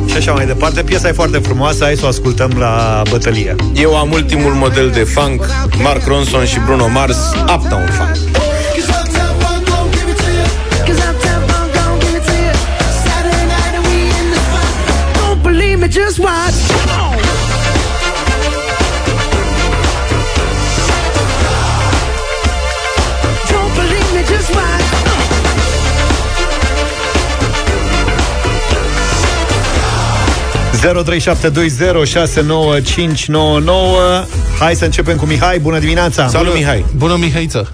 Și 0.06 0.16
așa 0.16 0.32
mai 0.32 0.46
departe, 0.46 0.82
piesa 0.82 1.08
e 1.08 1.12
foarte 1.12 1.38
frumoasă, 1.38 1.84
hai 1.84 1.94
să 1.94 2.04
o 2.04 2.08
ascultăm 2.08 2.50
la 2.58 3.02
bătălie. 3.10 3.54
Eu 3.74 3.96
am 3.96 4.12
ultimul 4.12 4.52
model 4.52 4.90
de 4.90 5.02
funk, 5.02 5.44
Mark 5.82 6.06
Ronson 6.06 6.44
și 6.44 6.58
Bruno 6.64 6.88
Mars, 6.88 7.16
Uptown 7.40 7.86
Funk. 7.86 8.41
0372069599 30.82 30.86
Hai 34.58 34.74
să 34.74 34.84
începem 34.84 35.16
cu 35.16 35.24
Mihai, 35.26 35.58
bună 35.58 35.78
dimineața! 35.78 36.28
Salut, 36.28 36.54
Mihai! 36.54 36.84
Bună, 36.96 37.16
Mihaiță! 37.16 37.70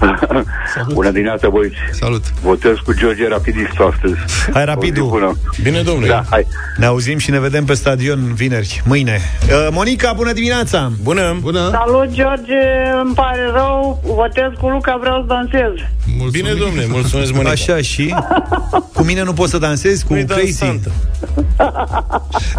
Bună 0.92 1.10
dimineața, 1.10 1.48
băieți. 1.48 1.74
Salut. 1.92 2.24
Votez 2.42 2.74
cu 2.84 2.92
George 2.94 3.28
Rapidistul 3.28 3.92
astăzi. 3.94 4.14
Hai 4.52 4.64
rapidul. 4.64 5.06
Bună. 5.08 5.32
Bine, 5.62 5.80
domnule. 5.82 6.08
Da, 6.08 6.24
hai. 6.30 6.46
Ne 6.76 6.86
auzim 6.86 7.18
și 7.18 7.30
ne 7.30 7.40
vedem 7.40 7.64
pe 7.64 7.74
stadion 7.74 8.34
vineri, 8.34 8.82
mâine. 8.84 9.20
Uh, 9.48 9.68
Monica, 9.70 10.12
bună 10.12 10.32
dimineața! 10.32 10.92
Bună! 11.02 11.36
Bună! 11.40 11.70
Salut, 11.70 12.10
George, 12.12 12.58
îmi 13.04 13.14
pare 13.14 13.42
rău, 13.52 14.02
votez 14.04 14.50
cu 14.60 14.68
Luca, 14.68 14.96
vreau 15.00 15.20
să 15.20 15.26
dansez. 15.34 15.72
Mulțumim. 16.18 16.30
Bine, 16.30 16.52
domnule, 16.64 16.86
mulțumesc, 16.88 17.32
Monica. 17.32 17.50
Așa 17.50 17.76
și 17.76 18.14
cu 18.94 19.02
mine 19.02 19.22
nu 19.22 19.32
poți 19.32 19.50
să 19.50 19.58
dansezi, 19.58 20.04
cu 20.06 20.12
Nu-i 20.12 20.24
Crazy. 20.24 20.58
dansantă. 20.58 20.90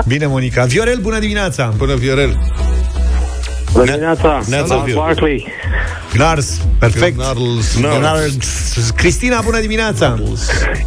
Bine, 0.07 0.25
Monica. 0.25 0.63
Viorel, 0.65 0.97
bună 1.01 1.19
dimineața! 1.19 1.73
Bună, 1.77 1.93
Viorel. 1.95 2.37
Bună 3.75 3.85
dimineața, 3.85 4.41
Neața, 4.47 4.67
Salut, 4.67 4.83
Viu. 4.83 4.95
Barclay. 4.95 5.47
Lars, 6.13 6.57
perfect. 6.79 7.17
Narls. 7.17 7.79
Lars. 8.01 8.89
Cristina, 8.95 9.41
bună 9.43 9.59
dimineața! 9.59 10.19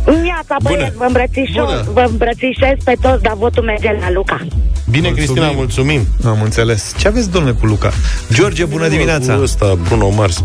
Viața, 0.04 0.56
băieți, 0.62 0.96
vă 0.96 1.04
îmbrățișez, 1.06 1.54
Bună. 1.54 1.84
vă 1.92 2.04
îmbrățișez 2.10 2.76
pe 2.84 2.94
toți, 3.00 3.22
dar 3.22 3.34
votul 3.38 3.62
merge 3.64 3.96
la 4.00 4.10
Luca. 4.12 4.46
Bine, 4.90 5.08
Cristina, 5.10 5.50
mulțumim. 5.50 6.00
Am 6.26 6.42
înțeles. 6.42 6.94
Ce 6.98 7.08
aveți, 7.08 7.30
domnule, 7.30 7.54
cu 7.60 7.66
Luca? 7.66 7.92
George, 8.32 8.64
bună 8.64 8.88
dimineața! 8.88 9.34
Cu 9.34 9.42
ăsta, 9.42 9.78
Bruno 9.88 10.08
Mars. 10.08 10.44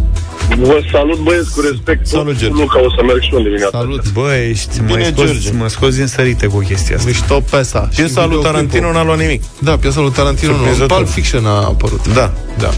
Vă 0.60 0.82
salut, 0.92 1.20
băieți, 1.20 1.54
cu 1.54 1.62
respect. 1.62 2.08
Salut, 2.08 2.38
George. 2.38 2.62
Luca, 2.62 2.80
o 2.80 2.90
să 2.98 3.04
merg 3.06 3.22
și 3.22 3.30
eu 3.32 3.38
în 3.38 3.44
dimineața. 3.44 3.78
Salut. 3.78 4.12
Bă, 4.12 4.34
ești, 4.50 4.80
mă 4.80 4.86
Bine, 4.86 5.04
scoți, 5.04 5.32
George. 5.32 5.52
mă 5.52 5.68
scoți 5.68 5.98
din 5.98 6.08
sărite 6.08 6.48
cu 6.48 6.58
chestia 6.58 6.96
asta. 6.96 7.08
Mișto 7.10 7.40
Pesa. 7.50 7.88
Și 7.92 8.00
Piesa 8.02 8.26
lui 8.26 8.36
videoclipul. 8.36 8.44
Tarantino 8.44 8.92
n-a 8.92 9.04
luat 9.04 9.18
nimic. 9.18 9.44
Da, 9.60 9.78
piesa 9.78 10.00
lui 10.02 10.12
Tarantino 10.12 10.52
nu. 10.52 10.58
Surprinzător. 10.58 10.98
Pulp 10.98 11.10
Fiction 11.10 11.46
a 11.46 11.50
apărut. 11.50 12.14
Da. 12.14 12.33
Da. 12.58 12.70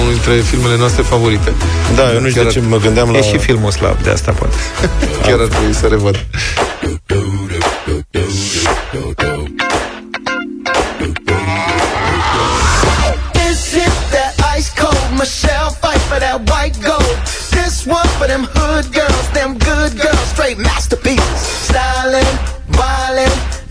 Unul 0.00 0.12
dintre 0.12 0.34
filmele 0.34 0.76
noastre 0.76 1.02
favorite. 1.02 1.52
Da, 1.94 2.12
eu 2.12 2.20
nu 2.20 2.28
știu 2.28 2.42
de 2.42 2.48
ce 2.48 2.60
mă 2.60 2.78
gândeam 2.78 3.10
la... 3.10 3.18
E 3.18 3.22
și 3.22 3.38
filmul 3.38 3.70
slab, 3.70 4.02
de 4.02 4.10
asta 4.10 4.32
poate. 4.32 4.56
Chiar 5.26 5.40
ar 5.40 5.46
trebui 5.46 5.74
să 5.74 5.86
revăd. 5.86 6.26
This 13.32 13.74
is 13.86 13.94
that 14.14 14.32
ice 14.56 14.70
cold 14.80 15.08
Michelle 15.20 15.70
fight 15.82 16.02
for 16.10 16.18
that 16.26 16.38
white 16.50 16.76
gold. 16.88 17.16
This 17.56 17.86
one 17.86 18.08
for 18.18 18.26
them 18.32 18.44
hood 18.54 18.84
girls, 18.98 19.26
them 19.38 19.50
good 19.70 19.92
girls, 20.04 20.26
straight 20.34 20.58
masterpieces. 20.58 21.33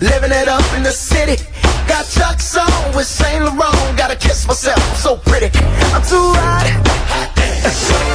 Living 0.03 0.33
it 0.33 0.49
up 0.49 0.67
in 0.75 0.83
the 0.83 0.91
city. 0.91 1.41
Got 1.87 2.03
Chuck's 2.11 2.57
on 2.57 2.67
with 2.93 3.07
Saint 3.07 3.45
Laurent. 3.45 3.95
Gotta 3.95 4.17
kiss 4.17 4.45
myself, 4.45 4.75
I'm 4.75 4.97
so 4.97 5.15
pretty. 5.15 5.47
I'm 5.95 6.03
too 6.03 6.27
hot. 6.43 6.67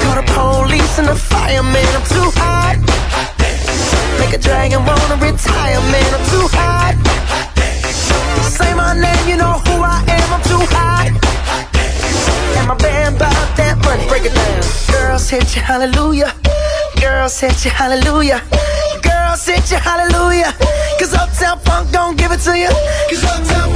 Call 0.05 0.21
the 0.21 0.27
police 0.37 0.99
and 0.99 1.09
the 1.09 1.17
fireman. 1.17 1.89
I'm 1.97 2.05
too 2.05 2.29
hot. 2.37 2.77
Make 4.21 4.35
a 4.35 4.39
dragon 4.39 4.85
wanna 4.85 5.17
retire, 5.17 5.81
man. 5.89 6.11
I'm 6.13 6.25
too 6.29 6.47
hot. 6.53 6.93
Say 8.53 8.75
my 8.75 8.93
name, 8.93 9.25
you 9.27 9.37
know 9.39 9.57
who 9.65 9.81
I 9.81 10.05
am. 10.13 10.29
I'm 10.37 10.45
too 10.45 10.65
hot. 10.69 11.09
And 12.59 12.69
my 12.69 12.77
band 12.77 13.19
bought 13.19 13.57
that 13.57 13.79
money. 13.81 14.07
Break 14.09 14.27
it 14.27 14.35
down. 14.37 14.61
Girls 14.93 15.31
hit 15.31 15.57
you, 15.57 15.63
hallelujah. 15.63 16.35
Girls 17.01 17.39
hit 17.41 17.65
you, 17.65 17.71
hallelujah. 17.71 18.43
Girls 19.03 19.47
hit 19.47 19.71
you, 19.71 19.79
hallelujah. 19.79 20.53
Cause 20.99 21.15
Uptown 21.15 21.59
Funk 21.61 21.91
don't 21.93 22.17
give 22.19 22.33
it 22.33 22.41
to 22.41 22.59
you. 22.59 22.69
Cause 23.09 23.25
Uptown 23.25 23.68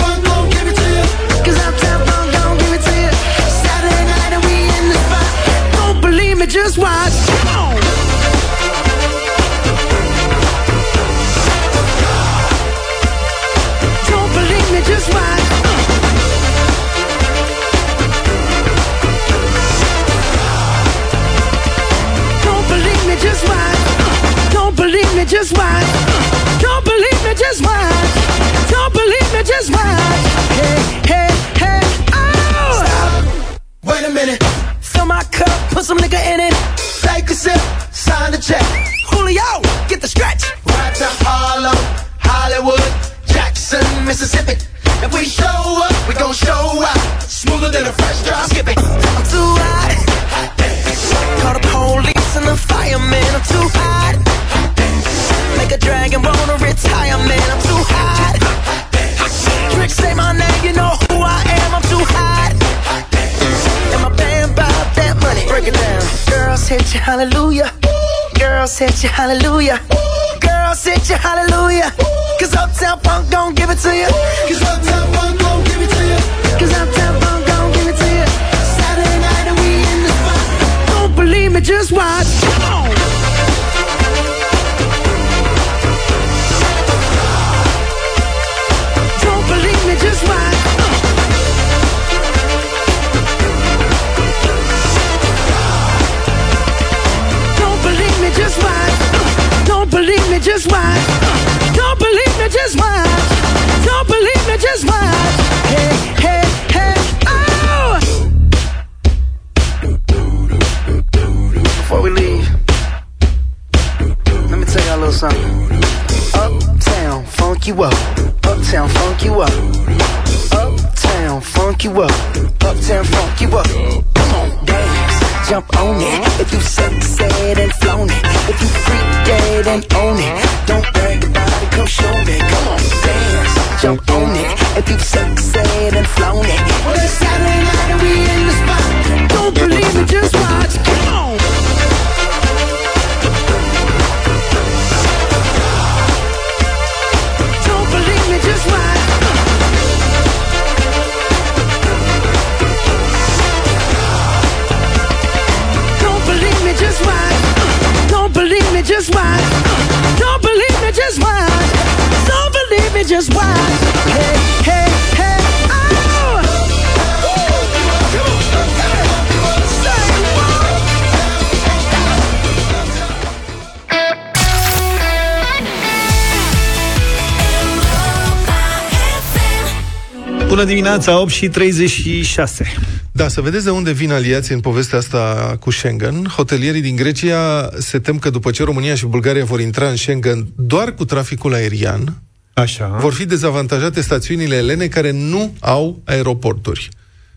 Bună 180.62 180.74
dimineața, 180.74 181.20
8 181.20 181.30
și 181.30 181.48
36. 181.48 182.72
Da, 183.12 183.28
să 183.28 183.40
vedeți 183.40 183.64
de 183.64 183.70
unde 183.70 183.92
vin 183.92 184.12
aliații 184.12 184.54
în 184.54 184.60
povestea 184.60 184.98
asta 184.98 185.56
cu 185.60 185.70
Schengen. 185.70 186.24
Hotelierii 186.24 186.80
din 186.80 186.96
Grecia 186.96 187.70
se 187.78 187.98
tem 187.98 188.18
că 188.18 188.30
după 188.30 188.50
ce 188.50 188.64
România 188.64 188.94
și 188.94 189.06
Bulgaria 189.06 189.44
vor 189.44 189.60
intra 189.60 189.88
în 189.88 189.96
Schengen 189.96 190.46
doar 190.56 190.94
cu 190.94 191.04
traficul 191.04 191.54
aerian, 191.54 192.22
Așa. 192.52 192.96
vor 193.00 193.12
fi 193.12 193.24
dezavantajate 193.24 194.00
stațiunile 194.00 194.56
elene 194.56 194.86
care 194.86 195.10
nu 195.10 195.54
au 195.60 196.02
aeroporturi. 196.04 196.88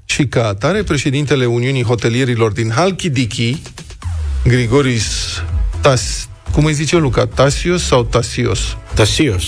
Și 0.05 0.25
ca 0.25 0.47
atare, 0.47 0.83
președintele 0.83 1.45
Uniunii 1.45 1.83
Hotelierilor 1.83 2.51
din 2.51 2.71
Halkidiki, 2.71 3.61
Grigoris 4.43 5.41
Tas... 5.81 6.29
Cum 6.51 6.65
îi 6.65 6.73
zice 6.73 6.97
Luca? 6.97 7.25
Tasios 7.25 7.83
sau 7.83 8.03
Tasios? 8.03 8.77
Tasios. 8.93 9.43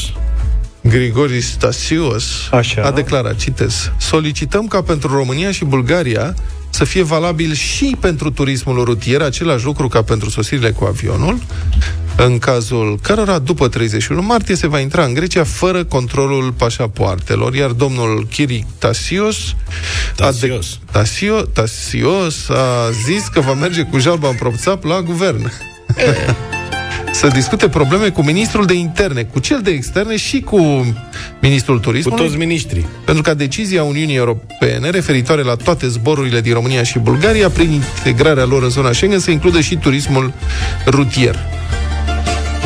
Grigoris 0.90 1.56
Tasios 1.56 2.24
Așa. 2.52 2.82
a 2.82 2.92
declarat, 2.92 3.36
citez, 3.36 3.92
solicităm 4.00 4.68
ca 4.68 4.82
pentru 4.82 5.16
România 5.16 5.52
și 5.52 5.66
Bulgaria 5.66 6.36
să 6.70 6.84
fie 6.84 7.04
valabil 7.04 7.54
și 7.54 7.96
pentru 8.00 8.32
turismul 8.32 8.84
rutier, 8.84 9.22
același 9.22 9.66
lucru 9.66 9.88
ca 9.88 10.02
pentru 10.02 10.30
sosirile 10.30 10.72
cu 10.72 10.86
avionul, 10.86 11.38
în 12.18 12.38
cazul 12.40 13.00
cărora 13.02 13.40
după 13.40 13.68
31 13.68 14.22
martie 14.22 14.56
se 14.56 14.68
va 14.68 14.80
intra 14.80 15.04
în 15.04 15.14
Grecia 15.14 15.44
fără 15.44 15.84
controlul 15.84 16.52
pașapoartelor, 16.52 17.56
iar 17.56 17.70
domnul 17.70 18.28
Chiric 18.32 18.66
Tasios 18.78 19.38
Tasios. 20.16 20.68
A 20.74 20.78
de- 20.86 20.92
Tasio, 20.92 21.42
Tasios 21.42 22.50
a 22.50 22.92
zis 23.06 23.28
că 23.28 23.40
va 23.40 23.54
merge 23.54 23.82
cu 23.84 23.98
jalba 23.98 24.28
în 24.28 24.36
propțap 24.36 24.84
la 24.84 25.02
guvern. 25.02 25.52
Să 27.12 27.28
discute 27.28 27.70
probleme 27.70 28.10
cu 28.10 28.24
ministrul 28.24 28.66
de 28.66 28.74
interne, 28.74 29.24
cu 29.24 29.40
cel 29.40 29.60
de 29.64 29.72
externe 29.72 30.18
și 30.18 30.42
cu 30.42 30.60
ministrul 31.42 31.76
Cu 31.76 31.82
turismului. 31.82 32.26
toți 32.26 32.38
miniștrii. 32.38 32.86
Pentru 33.06 33.24
ca 33.24 33.34
decizia 33.34 33.84
Uniunii 33.84 34.16
Europene 34.16 34.90
referitoare 34.90 35.42
la 35.42 35.56
toate 35.56 35.88
zborurile 35.88 36.42
din 36.42 36.54
România 36.54 36.84
și 36.84 37.00
Bulgaria, 37.00 37.50
prin 37.50 37.72
integrarea 37.72 38.46
lor 38.46 38.64
în 38.64 38.70
zona 38.70 38.92
Schengen, 38.92 39.20
să 39.20 39.32
includă 39.32 39.62
și 39.62 39.76
turismul 39.76 40.34
rutier. 40.86 41.36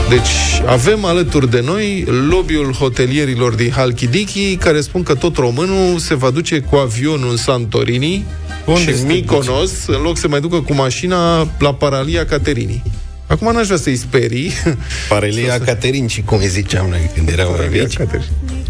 Deci 0.09 0.61
avem 0.67 1.05
alături 1.05 1.49
de 1.51 1.61
noi 1.65 2.05
lobby-ul 2.29 2.73
hotelierilor 2.73 3.53
din 3.53 3.71
Halkidiki, 3.71 4.55
care 4.55 4.81
spun 4.81 5.03
că 5.03 5.15
tot 5.15 5.35
românul 5.35 5.97
se 5.97 6.15
va 6.15 6.29
duce 6.29 6.59
cu 6.59 6.75
avionul 6.75 7.29
în 7.29 7.37
Santorini 7.37 8.25
Unde 8.65 8.79
și 8.79 8.97
se 8.97 9.05
Mykonos, 9.05 9.71
în 9.87 10.01
loc 10.01 10.17
să 10.17 10.27
mai 10.27 10.39
ducă 10.39 10.61
cu 10.61 10.73
mașina 10.73 11.47
la 11.59 11.73
Paralia 11.73 12.25
Caterinii. 12.25 12.83
Acum 13.31 13.53
n-aș 13.53 13.65
vrea 13.65 13.77
să-i 13.77 13.95
sperii. 13.95 14.51
Parelia 15.09 15.59
Caterinci, 15.59 16.21
cum 16.21 16.37
îi 16.37 16.47
ziceam 16.47 16.85
noi 16.89 17.09
când 17.15 17.29
eram 17.29 17.47
mai 17.57 17.67
mici. 17.81 17.97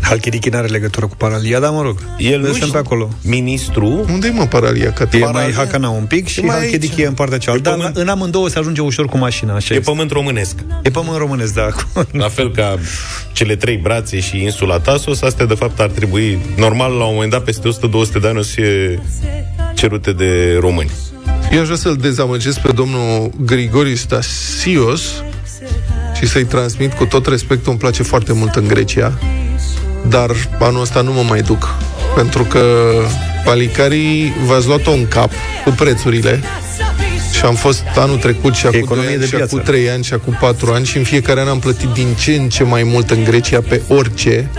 Halkidiki 0.01 0.49
n-are 0.49 0.67
legătură 0.67 1.07
cu 1.07 1.15
Paralia, 1.15 1.59
dar 1.59 1.69
mă 1.71 1.81
rog. 1.81 1.99
El 2.17 2.39
nu 2.39 2.45
sunt 2.45 2.55
știu- 2.57 2.71
pe 2.71 2.77
acolo. 2.77 3.09
Ministru 3.23 4.05
Unde 4.11 4.27
e 4.27 4.31
mă 4.31 4.45
Paralia 4.47 4.83
E 4.83 4.91
Caterinii? 4.95 5.33
mai 5.33 5.51
Hakana 5.51 5.89
un 5.89 6.03
pic 6.05 6.27
și 6.27 6.39
mai 6.41 6.55
Halkidiki 6.57 6.91
aici. 6.93 7.03
e 7.03 7.07
în 7.07 7.13
partea 7.13 7.37
cealaltă. 7.37 7.69
E 7.69 7.71
Dar 7.71 7.79
pământ. 7.79 7.97
în 7.97 8.07
amândouă 8.07 8.47
se 8.49 8.59
ajunge 8.59 8.81
ușor 8.81 9.05
cu 9.05 9.17
mașina, 9.17 9.55
așa 9.55 9.73
e 9.73 9.77
este. 9.77 9.89
pământ 9.91 10.11
românesc. 10.11 10.55
E 10.83 10.89
pământ 10.89 11.17
românesc, 11.17 11.53
da. 11.53 11.67
La 12.11 12.27
fel 12.29 12.51
ca 12.51 12.77
cele 13.33 13.55
trei 13.55 13.77
brațe 13.77 14.19
și 14.19 14.43
insula 14.43 14.79
Tasos, 14.79 15.21
astea 15.21 15.45
de 15.45 15.53
fapt 15.53 15.79
ar 15.79 15.89
trebui, 15.89 16.37
normal, 16.57 16.91
la 16.91 17.03
un 17.05 17.13
moment 17.13 17.31
dat, 17.31 17.43
peste 17.43 17.67
100-200 17.69 18.19
de 18.21 18.27
ani 18.27 18.37
o 18.37 18.41
să 18.41 18.51
fie 18.51 19.01
cerute 19.75 20.11
de 20.11 20.57
români. 20.59 20.91
Eu 21.51 21.59
aș 21.59 21.65
vrea 21.65 21.77
să-l 21.77 21.95
dezamăgesc 21.95 22.59
pe 22.59 22.71
domnul 22.71 23.31
Grigori 23.45 23.95
Stasios 23.95 25.01
și 26.19 26.27
să-i 26.27 26.45
transmit 26.45 26.93
cu 26.93 27.05
tot 27.05 27.27
respectul, 27.27 27.71
îmi 27.71 27.79
place 27.79 28.03
foarte 28.03 28.33
mult 28.33 28.55
în 28.55 28.67
Grecia, 28.67 29.19
dar 30.07 30.31
anul 30.59 30.81
ăsta 30.81 31.01
nu 31.01 31.13
mă 31.13 31.21
mai 31.21 31.41
duc. 31.41 31.75
Pentru 32.15 32.43
că 32.43 32.91
palicarii 33.43 34.33
v-ați 34.45 34.67
luat-o 34.67 34.91
în 34.91 35.07
cap 35.07 35.31
cu 35.63 35.69
prețurile 35.69 36.43
și 37.33 37.45
am 37.45 37.55
fost 37.55 37.83
anul 37.95 38.17
trecut 38.17 38.53
și 38.53 38.65
acum 38.65 38.79
Economie 38.79 39.07
2 39.07 39.13
ani 39.13 39.21
de 39.21 39.27
și 39.29 39.35
piață. 39.35 39.55
acum 39.55 39.65
3 39.65 39.89
ani 39.89 40.03
și 40.03 40.13
acum 40.13 40.37
4 40.39 40.71
ani 40.73 40.85
și 40.85 40.97
în 40.97 41.03
fiecare 41.03 41.41
an 41.41 41.47
am 41.47 41.59
plătit 41.59 41.89
din 41.89 42.07
ce 42.19 42.35
în 42.35 42.49
ce 42.49 42.63
mai 42.63 42.83
mult 42.83 43.09
în 43.09 43.23
Grecia 43.23 43.59
pe 43.61 43.81
orice 43.87 44.49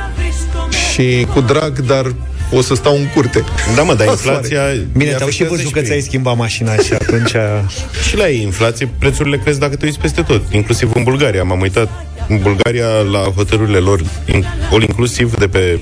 și 0.93 1.27
cu 1.33 1.41
drag, 1.41 1.81
dar 1.81 2.15
o 2.55 2.61
să 2.61 2.75
stau 2.75 2.97
în 2.97 3.07
curte. 3.15 3.45
Da, 3.75 3.83
mă, 3.83 3.95
dar 3.95 4.07
La 4.07 4.13
inflația... 4.13 4.63
Bine, 4.97 5.11
îi 5.11 5.17
te-au 5.17 5.29
și 5.29 5.43
afectează 5.43 5.55
văzut 5.55 5.73
că 5.73 5.79
pe 5.79 5.85
ți-ai 5.85 5.97
ei. 5.97 6.03
schimbat 6.03 6.37
mașina 6.37 6.77
și 6.77 6.93
atunci... 6.93 7.35
Și 8.09 8.17
la 8.17 8.29
ei 8.29 8.43
inflație, 8.43 8.89
prețurile 8.99 9.39
cresc 9.39 9.59
dacă 9.59 9.77
te 9.77 9.85
uiți 9.85 9.99
peste 9.99 10.23
tot, 10.23 10.43
inclusiv 10.51 10.91
în 10.95 11.03
Bulgaria. 11.03 11.43
M-am 11.43 11.61
uitat 11.61 11.89
în 12.29 12.39
Bulgaria 12.43 12.87
la 12.87 13.19
hotelurile 13.19 13.79
lor, 13.79 14.01
in, 14.25 14.45
all 14.71 14.83
inclusiv 14.83 15.35
de 15.35 15.49
pe 15.49 15.79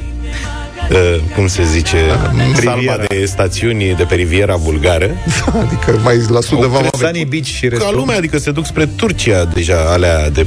uh, 0.90 1.20
cum 1.34 1.46
se 1.46 1.64
zice, 1.64 1.96
salma 2.54 2.74
Riviera. 2.74 3.04
de 3.08 3.24
stațiuni 3.24 3.94
de 3.94 4.02
pe 4.02 4.14
Riviera 4.14 4.56
Bulgară. 4.56 5.10
Adică 5.64 6.00
mai 6.02 6.16
la 6.28 6.40
sud 6.40 6.58
de 6.58 6.64
Au 6.64 6.70
vama 6.70 6.88
crescut 6.88 7.00
Sunny 7.00 7.24
Beach 7.24 7.44
și 7.44 7.66
Ca 7.66 7.68
restul. 7.68 7.96
lumea, 7.96 8.16
adică 8.16 8.38
se 8.38 8.50
duc 8.50 8.66
spre 8.66 8.86
Turcia 8.86 9.44
deja, 9.44 9.92
alea 9.92 10.30
de 10.30 10.46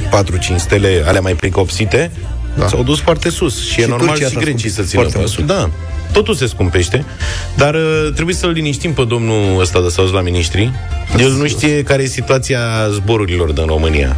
stele, 0.56 1.02
alea 1.06 1.20
mai 1.20 1.34
pricopsite, 1.34 2.10
da. 2.58 2.66
s-au 2.66 2.82
dus 2.82 3.00
foarte 3.00 3.28
sus. 3.28 3.64
Și, 3.66 3.72
și 3.72 3.80
e 3.80 3.86
normal 3.86 4.08
Turcia 4.08 4.28
și 4.28 4.34
s-a 4.34 4.40
grecii 4.40 4.68
să 4.68 4.82
scumpit 4.82 4.90
țină 4.90 5.02
foarte 5.02 5.18
pasul. 5.18 5.46
Da. 5.46 5.70
Totul 6.14 6.34
se 6.34 6.46
scumpește, 6.46 7.04
dar 7.56 7.74
uh, 7.74 8.12
trebuie 8.14 8.34
să-l 8.34 8.50
liniștim 8.50 8.92
pe 8.92 9.04
domnul 9.04 9.60
ăsta 9.60 9.80
de 9.80 9.88
să 9.88 10.08
la 10.12 10.20
ministri. 10.20 10.72
El 11.18 11.30
nu 11.32 11.46
știe 11.46 11.82
care 11.82 12.02
e 12.02 12.06
situația 12.06 12.60
zborurilor 12.90 13.52
din 13.52 13.66
România. 13.66 14.16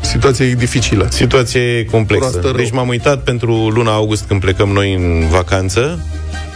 Situația 0.00 0.44
e 0.44 0.54
dificilă. 0.54 1.06
Situație 1.10 1.60
e 1.60 1.84
complexă. 1.84 2.28
Proastă 2.28 2.48
rău. 2.48 2.56
Deci 2.56 2.70
m-am 2.70 2.88
uitat 2.88 3.22
pentru 3.22 3.68
luna 3.68 3.92
august 3.92 4.24
când 4.24 4.40
plecăm 4.40 4.68
noi 4.68 4.94
în 4.94 5.28
vacanță. 5.30 6.00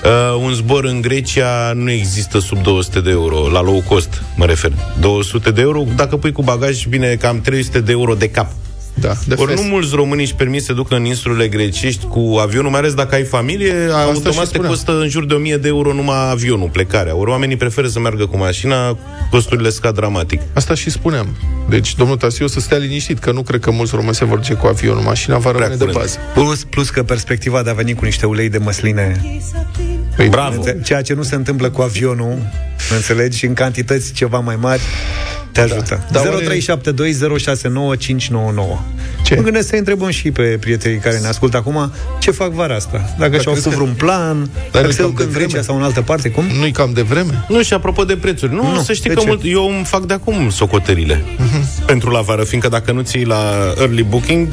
Uh, 0.04 0.42
un 0.44 0.52
zbor 0.52 0.84
în 0.84 1.00
Grecia 1.00 1.72
nu 1.74 1.90
există 1.90 2.38
sub 2.38 2.62
200 2.62 3.00
de 3.00 3.10
euro, 3.10 3.48
la 3.50 3.62
low 3.62 3.82
cost 3.88 4.22
mă 4.36 4.44
refer. 4.44 4.72
200 5.00 5.50
de 5.50 5.60
euro, 5.60 5.84
dacă 5.96 6.16
pui 6.16 6.32
cu 6.32 6.42
bagaj, 6.42 6.84
bine, 6.86 7.14
cam 7.14 7.40
300 7.40 7.80
de 7.80 7.92
euro 7.92 8.14
de 8.14 8.30
cap. 8.30 8.52
Da, 8.94 9.12
de 9.26 9.34
Ori 9.38 9.50
fes. 9.50 9.60
nu 9.60 9.66
mulți 9.68 9.94
români 9.94 10.20
își 10.20 10.34
permit 10.34 10.60
să 10.60 10.66
se 10.66 10.72
ducă 10.72 10.94
în 10.94 11.04
insulele 11.04 11.48
grecești 11.48 12.04
cu 12.06 12.36
avionul, 12.40 12.70
mai 12.70 12.78
ales 12.80 12.94
dacă 12.94 13.14
ai 13.14 13.24
familie, 13.24 13.86
și 13.86 13.94
automat 13.94 14.38
te 14.38 14.44
spuneam. 14.44 14.70
costă 14.72 14.98
în 15.00 15.08
jur 15.08 15.24
de 15.26 15.34
1000 15.34 15.56
de 15.56 15.68
euro 15.68 15.92
numai 15.92 16.30
avionul, 16.30 16.68
plecarea. 16.68 17.16
Ori 17.16 17.30
oamenii 17.30 17.56
preferă 17.56 17.86
să 17.88 18.00
meargă 18.00 18.26
cu 18.26 18.36
mașina, 18.36 18.98
costurile 19.30 19.68
scad 19.70 19.94
dramatic. 19.94 20.40
Asta 20.52 20.74
și 20.74 20.90
spuneam. 20.90 21.26
Deci, 21.72 21.94
domnul 21.94 22.16
Tasiu, 22.16 22.46
să 22.46 22.60
stea 22.60 22.78
liniștit, 22.78 23.18
că 23.18 23.32
nu 23.32 23.42
cred 23.42 23.60
că 23.60 23.70
mulți 23.70 23.94
români 23.94 24.14
se 24.14 24.24
vor 24.24 24.38
duce 24.38 24.54
cu 24.54 24.66
avionul. 24.66 25.02
Mașina 25.02 25.38
va 25.38 25.50
rămâne 25.50 25.68
de 25.70 25.76
curând. 25.76 25.96
bază. 25.98 26.18
Plus, 26.34 26.64
plus 26.64 26.90
că 26.90 27.02
perspectiva 27.02 27.62
de 27.62 27.70
a 27.70 27.72
veni 27.72 27.94
cu 27.94 28.04
niște 28.04 28.26
ulei 28.26 28.48
de 28.48 28.58
măsline 28.58 29.20
Păi, 30.16 30.28
Bravo! 30.28 30.62
Ceea 30.84 31.02
ce 31.02 31.14
nu 31.14 31.22
se 31.22 31.34
întâmplă 31.34 31.70
cu 31.70 31.82
avionul 31.82 32.38
Înțelegi? 32.94 33.38
Și 33.38 33.46
în 33.46 33.54
cantități 33.54 34.12
ceva 34.12 34.38
mai 34.38 34.56
mari 34.60 34.80
te 35.52 35.60
ajută. 35.60 36.06
Da, 36.10 36.20
Da, 36.22 36.28
oare- 36.30 36.44
0372069599. 36.44 38.78
Ce? 39.24 39.34
Mă 39.34 39.42
gândesc 39.42 39.68
să 39.68 39.76
întrebăm 39.76 40.10
și 40.10 40.30
pe 40.30 40.42
prietenii 40.42 40.98
care 40.98 41.18
ne 41.18 41.26
ascultă 41.26 41.56
acum 41.56 41.92
ce 42.20 42.30
fac 42.30 42.50
vara 42.50 42.74
asta. 42.74 43.14
Dacă 43.18 43.38
și-au 43.38 43.52
crezi 43.52 43.68
făcut 43.68 43.78
că- 43.78 43.84
vreun 43.84 43.94
plan, 43.94 44.50
Dar 44.54 44.62
dacă 44.72 44.84
nu-i 44.84 44.92
se 44.92 45.00
cam 45.00 45.08
duc 45.08 45.16
de 45.18 45.22
în 45.24 45.30
vreme? 45.30 45.46
Grecia 45.46 45.62
sau 45.62 45.76
în 45.76 45.82
altă 45.82 46.02
parte, 46.02 46.30
cum? 46.30 46.44
Nu-i 46.58 46.70
cam 46.70 46.92
de 46.92 47.02
vreme? 47.02 47.44
Nu, 47.48 47.62
și 47.62 47.72
apropo 47.72 48.04
de 48.04 48.16
prețuri, 48.16 48.54
nu, 48.54 48.72
Nu, 48.72 48.82
să 48.82 48.92
știi 48.92 49.08
de 49.08 49.14
că 49.14 49.20
ce? 49.20 49.26
mult, 49.26 49.40
eu 49.44 49.68
îmi 49.76 49.84
fac 49.84 50.04
de 50.04 50.14
acum 50.14 50.50
socotările 50.50 51.24
pentru 51.86 52.10
la 52.10 52.20
vară, 52.20 52.44
fiindcă 52.44 52.68
dacă 52.68 52.92
nu 52.92 53.00
ții 53.00 53.24
la 53.24 53.72
early 53.78 54.02
booking, 54.02 54.48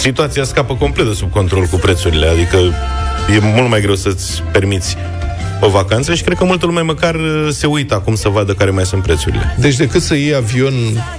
situația 0.00 0.44
scapă 0.44 0.74
complet 0.74 1.06
de 1.06 1.12
sub 1.14 1.30
control 1.30 1.64
cu 1.64 1.76
prețurile, 1.76 2.26
adică 2.26 2.56
e 3.34 3.38
mult 3.54 3.68
mai 3.68 3.80
greu 3.80 3.94
să-ți 3.94 4.42
permiți 4.52 4.96
o 5.60 5.68
vacanță 5.68 6.14
și 6.14 6.22
cred 6.22 6.36
că 6.36 6.44
multă 6.44 6.66
lume 6.66 6.80
măcar 6.80 7.14
uh, 7.14 7.48
se 7.50 7.66
uită 7.66 7.94
acum 7.94 8.14
să 8.14 8.28
vadă 8.28 8.52
care 8.52 8.70
mai 8.70 8.86
sunt 8.86 9.02
prețurile. 9.02 9.56
Deci 9.58 9.76
decât 9.76 10.02
să 10.02 10.14
iei 10.14 10.34
avion 10.34 10.74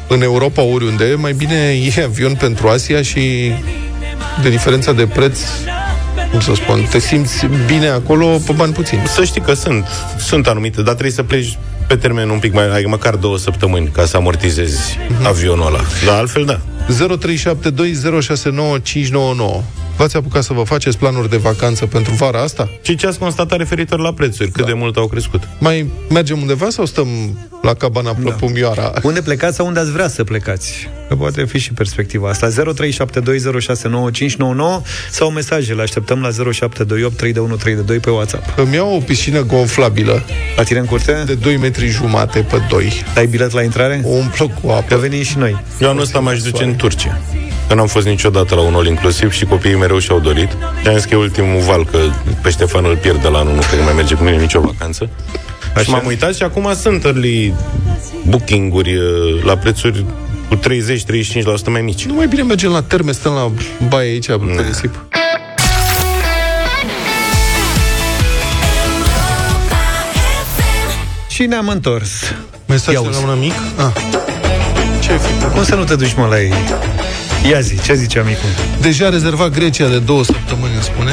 în 0.08 0.22
Europa 0.22 0.62
oriunde, 0.62 1.14
mai 1.18 1.34
bine 1.34 1.56
iei 1.56 2.04
avion 2.04 2.36
pentru 2.36 2.68
Asia 2.68 3.02
și 3.02 3.52
de 4.41 4.50
diferența 4.50 4.93
de 4.93 5.08
preț, 5.08 5.39
cum 6.32 6.39
să 6.39 6.52
spun, 6.56 6.88
te 6.89 7.00
simți 7.00 7.45
bine 7.66 7.88
acolo 7.88 8.26
pe 8.45 8.52
bani 8.52 8.74
puțini. 8.74 9.02
Să 9.08 9.24
știi 9.24 9.41
că 9.41 9.54
sunt, 9.54 9.88
sunt 10.18 10.47
anumite, 10.47 10.82
dar 10.82 10.93
trebuie 10.93 11.12
să 11.12 11.24
pleci 11.24 11.58
pe 11.90 11.96
termen 11.96 12.30
un 12.30 12.40
pic 12.40 12.54
mai, 12.54 12.74
ai 12.74 12.84
măcar 12.88 13.16
două 13.16 13.38
săptămâni 13.38 13.88
ca 13.88 14.06
să 14.06 14.18
amortizezi 14.18 14.98
avionul 15.24 15.66
ăla. 15.66 15.80
Dar 16.06 16.18
altfel, 16.18 16.46
da. 16.46 16.60
0372069599. 16.60 16.62
V-ați 19.98 20.16
apucat 20.16 20.44
să 20.44 20.54
vă 20.54 20.64
faceți 20.64 20.98
planuri 20.98 21.30
de 21.30 21.38
vacanță 21.38 21.86
pentru 21.86 22.14
vara 22.14 22.42
asta? 22.42 22.70
Și 22.82 22.96
ce 22.96 23.08
ați 23.08 23.20
constatat 23.20 23.58
referitor 23.58 24.00
la 24.00 24.14
prețuri? 24.14 24.52
Cât 24.52 24.66
de 24.66 24.74
mult 24.74 24.98
au 24.98 25.08
crescut? 25.08 25.48
Mai 25.60 25.92
mergem 26.10 26.42
undeva 26.42 26.70
sau 26.70 26.86
stăm 26.86 27.08
la 27.62 27.74
cabana 27.74 28.14
Plăpumioara? 28.14 28.94
Unde 29.04 29.22
plecați 29.22 29.56
sau 29.56 29.66
unde 29.66 29.80
ați 29.80 29.92
vrea 29.92 30.08
să 30.08 30.24
plecați? 30.24 30.90
Că 31.10 31.16
poate 31.16 31.45
fi 31.45 31.57
și 31.60 31.74
perspectiva 31.74 32.30
asta. 32.30 32.47
0372069599 32.49 32.53
sau 35.12 35.30
mesaje 35.30 35.76
așteptăm 35.82 36.22
la 36.22 36.30
07283132 36.30 37.99
pe 38.01 38.10
WhatsApp. 38.10 38.60
Îmi 38.60 38.76
iau 38.76 38.95
o 38.95 38.99
piscină 38.99 39.41
gonflabilă 39.43 40.24
La 40.57 40.64
tine 40.64 40.80
în 40.80 40.86
curte? 40.86 41.24
de 41.26 41.34
2 41.34 41.57
metri 41.57 41.88
jumate 41.88 42.39
pe 42.39 42.62
2. 42.70 42.91
Ai 43.16 43.28
bilet 43.28 43.51
la 43.51 43.62
intrare? 43.62 44.01
O 44.03 44.10
umplă 44.10 44.45
cu 44.62 44.68
Că 44.68 44.74
apă. 44.74 44.95
venim 44.95 45.24
și 45.24 45.38
noi. 45.38 45.64
Eu 45.82 45.89
anul 45.89 46.01
ăsta 46.01 46.20
m-aș 46.20 46.41
duce 46.41 46.64
în 46.64 46.76
Turcia. 46.76 47.22
Că 47.68 47.74
n-am 47.74 47.88
fost 47.88 48.05
niciodată 48.05 48.55
la 48.55 48.62
un 48.62 48.74
all 48.74 48.88
inclusiv 48.88 49.32
și 49.32 49.45
copiii 49.45 49.76
mereu 49.76 49.99
și-au 49.99 50.20
dorit. 50.20 50.49
Și 50.82 50.88
am 50.88 50.93
zis 50.95 51.03
că 51.03 51.14
e 51.14 51.18
ultimul 51.18 51.62
val, 51.62 51.86
că 51.86 51.97
pe 52.41 52.49
Ștefan 52.49 52.86
îl 52.86 52.97
pierd 52.97 53.22
de 53.22 53.28
la 53.28 53.38
anul, 53.39 53.53
nu 53.53 53.60
cred 53.62 53.78
că 53.80 53.84
mai 53.86 53.93
merge 53.93 54.16
cu 54.16 54.24
mine 54.24 54.38
nicio 54.38 54.60
vacanță. 54.60 55.10
Așa. 55.74 55.84
Și 55.84 55.89
m-am 55.89 56.05
uitat 56.05 56.36
și 56.36 56.43
acum 56.43 56.74
sunt 56.82 57.03
early 57.03 57.53
booking-uri 58.28 58.95
uh, 58.95 59.43
la 59.43 59.57
prețuri 59.57 60.05
cu 60.50 60.56
30-35% 60.56 60.60
mai 61.68 61.82
mici. 61.82 62.06
Nu 62.06 62.14
mai 62.14 62.28
bine 62.28 62.41
mergem 62.43 62.72
la 62.72 62.82
terme, 62.82 63.12
stăm 63.12 63.34
la 63.34 63.52
baie 63.88 64.10
aici, 64.10 64.26
pe 64.26 64.64
risip. 64.68 65.06
Și 71.28 71.45
ne-am 71.45 71.68
întors. 71.68 72.12
Mesajul 72.66 72.93
Ia 72.93 73.10
la 73.10 73.16
uzi. 73.16 73.24
un 73.24 73.30
amic? 73.30 73.54
Ah. 73.78 73.91
Ce 75.00 75.12
ai 75.12 75.18
fi? 75.18 75.45
Cum 75.54 75.64
să 75.64 75.76
nu 75.76 75.84
te 75.84 75.95
duci, 75.95 76.14
mă, 76.14 76.26
la 76.30 76.41
ei? 76.41 76.54
Ia 77.50 77.60
zi, 77.60 77.82
ce 77.82 77.93
zice 77.93 78.20
amicul? 78.20 78.50
Deja 78.82 79.06
a 79.06 79.10
rezervat 79.10 79.50
Grecia 79.52 79.88
de 79.88 80.00
două 80.00 80.24
săptămâni, 80.24 80.74
îmi 80.74 80.84
spune. 80.84 81.12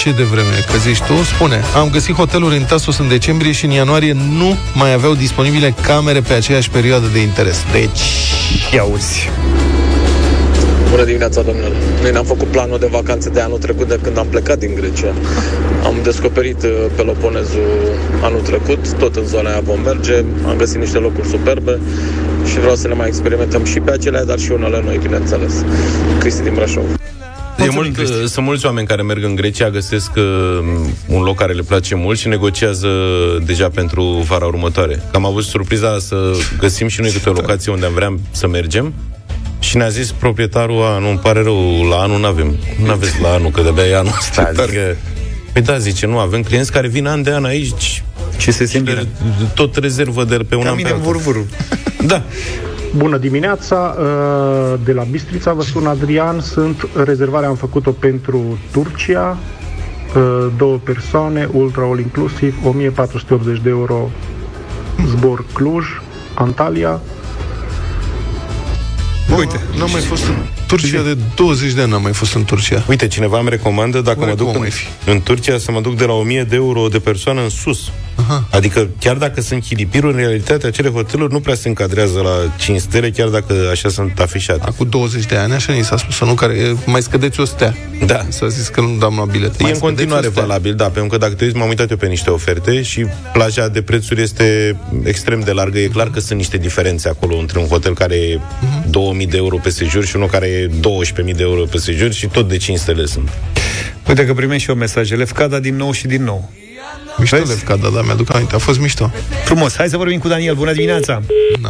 Ce 0.00 0.12
de 0.12 0.22
vreme 0.22 0.64
că 0.72 0.78
zici 0.78 1.00
tu? 1.00 1.14
Spune, 1.14 1.60
am 1.74 1.90
găsit 1.90 2.14
hoteluri 2.14 2.56
în 2.56 2.62
Tasos 2.62 2.98
în 2.98 3.08
decembrie 3.08 3.52
și 3.52 3.64
în 3.64 3.70
ianuarie 3.70 4.12
nu 4.12 4.56
mai 4.74 4.92
aveau 4.92 5.14
disponibile 5.14 5.74
camere 5.82 6.20
pe 6.20 6.32
aceeași 6.32 6.70
perioadă 6.70 7.06
de 7.12 7.20
interes. 7.20 7.58
Deci... 7.72 8.00
Ia 8.74 8.84
uzi. 8.84 9.28
Bună 10.90 11.04
dimineața, 11.04 11.42
domnule. 11.42 11.74
Noi 12.02 12.10
ne-am 12.10 12.24
făcut 12.24 12.46
planul 12.46 12.78
de 12.78 12.88
vacanțe 12.90 13.28
de 13.28 13.40
anul 13.40 13.58
trecut 13.58 13.88
de 13.88 13.98
când 14.02 14.18
am 14.18 14.26
plecat 14.26 14.58
din 14.58 14.74
Grecia. 14.74 15.12
Am 15.84 15.94
descoperit 16.02 16.62
uh, 16.62 16.70
Peloponezul 16.96 17.70
anul 18.22 18.40
trecut, 18.40 18.92
tot 18.92 19.16
în 19.16 19.26
zona 19.26 19.50
aia 19.50 19.60
vom 19.64 19.80
merge. 19.80 20.24
Am 20.46 20.56
găsit 20.56 20.78
niște 20.78 20.98
locuri 20.98 21.28
superbe 21.28 21.78
și 22.46 22.58
vreau 22.58 22.74
să 22.74 22.88
ne 22.88 22.94
mai 22.94 23.06
experimentăm 23.06 23.64
și 23.64 23.80
pe 23.80 23.90
acelea, 23.90 24.24
dar 24.24 24.38
și 24.38 24.50
unele 24.50 24.82
noi, 24.84 24.98
bineînțeles. 25.02 25.64
Cristi 26.18 26.42
din 26.42 26.54
Brașov. 26.54 26.84
E 27.70 27.74
mult, 27.74 27.98
uh, 27.98 28.04
sunt 28.26 28.46
mulți 28.46 28.66
oameni 28.66 28.86
care 28.86 29.02
merg 29.02 29.24
în 29.24 29.34
Grecia, 29.34 29.70
găsesc 29.70 30.10
uh, 30.16 30.22
un 31.06 31.22
loc 31.22 31.36
care 31.36 31.52
le 31.52 31.62
place 31.62 31.94
mult 31.94 32.18
și 32.18 32.28
negociază 32.28 32.88
deja 33.46 33.68
pentru 33.68 34.02
vara 34.02 34.46
următoare. 34.46 34.94
Că 34.94 35.16
am 35.16 35.26
avut 35.26 35.44
surpriza 35.44 35.98
să 35.98 36.16
găsim 36.58 36.88
și 36.88 37.00
noi 37.00 37.10
câte 37.10 37.28
o 37.28 37.32
locație 37.32 37.72
unde 37.72 37.86
am 37.86 37.92
vrea 37.92 38.14
să 38.30 38.48
mergem 38.48 38.94
și 39.58 39.76
ne-a 39.76 39.88
zis 39.88 40.10
proprietarul, 40.12 40.82
a, 40.82 40.98
nu, 40.98 41.08
îmi 41.08 41.18
pare 41.18 41.42
rău, 41.42 41.88
la 41.88 41.96
anul 41.96 42.18
nu 42.20 42.26
avem. 42.26 42.56
Nu 42.84 42.90
aveți 42.90 43.20
la 43.22 43.28
anul, 43.28 43.50
că 43.50 43.60
de-abia 43.62 43.84
e 43.84 43.96
anul 43.96 44.12
ăsta. 44.18 44.42
Adică, 44.42 44.96
păi 45.52 45.62
da, 45.62 45.78
zice, 45.78 46.06
nu, 46.06 46.18
avem 46.18 46.42
clienți 46.42 46.72
care 46.72 46.88
vin 46.88 47.06
an 47.06 47.22
de 47.22 47.30
an 47.32 47.44
aici 47.44 48.02
și 48.38 48.52
se 48.52 48.64
simt 48.66 48.84
bine. 48.84 49.06
Tot 49.54 49.76
rezervă 49.76 50.24
de 50.24 50.36
pe 50.36 50.54
un 50.54 50.62
Ca 50.62 50.68
an 50.68 50.76
mine 50.76 50.88
pe 50.88 50.94
în 50.94 51.00
altul. 51.00 51.12
vurvuru. 51.12 51.46
Da. 52.06 52.22
Bună 52.96 53.16
dimineața, 53.16 53.96
uh, 53.98 54.80
de 54.84 54.92
la 54.92 55.02
Bistrița 55.02 55.52
vă 55.52 55.62
sun 55.62 55.86
Adrian, 55.86 56.40
sunt 56.40 56.88
rezervarea 57.04 57.48
am 57.48 57.54
făcut-o 57.54 57.90
pentru 57.90 58.58
Turcia, 58.72 59.38
uh, 60.16 60.46
două 60.56 60.76
persoane, 60.76 61.48
ultra 61.52 61.82
all 61.82 61.98
inclusiv, 61.98 62.56
1480 62.64 63.60
de 63.62 63.68
euro 63.68 64.10
zbor 65.06 65.44
Cluj, 65.52 65.86
Antalya. 66.34 67.00
Uite, 69.38 69.60
n-am 69.78 69.90
mai 69.90 70.00
fost 70.00 70.26
în 70.26 70.34
Turcia 70.66 71.02
de 71.02 71.16
20 71.34 71.72
de 71.72 71.80
ani, 71.80 71.90
n-am 71.90 72.02
mai 72.02 72.12
fost 72.12 72.34
în 72.34 72.44
Turcia. 72.44 72.84
Uite, 72.88 73.08
cineva 73.08 73.38
îmi 73.38 73.48
recomandă 73.48 74.00
dacă 74.00 74.18
Băi, 74.18 74.28
mă 74.28 74.34
duc 74.34 74.46
cum 74.46 74.54
în, 74.54 74.60
mai 74.60 74.70
fi? 74.70 74.86
în 75.10 75.22
Turcia 75.22 75.58
să 75.58 75.72
mă 75.72 75.80
duc 75.80 75.96
de 75.96 76.04
la 76.04 76.12
1000 76.12 76.42
de 76.42 76.54
euro 76.56 76.88
de 76.88 76.98
persoană 76.98 77.42
în 77.42 77.48
sus. 77.48 77.90
Aha. 78.20 78.44
Adică 78.50 78.88
chiar 79.00 79.16
dacă 79.16 79.40
sunt 79.40 79.62
chilipiruri, 79.62 80.12
în 80.14 80.18
realitate 80.18 80.66
acele 80.66 80.88
hoteluri 80.88 81.32
nu 81.32 81.40
prea 81.40 81.54
se 81.54 81.68
încadrează 81.68 82.20
la 82.20 82.54
5 82.58 82.80
stele, 82.80 83.10
chiar 83.10 83.28
dacă 83.28 83.54
așa 83.70 83.88
sunt 83.88 84.18
afișate. 84.20 84.70
Cu 84.76 84.84
20 84.84 85.24
de 85.26 85.36
ani, 85.36 85.52
așa 85.52 85.72
ni 85.72 85.82
s-a 85.84 85.96
spus, 85.96 86.14
să 86.14 86.24
nu 86.24 86.34
care 86.34 86.52
e, 86.54 86.74
mai 86.86 87.02
scădeți 87.02 87.40
o 87.40 87.44
stea. 87.44 87.76
Da. 88.06 88.24
S-a 88.28 88.48
zis 88.48 88.68
că 88.68 88.80
nu 88.80 88.96
dam 88.98 89.14
la 89.18 89.24
bilete. 89.24 89.54
E 89.58 89.62
Mai 89.62 89.70
în 89.70 89.76
scădeți 89.76 89.80
continuare 89.80 90.26
o 90.26 90.30
stea. 90.30 90.42
valabil, 90.42 90.74
da, 90.74 90.84
pentru 90.84 91.06
că 91.10 91.16
dacă 91.16 91.34
te 91.34 91.44
uiți, 91.44 91.56
m-am 91.56 91.68
uitat 91.68 91.90
eu 91.90 91.96
pe 91.96 92.06
niște 92.06 92.30
oferte 92.30 92.82
și 92.82 93.06
plaja 93.32 93.68
de 93.68 93.82
prețuri 93.82 94.22
este 94.22 94.76
extrem 95.04 95.40
de 95.40 95.52
largă. 95.52 95.78
E 95.78 95.86
clar 95.88 96.10
că 96.10 96.20
sunt 96.20 96.38
niște 96.38 96.56
diferențe 96.56 97.08
acolo 97.08 97.36
între 97.36 97.58
un 97.58 97.66
hotel 97.66 97.94
care 97.94 98.14
e 98.14 98.38
Mhm. 98.60 98.90
2000 98.90 99.26
de 99.26 99.36
euro 99.36 99.56
pe 99.56 99.70
sejur 99.70 100.04
și 100.04 100.16
unul 100.16 100.28
care 100.28 100.46
e 100.46 100.66
12.000 100.66 101.34
de 101.34 101.42
euro 101.42 101.62
pe 101.62 101.78
sejur 101.78 102.12
și 102.12 102.26
tot 102.26 102.48
de 102.48 102.56
5 102.56 102.78
stele 102.78 103.06
sunt. 103.06 103.28
Uite 104.08 104.26
că 104.26 104.34
primești 104.34 104.62
și 104.62 104.70
eu 104.70 104.76
mesaje. 104.76 105.14
Lefcada 105.14 105.58
din 105.58 105.76
nou 105.76 105.92
și 105.92 106.06
din 106.06 106.24
nou. 106.24 106.50
Mișto 107.20 107.36
Lefcada, 107.36 107.88
da, 107.88 108.02
mi-aduc 108.02 108.34
aminte, 108.34 108.54
a 108.54 108.58
fost 108.58 108.80
mișto. 108.80 109.10
Frumos. 109.44 109.76
Hai 109.76 109.88
să 109.88 109.96
vorbim 109.96 110.18
cu 110.18 110.28
Daniel. 110.28 110.54
Bună 110.54 110.72
dimineața. 110.72 111.22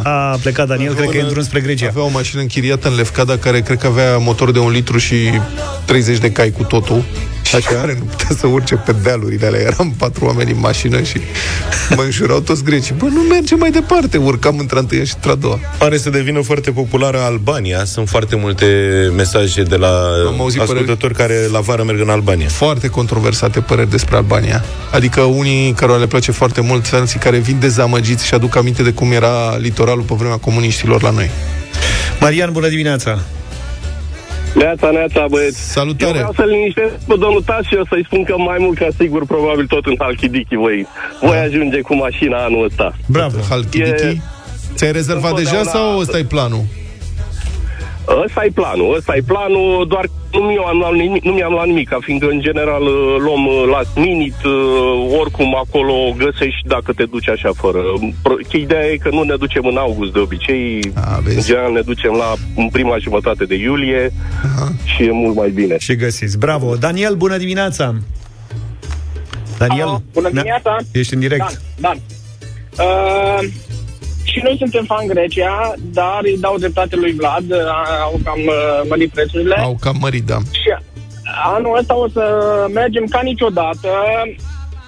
A 0.03 0.37
plecat 0.41 0.67
Daniel, 0.67 0.93
cred 0.93 1.09
că 1.09 1.17
e 1.17 1.21
în 1.21 1.27
drum 1.27 1.43
spre 1.43 1.59
Grecia. 1.59 1.87
Avea 1.87 2.03
o 2.03 2.09
mașină 2.09 2.41
închiriată 2.41 2.87
în 2.87 2.95
Lefcada 2.95 3.37
care 3.37 3.61
cred 3.61 3.77
că 3.77 3.87
avea 3.87 4.17
motor 4.17 4.51
de 4.51 4.59
un 4.59 4.71
litru 4.71 4.97
și 4.97 5.15
30 5.85 6.17
de 6.17 6.31
cai 6.31 6.51
cu 6.51 6.63
totul. 6.63 7.03
Așa, 7.55 7.75
care 7.75 7.95
nu 7.99 8.05
putea 8.05 8.35
să 8.37 8.47
urce 8.47 8.75
pe 8.75 8.95
dealurile 9.03 9.45
alea. 9.45 9.59
Eram 9.59 9.93
patru 9.97 10.25
oameni 10.25 10.51
în 10.51 10.59
mașină 10.59 11.01
și 11.01 11.21
mă 11.95 12.01
înjurau 12.01 12.39
toți 12.39 12.63
grecii. 12.63 12.95
Bă, 12.97 13.05
nu 13.05 13.21
merge 13.21 13.55
mai 13.55 13.71
departe. 13.71 14.17
Urcam 14.17 14.57
între 14.57 14.79
întâia 14.79 15.03
și 15.03 15.13
între 15.15 15.31
a 15.31 15.35
doua. 15.35 15.59
Pare 15.77 15.97
să 15.97 16.09
devină 16.09 16.41
foarte 16.41 16.71
populară 16.71 17.19
Albania. 17.19 17.85
Sunt 17.85 18.09
foarte 18.09 18.35
multe 18.35 18.65
mesaje 19.15 19.63
de 19.63 19.75
la 19.75 20.07
auzit 20.37 20.61
ascultători 20.61 21.13
care 21.13 21.47
la 21.51 21.59
vară 21.59 21.83
merg 21.83 21.99
în 21.99 22.09
Albania. 22.09 22.47
Foarte 22.47 22.87
controversate 22.87 23.59
păreri 23.59 23.89
despre 23.89 24.15
Albania. 24.15 24.63
Adică 24.91 25.21
unii 25.21 25.71
care 25.71 25.93
le 25.93 26.07
place 26.07 26.31
foarte 26.31 26.61
mult, 26.61 26.93
alții 26.93 27.19
care 27.19 27.37
vin 27.37 27.59
dezamăgiți 27.59 28.25
și 28.25 28.33
aduc 28.33 28.55
aminte 28.55 28.83
de 28.83 28.91
cum 28.91 29.11
era 29.11 29.55
litoralul 29.57 30.03
pe 30.03 30.13
vremea 30.17 30.37
comuniștilor 30.37 31.01
la 31.01 31.09
noi. 31.09 31.29
Marian, 32.19 32.51
bună 32.51 32.67
dimineața. 32.67 33.19
Neața, 34.55 34.89
neața, 34.91 35.25
băieți. 35.29 35.71
Salutare. 35.71 36.05
Eu 36.11 36.17
vreau 36.17 36.33
să-l 36.35 36.47
liniștesc 36.47 36.93
pe 37.07 37.15
domnul 37.19 37.43
Tas 37.45 37.63
și 37.65 37.75
eu 37.75 37.85
să-i 37.89 38.03
spun 38.05 38.23
că 38.23 38.37
mai 38.37 38.57
mult 38.59 38.77
ca 38.77 38.87
sigur, 38.97 39.25
probabil 39.25 39.65
tot 39.65 39.85
în 39.85 39.95
Halkidiki 39.99 40.55
voi, 40.55 40.87
voi 41.21 41.37
ajunge 41.37 41.81
cu 41.81 41.95
mașina 41.95 42.43
anul 42.43 42.65
ăsta. 42.65 42.93
Bravo. 43.07 43.37
Halkidiki? 43.49 44.03
E- 44.03 44.21
Ți-ai 44.75 44.91
rezervat 44.91 45.35
deja 45.35 45.57
Întotdeauna- 45.57 45.89
sau 45.91 45.99
ăsta 45.99 46.17
e 46.17 46.23
planul? 46.23 46.63
Ăsta 48.25 48.45
e 48.45 48.49
planul, 48.53 48.95
ăsta 48.97 49.15
e 49.15 49.21
planul, 49.27 49.85
doar 49.87 50.05
nu 50.31 50.39
mi-am 50.39 50.77
luat 50.77 50.93
nimic, 50.93 51.23
nu 51.23 51.31
mi-am 51.31 51.51
luat 51.51 51.65
nimic, 51.65 51.89
fiindcă 51.99 52.27
în 52.29 52.41
general 52.41 52.81
uh, 52.81 53.15
luăm 53.19 53.45
uh, 53.47 53.63
last 53.71 53.95
minute, 53.95 54.47
uh, 54.47 55.17
oricum 55.19 55.55
acolo 55.55 55.93
găsești 56.17 56.67
dacă 56.67 56.93
te 56.93 57.03
duci 57.05 57.29
așa 57.29 57.49
fără. 57.55 57.79
Pro- 58.21 58.35
Ideea 58.51 58.85
e 58.85 58.95
că 58.97 59.09
nu 59.09 59.21
ne 59.23 59.35
ducem 59.35 59.65
în 59.65 59.77
august 59.77 60.11
de 60.13 60.19
obicei, 60.19 60.79
A, 60.95 61.21
în 61.25 61.41
general 61.41 61.71
ne 61.71 61.81
ducem 61.81 62.11
la 62.11 62.33
în 62.55 62.69
prima 62.69 62.97
jumătate 62.97 63.43
de 63.45 63.55
iulie 63.55 64.13
și 64.83 65.03
e 65.03 65.11
mult 65.11 65.35
mai 65.35 65.49
bine. 65.49 65.75
Și 65.77 65.95
găsiți. 65.95 66.37
Bravo. 66.37 66.75
Daniel, 66.75 67.15
bună 67.15 67.37
dimineața. 67.37 67.95
Daniel, 69.57 69.85
Alo, 69.87 70.01
bună 70.13 70.27
na- 70.27 70.31
dimineața. 70.31 70.77
ești 70.91 71.13
în 71.13 71.19
direct. 71.19 71.61
Dan, 71.79 71.97
Dan. 71.97 71.97
Uh, 72.85 73.47
și 74.23 74.39
noi 74.43 74.55
suntem 74.57 74.85
fan 74.85 75.07
Grecia, 75.07 75.73
dar 75.79 76.19
îi 76.23 76.37
dau 76.39 76.57
dreptate 76.57 76.95
lui 76.95 77.13
Vlad, 77.13 77.51
uh, 77.51 77.57
au 78.03 78.19
cam 78.23 78.39
uh, 78.39 78.81
mărit 78.89 79.11
prețurile. 79.11 79.55
Au 79.55 79.77
cam 79.81 79.97
mărit, 79.99 80.25
da. 80.25 80.37
Și 80.51 80.69
anul 81.55 81.77
ăsta 81.79 81.95
o 81.97 82.07
să 82.07 82.25
mergem 82.73 83.05
ca 83.05 83.21
niciodată. 83.21 83.89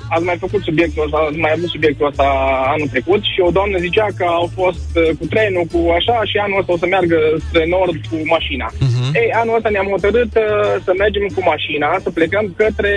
Ați 0.09 0.23
mai 0.23 0.37
făcut 0.39 0.61
subiectul 0.63 1.03
ăsta, 1.05 1.17
ați 1.17 1.37
mai 1.37 1.53
avut 1.55 1.69
subiectul 1.69 2.07
ăsta 2.07 2.27
anul 2.73 2.87
trecut 2.87 3.21
și 3.23 3.39
o 3.47 3.49
doamnă 3.57 3.77
zicea 3.77 4.07
că 4.17 4.25
au 4.39 4.47
fost 4.59 4.89
uh, 4.95 5.09
cu 5.19 5.25
trenul, 5.25 5.65
cu 5.71 5.79
așa 5.97 6.17
și 6.29 6.37
anul 6.37 6.59
ăsta 6.59 6.73
o 6.73 6.77
să 6.77 6.85
meargă 6.85 7.17
spre 7.47 7.63
nord 7.75 7.97
cu 8.09 8.17
mașina. 8.35 8.67
Mhm. 8.87 9.05
Ei, 9.21 9.29
anul 9.41 9.55
ăsta 9.55 9.69
ne-am 9.69 9.89
hotărât 9.95 10.31
uh, 10.35 10.43
să 10.85 10.91
mergem 11.03 11.25
cu 11.35 11.41
mașina, 11.53 11.89
să 12.03 12.09
plecăm 12.17 12.45
către 12.61 12.93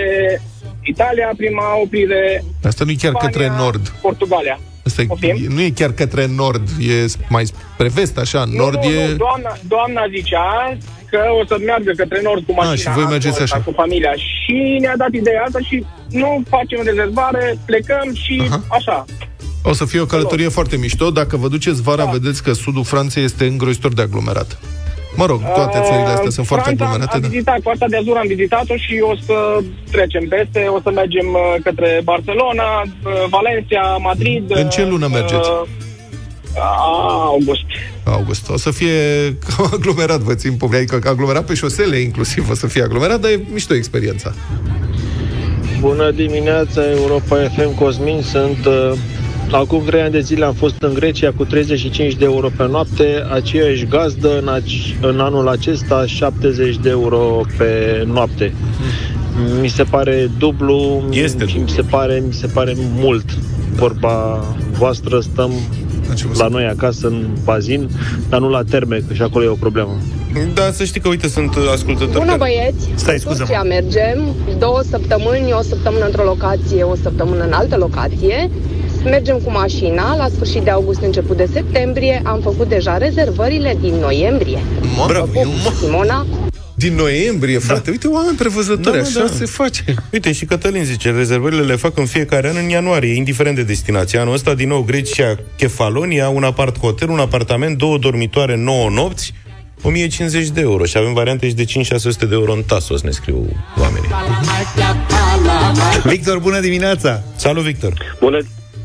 Italia, 0.93 1.29
prima 1.37 1.67
oprire, 1.83 2.43
Asta 2.63 2.83
nu 2.85 2.91
e 2.91 3.01
chiar 3.03 3.13
Spania, 3.13 3.29
către 3.29 3.45
nord. 3.61 3.83
Portugalia. 4.07 4.57
Asta 5.09 5.25
e, 5.25 5.47
nu 5.49 5.61
e 5.61 5.69
chiar 5.69 5.91
către 5.91 6.27
nord, 6.35 6.67
e 6.79 7.05
mai 7.29 7.45
spre 7.45 7.87
vest, 7.87 8.17
așa. 8.17 8.43
Nord 8.55 8.83
nu, 8.83 8.89
e... 8.89 9.07
nu, 9.07 9.15
doamna, 9.15 9.57
doamna 9.67 10.01
zicea 10.15 10.77
că 11.09 11.19
o 11.41 11.45
să 11.45 11.55
meargă 11.65 11.91
către 11.97 12.19
nord 12.23 12.45
cu 12.45 12.53
mașina. 12.53 12.73
Ah, 12.73 12.79
și 12.79 12.89
voi 12.89 13.03
mergeți 13.03 13.27
anul 13.27 13.43
ăsta, 13.43 13.55
așa. 13.55 13.65
Cu 13.65 13.71
familia. 13.75 14.13
Și 14.13 14.77
ne-a 14.79 14.97
dat 14.97 15.13
ideea 15.13 15.43
asta 15.45 15.59
și 15.59 15.85
nu 16.09 16.43
facem 16.49 16.79
rezervare, 16.83 17.57
plecăm 17.65 18.13
și 18.13 18.41
Aha. 18.45 18.63
așa. 18.69 19.05
O 19.63 19.73
să 19.73 19.85
fie 19.85 19.99
o 19.99 20.05
călătorie 20.05 20.47
foarte 20.47 20.77
mișto. 20.77 21.11
Dacă 21.11 21.37
vă 21.37 21.47
duceți 21.47 21.81
vara, 21.81 22.03
Da. 22.03 22.11
vedeți 22.11 22.43
că 22.43 22.53
sudul 22.53 22.83
Franței 22.83 23.23
este 23.23 23.45
îngrozitor 23.45 23.93
de 23.93 24.01
aglomerat. 24.01 24.59
Mă 25.21 25.25
rog, 25.25 25.39
toate 25.59 25.77
țările 25.87 26.11
astea 26.17 26.29
sunt 26.37 26.45
foarte 26.51 26.69
Uh, 26.71 26.75
Franța 26.75 26.83
aglomerate. 26.85 27.15
Am 27.15 27.21
Da. 27.21 27.27
vizitat, 27.27 27.59
Coasta 27.67 27.85
de 27.89 27.97
Azur 27.97 28.17
am 28.17 28.27
vizitat-o 28.35 28.75
și 28.85 28.95
o 29.11 29.13
să 29.25 29.35
trecem 29.91 30.23
peste, 30.35 30.59
o 30.77 30.79
să 30.85 30.89
mergem 31.01 31.27
uh, 31.33 31.41
către 31.67 31.89
Barcelona, 32.11 32.69
uh, 32.81 33.11
Valencia, 33.37 33.83
Madrid. 34.09 34.43
În 34.63 34.69
ce 34.69 34.85
lună 34.85 35.05
uh, 35.05 35.11
mergeți? 35.17 35.49
uh, 35.49 35.67
August. 37.33 37.65
August. 38.03 38.49
O 38.49 38.57
să 38.57 38.71
fie 38.71 38.97
cam 39.47 39.69
aglomerat, 39.77 40.19
vă 40.19 40.33
țin 40.35 40.53
pe 40.57 40.75
adică 40.75 41.09
aglomerat 41.09 41.45
pe 41.45 41.53
șosele 41.53 41.97
inclusiv 41.97 42.49
o 42.49 42.53
să 42.53 42.67
fie 42.67 42.81
aglomerat, 42.83 43.19
dar 43.19 43.31
e 43.31 43.39
mișto 43.53 43.73
experiența. 43.75 44.33
Bună 45.79 46.11
dimineața, 46.11 46.81
Europa 46.89 47.35
FM 47.55 47.75
Cosmin. 47.75 48.21
Sunt 48.21 48.65
uh, 48.65 48.91
acum 49.51 49.83
3 49.85 50.01
ani 50.01 50.11
de 50.11 50.19
zile 50.19 50.45
am 50.45 50.53
fost 50.53 50.75
în 50.81 50.93
Grecia 50.93 51.31
cu 51.35 51.45
35 51.45 52.13
de 52.15 52.25
euro 52.25 52.49
pe 52.57 52.67
noapte, 52.67 53.23
aceeași 53.33 53.85
gazdă 53.85 54.37
în, 54.39 54.49
ac- 54.59 54.99
în 55.01 55.19
anul 55.19 55.47
acesta 55.47 56.05
70 56.05 56.77
de 56.77 56.89
euro 56.89 57.41
pe 57.57 58.03
noapte. 58.05 58.53
Mi 59.61 59.67
se 59.67 59.83
pare 59.83 60.29
dublu 60.37 61.03
Este 61.11 61.45
și 61.45 61.57
mi 61.57 61.69
se 61.69 61.81
pare, 61.81 62.23
mi 62.27 62.33
se 62.33 62.47
pare 62.47 62.73
mult. 62.77 63.25
vorba 63.75 64.43
voastră, 64.71 65.19
stăm 65.19 65.51
la 66.37 66.47
noi 66.47 66.65
acasă 66.65 67.07
în 67.07 67.27
bazin, 67.43 67.89
dar 68.29 68.39
nu 68.39 68.49
la 68.49 68.61
terme, 68.69 69.01
că 69.07 69.13
și 69.13 69.21
acolo 69.21 69.43
e 69.45 69.47
o 69.47 69.53
problemă. 69.53 69.95
Da, 70.53 70.71
să 70.71 70.83
știi 70.83 71.01
că, 71.01 71.07
uite, 71.07 71.27
sunt 71.27 71.53
ascultători 71.73 72.11
Bună 72.17 72.25
care- 72.25 72.37
băieți! 72.37 72.89
Stai, 72.95 73.13
În 73.13 73.19
scuză-mă. 73.19 73.45
Turcia 73.45 73.63
mergem, 73.63 74.35
două 74.59 74.79
săptămâni, 74.89 75.51
o 75.53 75.61
săptămână 75.61 76.05
într-o 76.05 76.23
locație, 76.23 76.83
o 76.83 76.95
săptămână 77.01 77.43
în 77.43 77.51
altă 77.51 77.77
locație. 77.77 78.49
Mergem 79.03 79.37
cu 79.43 79.51
mașina, 79.51 80.15
la 80.15 80.27
sfârșit 80.27 80.61
de 80.61 80.69
august, 80.69 81.01
început 81.01 81.37
de 81.37 81.49
septembrie, 81.53 82.21
am 82.25 82.39
făcut 82.41 82.67
deja 82.69 82.97
rezervările 82.97 83.77
din 83.81 83.93
noiembrie. 83.93 84.59
Bravo, 85.07 85.41
Simona, 85.79 86.25
Din 86.75 86.95
noiembrie, 86.95 87.57
frate. 87.57 87.89
Uite, 87.89 88.07
oameni 88.07 88.37
prevăzători, 88.37 88.95
Da, 88.97 89.01
așa 89.03 89.19
da. 89.19 89.27
se 89.35 89.45
face. 89.45 89.83
Uite, 90.11 90.31
și 90.31 90.45
Cătălin 90.45 90.83
zice, 90.83 91.11
rezervările 91.11 91.61
le 91.61 91.75
fac 91.75 91.97
în 91.97 92.05
fiecare 92.05 92.49
an 92.49 92.55
în 92.63 92.69
ianuarie, 92.69 93.13
indiferent 93.13 93.55
de 93.55 93.63
destinație. 93.63 94.19
Anul 94.19 94.33
ăsta, 94.33 94.53
din 94.53 94.67
nou, 94.67 94.81
Grecia, 94.81 95.35
Kefalonia, 95.55 96.29
un 96.29 96.43
apart 96.43 96.79
hotel, 96.79 97.09
un 97.09 97.19
apartament, 97.19 97.77
două 97.77 97.97
dormitoare, 97.97 98.55
9 98.55 98.89
nopți, 98.89 99.33
1050 99.81 100.47
de 100.47 100.61
euro. 100.61 100.85
Și 100.85 100.97
avem 100.97 101.13
variante 101.13 101.47
și 101.47 101.53
de 101.53 101.63
5-600 101.63 101.65
de 102.19 102.27
euro 102.31 102.51
în 102.53 102.63
Tasos, 102.67 103.01
ne 103.01 103.11
scriu 103.11 103.45
oamenii. 103.79 104.09
Victor, 106.03 106.39
bună 106.39 106.59
dimineața! 106.59 107.21
Salut, 107.35 107.63
Victor! 107.63 107.93
Bună, 108.19 108.37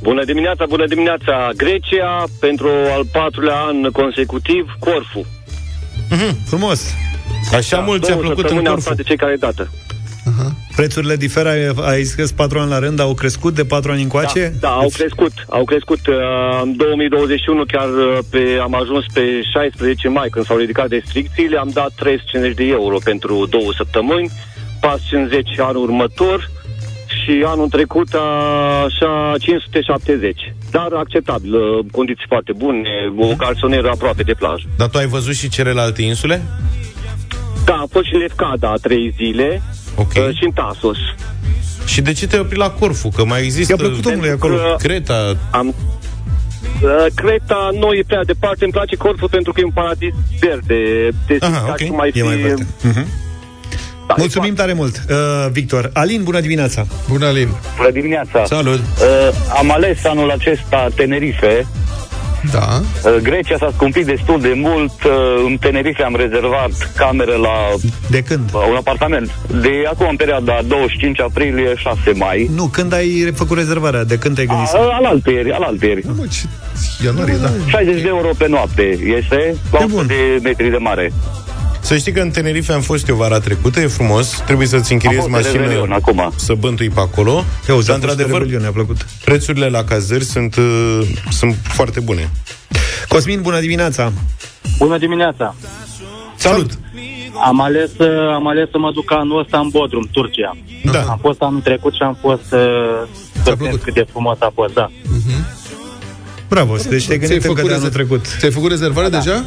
bună 0.02 0.24
dimineața, 0.24 0.64
bună 0.68 0.86
dimineața! 0.86 1.50
Grecia, 1.56 2.24
pentru 2.40 2.68
al 2.96 3.04
patrulea 3.12 3.56
an 3.60 3.82
consecutiv, 3.90 4.76
Corfu. 4.78 5.26
Frumos! 6.46 6.94
Așa 7.54 7.78
mult 7.78 8.04
ți-a 8.04 8.16
plăcut 8.16 8.50
în 8.50 8.62
Corfu? 8.64 8.94
de 8.94 9.02
cei 9.02 9.16
care 9.16 9.36
dată. 9.36 9.70
Prețurile 10.76 11.16
diferă, 11.16 11.48
ai- 11.48 11.74
ai 11.92 12.02
zis 12.02 12.14
că 12.14 12.24
sunt 12.24 12.36
patru 12.36 12.58
ani 12.58 12.70
la 12.70 12.78
rând, 12.78 13.00
au 13.00 13.14
crescut 13.14 13.54
de 13.54 13.64
patru 13.64 13.90
ani 13.90 14.02
încoace? 14.02 14.40
Deci- 14.48 14.60
Da, 14.60 14.68
au 14.68 14.88
crescut, 14.94 15.32
au 15.48 15.64
crescut. 15.64 16.06
Uh, 16.06 16.14
În 16.62 16.76
2021 16.76 17.64
chiar 17.64 17.88
uh, 17.88 18.18
pe, 18.30 18.58
am 18.62 18.74
ajuns 18.74 19.04
pe 19.12 19.20
16 19.52 20.08
mai, 20.08 20.28
când 20.28 20.44
s-au 20.46 20.56
ridicat 20.56 20.88
restricțiile, 20.88 21.58
am 21.58 21.70
dat 21.72 21.90
350 21.96 22.56
de 22.56 22.64
euro 22.72 22.96
pentru 23.04 23.46
două 23.50 23.72
săptămâni, 23.76 24.30
pas 24.80 25.00
50 25.08 25.48
anul 25.58 25.82
următor 25.82 26.50
și 27.22 27.44
anul 27.46 27.68
trecut 27.68 28.14
a, 28.14 28.26
așa 28.84 29.34
570. 29.38 30.52
Dar 30.70 30.88
acceptabil, 30.92 31.54
uh, 31.54 31.84
condiții 31.90 32.24
foarte 32.28 32.52
bune, 32.56 32.88
o 33.18 33.34
garsonieră 33.36 33.88
aproape 33.90 34.22
de 34.22 34.34
plajă. 34.34 34.64
Dar 34.76 34.88
tu 34.88 34.98
ai 34.98 35.06
văzut 35.06 35.34
și 35.34 35.48
celelalte 35.48 36.02
insule? 36.02 36.42
Da, 37.64 37.74
a 37.74 37.86
fost 37.90 38.04
și 38.06 38.14
Lefkada 38.14 38.74
trei 38.82 39.14
zile 39.16 39.62
okay. 39.96 40.28
uh, 40.28 40.36
și 40.36 40.44
în 40.44 40.50
Tasos. 40.50 40.96
Și 41.86 42.00
de 42.00 42.12
ce 42.12 42.26
te-ai 42.26 42.40
oprit 42.40 42.58
la 42.58 42.70
Corfu? 42.70 43.08
Că 43.08 43.24
mai 43.24 43.42
există... 43.42 43.72
I-a 43.72 43.86
plăcut 43.86 44.06
omului 44.06 44.30
acolo. 44.30 44.56
Că- 44.56 44.74
Creta... 44.78 45.36
Am, 45.50 45.68
uh, 45.68 47.06
Creta 47.14 47.68
nu 47.78 47.92
e 47.92 48.02
prea 48.06 48.24
departe, 48.24 48.64
îmi 48.64 48.72
place 48.72 48.96
Corfu 48.96 49.26
pentru 49.26 49.52
că 49.52 49.60
e 49.60 49.64
un 49.64 49.70
paradis 49.70 50.14
verde. 50.40 51.08
Te 51.26 51.36
simți 51.40 51.64
ca 51.66 51.74
și 51.76 51.86
cum 51.86 52.00
ai 52.00 52.10
fi... 52.10 52.18
E 52.18 52.22
mai 52.22 52.36
verde. 52.36 52.66
Mhm. 54.12 54.20
Mulțumim 54.20 54.54
tare 54.54 54.72
mult, 54.72 55.02
uh, 55.10 55.16
Victor. 55.52 55.90
Alin, 55.92 56.22
bună 56.22 56.40
dimineața! 56.40 56.86
Bună, 57.08 57.26
Alin! 57.26 57.48
Bună 57.76 57.90
dimineața! 57.90 58.44
Salut! 58.44 58.78
Uh, 58.78 59.34
am 59.58 59.72
ales 59.72 60.04
anul 60.04 60.30
acesta 60.30 60.86
Tenerife. 60.96 61.66
Da. 62.52 62.80
Uh, 63.04 63.16
Grecia 63.22 63.56
s-a 63.58 63.70
scumpit 63.74 64.06
destul 64.06 64.40
de 64.40 64.52
mult. 64.56 64.92
Uh, 65.04 65.12
în 65.46 65.56
Tenerife 65.56 66.02
am 66.02 66.16
rezervat 66.16 66.92
camere 66.96 67.36
la... 67.36 67.54
De 68.10 68.22
când? 68.22 68.50
Uh, 68.52 68.66
un 68.70 68.76
apartament. 68.76 69.30
De 69.60 69.70
acum 69.90 70.06
în 70.10 70.16
perioada 70.16 70.58
25 70.66 71.20
aprilie, 71.20 71.74
6 71.76 71.98
mai. 72.14 72.50
Nu, 72.54 72.64
când 72.66 72.92
ai 72.92 73.32
făcut 73.34 73.56
rezervarea? 73.56 74.04
De 74.04 74.16
când 74.18 74.34
te-ai 74.34 74.46
gândit? 74.46 74.66
să- 74.66 74.78
Uh, 74.80 74.88
al 74.98 75.04
altieri, 75.04 75.52
al 75.52 75.62
altieri. 75.62 76.02
Ianuarie, 77.04 77.36
da. 77.42 77.50
60 77.68 78.00
de 78.02 78.08
euro 78.08 78.28
pe 78.38 78.48
noapte 78.48 78.82
este, 79.18 79.54
la 79.72 79.78
100 79.78 80.02
de 80.06 80.38
metri 80.42 80.70
de 80.70 80.76
mare. 80.76 81.12
Să 81.84 81.96
știi 81.96 82.12
că 82.12 82.20
în 82.20 82.30
Tenerife 82.30 82.72
am 82.72 82.80
fost 82.80 83.08
eu 83.08 83.16
vara 83.16 83.38
trecută, 83.40 83.80
e 83.80 83.86
frumos, 83.86 84.42
trebuie 84.46 84.66
să-ți 84.66 84.92
închiriezi 84.92 85.24
Am 85.24 85.30
fost 85.32 85.52
de 85.52 85.58
Revelion 85.58 85.88
mașină 85.88 85.94
acum. 86.22 86.32
să 86.36 86.54
bântui 86.54 86.88
pe 86.88 87.00
acolo. 87.00 87.44
Eu, 87.68 87.80
Dar, 87.80 87.94
într-adevăr, 87.94 88.44
ne-a 88.46 88.70
plăcut. 88.72 89.06
prețurile 89.24 89.68
la 89.68 89.84
cazări 89.84 90.24
sunt, 90.24 90.56
uh, 90.56 91.00
sunt 91.30 91.56
foarte 91.62 92.00
bune. 92.00 92.30
Cosmin, 93.08 93.40
bună 93.42 93.60
dimineața! 93.60 94.12
Bună 94.78 94.98
dimineața! 94.98 95.54
Salut! 96.36 96.70
Am 97.44 97.60
ales, 97.60 97.90
uh, 97.98 98.08
am 98.34 98.46
ales 98.48 98.70
să 98.70 98.78
mă 98.78 98.90
duc 98.92 99.12
anul 99.12 99.38
ăsta 99.40 99.58
în 99.58 99.68
Bodrum, 99.68 100.08
Turcia. 100.12 100.56
Da. 100.84 101.00
Am 101.02 101.18
fost 101.20 101.40
anul 101.42 101.60
trecut 101.60 101.92
și 101.94 102.02
am 102.02 102.18
fost 102.20 102.52
uh, 102.52 102.60
surprins 103.44 103.76
cât 103.82 103.94
de 103.94 104.06
frumos 104.10 104.36
a 104.40 104.50
fost, 104.54 104.74
da. 104.74 104.90
Bravo, 106.48 106.76
deci 106.88 107.06
te-ai 107.06 107.18
gândit 107.18 107.44
încă 107.44 107.62
de 107.66 107.74
anul 107.74 107.88
trecut. 107.88 108.26
Ți-ai 108.38 108.50
făcut 108.50 108.70
rezervare 108.70 109.08
Da, 109.08 109.16
da. 109.18 109.22
deja? 109.24 109.44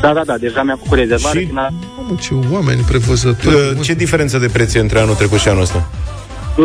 Da, 0.00 0.12
da, 0.12 0.22
da, 0.24 0.36
deja 0.38 0.62
mi-am 0.62 0.78
făcut 0.82 0.98
rezervare. 0.98 1.38
Și- 1.40 1.44
Și... 1.46 1.52
A... 1.54 1.68
Mamă, 1.96 2.18
ce 2.20 2.34
oameni 2.52 2.80
prevăzători. 2.80 3.54
Uh, 3.54 3.84
Ce 3.84 3.94
diferență 3.94 4.38
de 4.38 4.46
preț 4.46 4.74
e 4.74 4.78
între 4.78 4.98
anul 5.00 5.14
trecut 5.14 5.38
și 5.38 5.48
anul 5.48 5.62
ăsta? 5.62 5.88
Uh, 6.56 6.64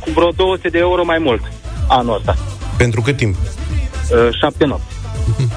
cu 0.00 0.10
vreo 0.14 0.30
200 0.36 0.68
de 0.68 0.78
euro 0.78 1.04
mai 1.04 1.18
mult 1.20 1.40
anul 1.88 2.16
ăsta. 2.18 2.36
Pentru 2.76 3.00
cât 3.00 3.16
timp? 3.16 3.34
Uh, 3.36 4.28
șapte 4.40 4.64
nopți. 4.64 4.94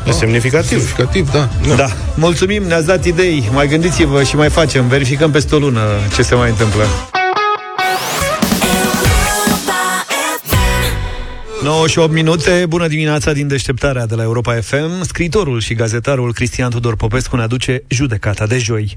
E 0.08 0.12
semnificativ. 0.12 0.68
Semnificativ, 0.70 1.32
da. 1.32 1.48
Da. 1.76 1.88
Mulțumim, 2.16 2.64
ne-ați 2.64 2.86
dat 2.86 3.06
idei. 3.06 3.50
Mai 3.54 3.68
gândiți-vă 3.68 4.24
și 4.24 4.36
mai 4.36 4.50
facem. 4.50 4.88
Verificăm 4.88 5.32
peste 5.32 5.56
o 5.56 5.60
lună 5.60 5.82
ce 6.16 6.22
se 6.22 6.36
mai 6.36 6.50
întâmplă. 6.50 6.84
9 11.64 11.88
și 11.88 12.00
8 12.00 12.12
minute, 12.12 12.66
bună 12.70 12.88
dimineața 12.88 13.34
din 13.34 13.48
deșteptarea 13.48 14.06
de 14.06 14.16
la 14.16 14.24
Europa 14.24 14.54
FM. 14.54 15.02
Scriitorul 15.02 15.60
și 15.60 15.74
gazetarul 15.74 16.34
Cristian 16.34 16.70
Tudor 16.70 16.96
Popescu 16.96 17.36
ne 17.36 17.42
aduce 17.42 17.82
judecata 17.90 18.48
de 18.48 18.58
joi. 18.58 18.94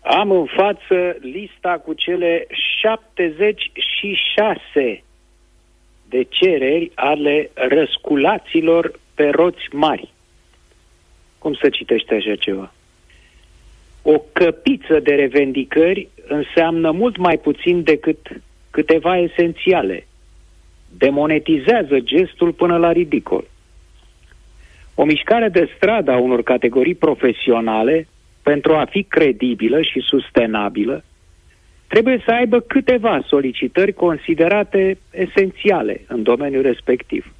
Am 0.00 0.30
în 0.30 0.46
față 0.56 1.16
lista 1.20 1.82
cu 1.84 1.92
cele 1.92 2.46
76 2.80 5.02
de 6.08 6.26
cereri 6.28 6.90
ale 6.94 7.50
răsculaților 7.54 9.00
pe 9.14 9.28
roți 9.28 9.68
mari. 9.72 10.12
Cum 11.38 11.54
să 11.54 11.68
citește 11.68 12.14
așa 12.14 12.34
ceva? 12.34 12.72
O 14.02 14.18
căpiță 14.32 15.00
de 15.02 15.14
revendicări 15.14 16.08
înseamnă 16.28 16.90
mult 16.90 17.16
mai 17.16 17.38
puțin 17.38 17.82
decât 17.82 18.26
câteva 18.70 19.18
esențiale. 19.18 20.07
Demonetizează 20.96 21.98
gestul 22.00 22.52
până 22.52 22.76
la 22.76 22.92
ridicol. 22.92 23.44
O 24.94 25.04
mișcare 25.04 25.48
de 25.48 25.68
stradă 25.76 26.10
a 26.10 26.18
unor 26.18 26.42
categorii 26.42 26.94
profesionale, 26.94 28.08
pentru 28.42 28.74
a 28.74 28.84
fi 28.90 29.02
credibilă 29.02 29.82
și 29.82 30.00
sustenabilă, 30.00 31.04
trebuie 31.86 32.22
să 32.24 32.30
aibă 32.30 32.60
câteva 32.60 33.20
solicitări 33.26 33.92
considerate 33.92 34.98
esențiale 35.10 36.00
în 36.08 36.22
domeniul 36.22 36.62
respectiv. 36.62 37.32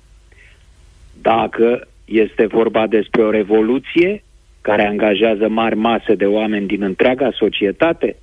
Dacă 1.22 1.88
este 2.04 2.46
vorba 2.46 2.86
despre 2.86 3.22
o 3.22 3.30
revoluție 3.30 4.22
care 4.60 4.86
angajează 4.86 5.48
mari 5.48 5.76
mase 5.76 6.14
de 6.14 6.26
oameni 6.26 6.66
din 6.66 6.82
întreaga 6.82 7.30
societate, 7.32 8.16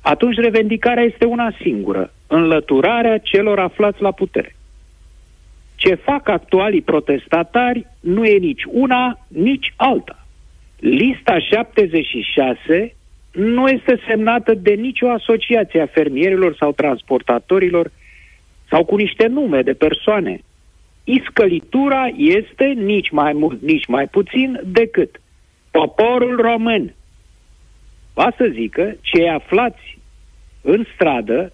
atunci 0.00 0.36
revendicarea 0.36 1.02
este 1.02 1.24
una 1.24 1.54
singură, 1.62 2.12
înlăturarea 2.32 3.18
celor 3.18 3.58
aflați 3.58 4.02
la 4.02 4.12
putere. 4.12 4.56
Ce 5.76 5.94
fac 5.94 6.28
actualii 6.28 6.82
protestatari 6.82 7.86
nu 8.00 8.24
e 8.24 8.38
nici 8.38 8.62
una, 8.66 9.18
nici 9.28 9.72
alta. 9.76 10.26
Lista 10.78 11.38
76 11.38 12.94
nu 13.32 13.68
este 13.68 14.00
semnată 14.06 14.54
de 14.54 14.72
nicio 14.72 15.10
asociație 15.10 15.80
a 15.80 15.86
fermierilor 15.86 16.56
sau 16.56 16.72
transportatorilor 16.72 17.90
sau 18.68 18.84
cu 18.84 18.96
niște 18.96 19.26
nume 19.26 19.62
de 19.62 19.72
persoane. 19.72 20.40
Iscălitura 21.04 22.06
este 22.16 22.64
nici 22.64 23.10
mai 23.10 23.32
mult, 23.32 23.62
nici 23.62 23.86
mai 23.86 24.06
puțin 24.06 24.60
decât 24.64 25.20
poporul 25.70 26.36
român. 26.40 26.94
Va 28.14 28.32
să 28.36 28.48
zică, 28.52 28.96
cei 29.00 29.28
aflați 29.28 29.98
în 30.62 30.84
stradă 30.94 31.52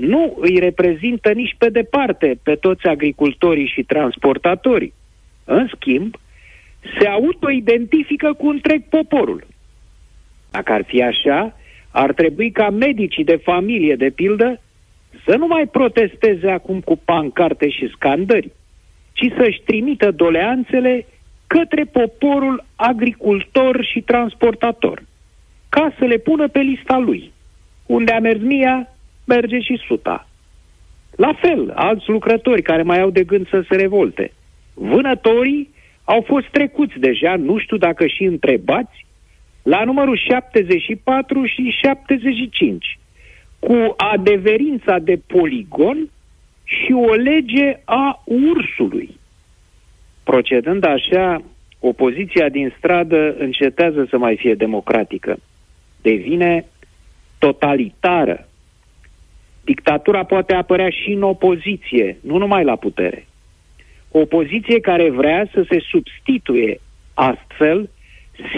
nu 0.00 0.36
îi 0.40 0.58
reprezintă 0.58 1.32
nici 1.32 1.54
pe 1.58 1.68
departe 1.68 2.38
pe 2.42 2.54
toți 2.54 2.86
agricultorii 2.86 3.66
și 3.66 3.82
transportatorii. 3.82 4.92
În 5.44 5.68
schimb, 5.74 6.14
se 6.98 7.06
autoidentifică 7.06 8.32
cu 8.32 8.48
întreg 8.48 8.82
poporul. 8.88 9.46
Dacă 10.50 10.72
ar 10.72 10.84
fi 10.84 11.02
așa, 11.02 11.56
ar 11.90 12.12
trebui 12.12 12.50
ca 12.50 12.70
medicii 12.70 13.24
de 13.24 13.36
familie, 13.36 13.94
de 13.94 14.10
pildă, 14.10 14.60
să 15.26 15.36
nu 15.36 15.46
mai 15.46 15.66
protesteze 15.66 16.50
acum 16.50 16.80
cu 16.80 16.96
pancarte 17.04 17.68
și 17.68 17.90
scandări, 17.94 18.50
ci 19.12 19.26
să-și 19.36 19.62
trimită 19.64 20.10
doleanțele 20.10 21.06
către 21.46 21.84
poporul 21.84 22.64
agricultor 22.76 23.84
și 23.84 24.00
transportator, 24.00 25.02
ca 25.68 25.94
să 25.98 26.04
le 26.04 26.16
pună 26.16 26.48
pe 26.48 26.58
lista 26.58 26.98
lui. 26.98 27.32
Unde 27.86 28.12
a 28.12 28.18
mers 28.18 28.40
mia, 28.40 28.88
merge 29.34 29.60
și 29.60 29.80
suta. 29.86 30.28
La 31.16 31.32
fel, 31.40 31.72
alți 31.74 32.08
lucrători 32.08 32.62
care 32.62 32.82
mai 32.82 33.00
au 33.00 33.10
de 33.10 33.24
gând 33.24 33.48
să 33.48 33.64
se 33.68 33.76
revolte. 33.76 34.32
Vânătorii 34.74 35.70
au 36.04 36.24
fost 36.26 36.46
trecuți 36.46 36.98
deja, 36.98 37.36
nu 37.36 37.58
știu 37.58 37.76
dacă 37.76 38.06
și 38.06 38.24
întrebați, 38.24 39.06
la 39.62 39.84
numărul 39.84 40.16
74 40.16 41.44
și 41.44 41.76
75, 41.82 42.98
cu 43.58 43.94
adeverința 43.96 44.98
de 44.98 45.20
poligon 45.26 46.08
și 46.64 46.92
o 46.92 47.14
lege 47.14 47.78
a 47.84 48.22
ursului. 48.24 49.18
Procedând 50.24 50.84
așa, 50.84 51.42
opoziția 51.80 52.48
din 52.48 52.74
stradă 52.78 53.34
încetează 53.38 54.06
să 54.10 54.18
mai 54.18 54.36
fie 54.36 54.54
democratică. 54.54 55.36
Devine 56.02 56.64
totalitară. 57.38 58.48
Dictatura 59.70 60.24
poate 60.24 60.54
apărea 60.54 60.90
și 60.90 61.10
în 61.12 61.22
opoziție, 61.22 62.16
nu 62.20 62.36
numai 62.38 62.64
la 62.64 62.76
putere. 62.76 63.26
O 64.10 64.18
opoziție 64.18 64.80
care 64.80 65.10
vrea 65.10 65.48
să 65.52 65.64
se 65.68 65.78
substituie 65.90 66.80
astfel 67.14 67.90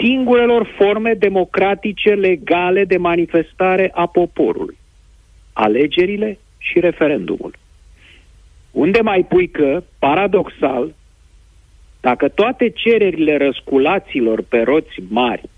singurelor 0.01 0.73
forme 0.77 1.13
democratice 1.13 2.09
legale 2.09 2.85
de 2.85 2.97
manifestare 2.97 3.91
a 3.93 4.05
poporului. 4.05 4.77
Alegerile 5.53 6.37
și 6.57 6.79
referendumul. 6.79 7.55
Unde 8.71 9.01
mai 9.01 9.25
pui 9.29 9.47
că, 9.49 9.83
paradoxal, 9.99 10.95
dacă 12.01 12.27
toate 12.27 12.69
cererile 12.69 13.37
răsculaților 13.37 14.41
pe 14.41 14.61
roți 14.61 14.99
mari, 15.09 15.49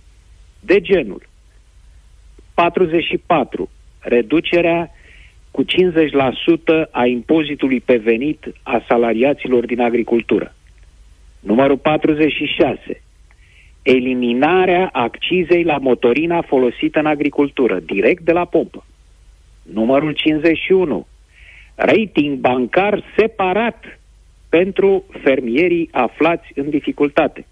de 0.59 0.81
genul 0.81 1.27
44, 2.53 3.69
reducerea 3.99 4.89
cu 5.55 5.63
50% 5.63 6.89
a 6.91 7.05
impozitului 7.05 7.79
pe 7.79 7.95
venit 7.95 8.45
a 8.63 8.83
salariaților 8.87 9.65
din 9.65 9.81
agricultură. 9.81 10.55
Numărul 11.39 11.77
46, 11.77 13.01
eliminarea 13.81 14.89
accizei 14.91 15.63
la 15.63 15.77
motorina 15.77 16.41
folosită 16.41 16.99
în 16.99 17.05
agricultură, 17.05 17.79
direct 17.79 18.23
de 18.23 18.31
la 18.31 18.45
pompă. 18.45 18.85
Numărul 19.61 20.11
51, 20.11 21.07
rating 21.75 22.37
bancar 22.37 23.03
separat 23.17 23.99
pentru 24.49 25.05
fermierii 25.23 25.89
aflați 25.91 26.51
în 26.55 26.69
dificultate. 26.69 27.45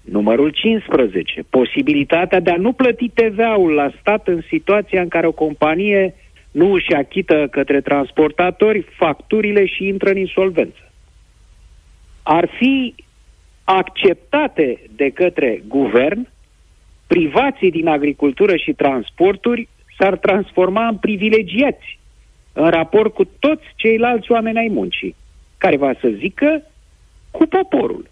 Numărul 0.00 0.50
15. 0.50 1.44
Posibilitatea 1.50 2.40
de 2.40 2.50
a 2.50 2.56
nu 2.56 2.72
plăti 2.72 3.08
TVA-ul 3.08 3.72
la 3.72 3.90
stat 4.00 4.28
în 4.28 4.40
situația 4.48 5.00
în 5.00 5.08
care 5.08 5.26
o 5.26 5.32
companie 5.32 6.14
nu 6.50 6.72
își 6.72 6.92
achită 6.92 7.48
către 7.50 7.80
transportatori 7.80 8.86
facturile 8.96 9.66
și 9.66 9.86
intră 9.86 10.10
în 10.10 10.16
insolvență. 10.16 10.92
Ar 12.22 12.48
fi 12.58 12.94
acceptate 13.64 14.80
de 14.96 15.10
către 15.10 15.62
guvern, 15.66 16.28
privații 17.06 17.70
din 17.70 17.88
agricultură 17.88 18.56
și 18.56 18.72
transporturi 18.72 19.68
s-ar 19.98 20.16
transforma 20.16 20.86
în 20.86 20.96
privilegiați 20.96 21.98
în 22.52 22.68
raport 22.68 23.14
cu 23.14 23.24
toți 23.24 23.64
ceilalți 23.76 24.32
oameni 24.32 24.58
ai 24.58 24.68
muncii, 24.68 25.16
care 25.58 25.76
va 25.76 25.92
să 26.00 26.08
zică 26.08 26.62
cu 27.30 27.46
poporul. 27.46 28.10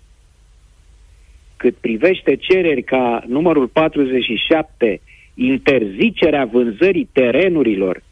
Cât 1.56 1.76
privește 1.76 2.36
cereri 2.36 2.82
ca 2.82 3.22
numărul 3.26 3.66
47, 3.66 5.00
interzicerea 5.34 6.44
vânzării 6.44 7.08
terenurilor 7.12 8.02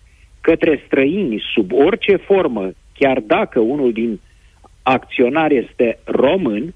către 0.44 0.82
străini 0.86 1.42
sub 1.54 1.72
orice 1.72 2.16
formă, 2.16 2.72
chiar 2.98 3.20
dacă 3.20 3.60
unul 3.60 3.92
din 3.92 4.20
acționari 4.82 5.56
este 5.56 5.98
român, 6.04 6.74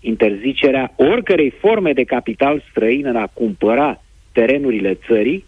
interzicerea 0.00 0.92
oricărei 0.96 1.50
forme 1.50 1.92
de 1.92 2.04
capital 2.04 2.62
străin 2.70 3.06
în 3.06 3.16
a 3.16 3.26
cumpăra 3.32 4.02
terenurile 4.32 4.94
țării, 5.06 5.44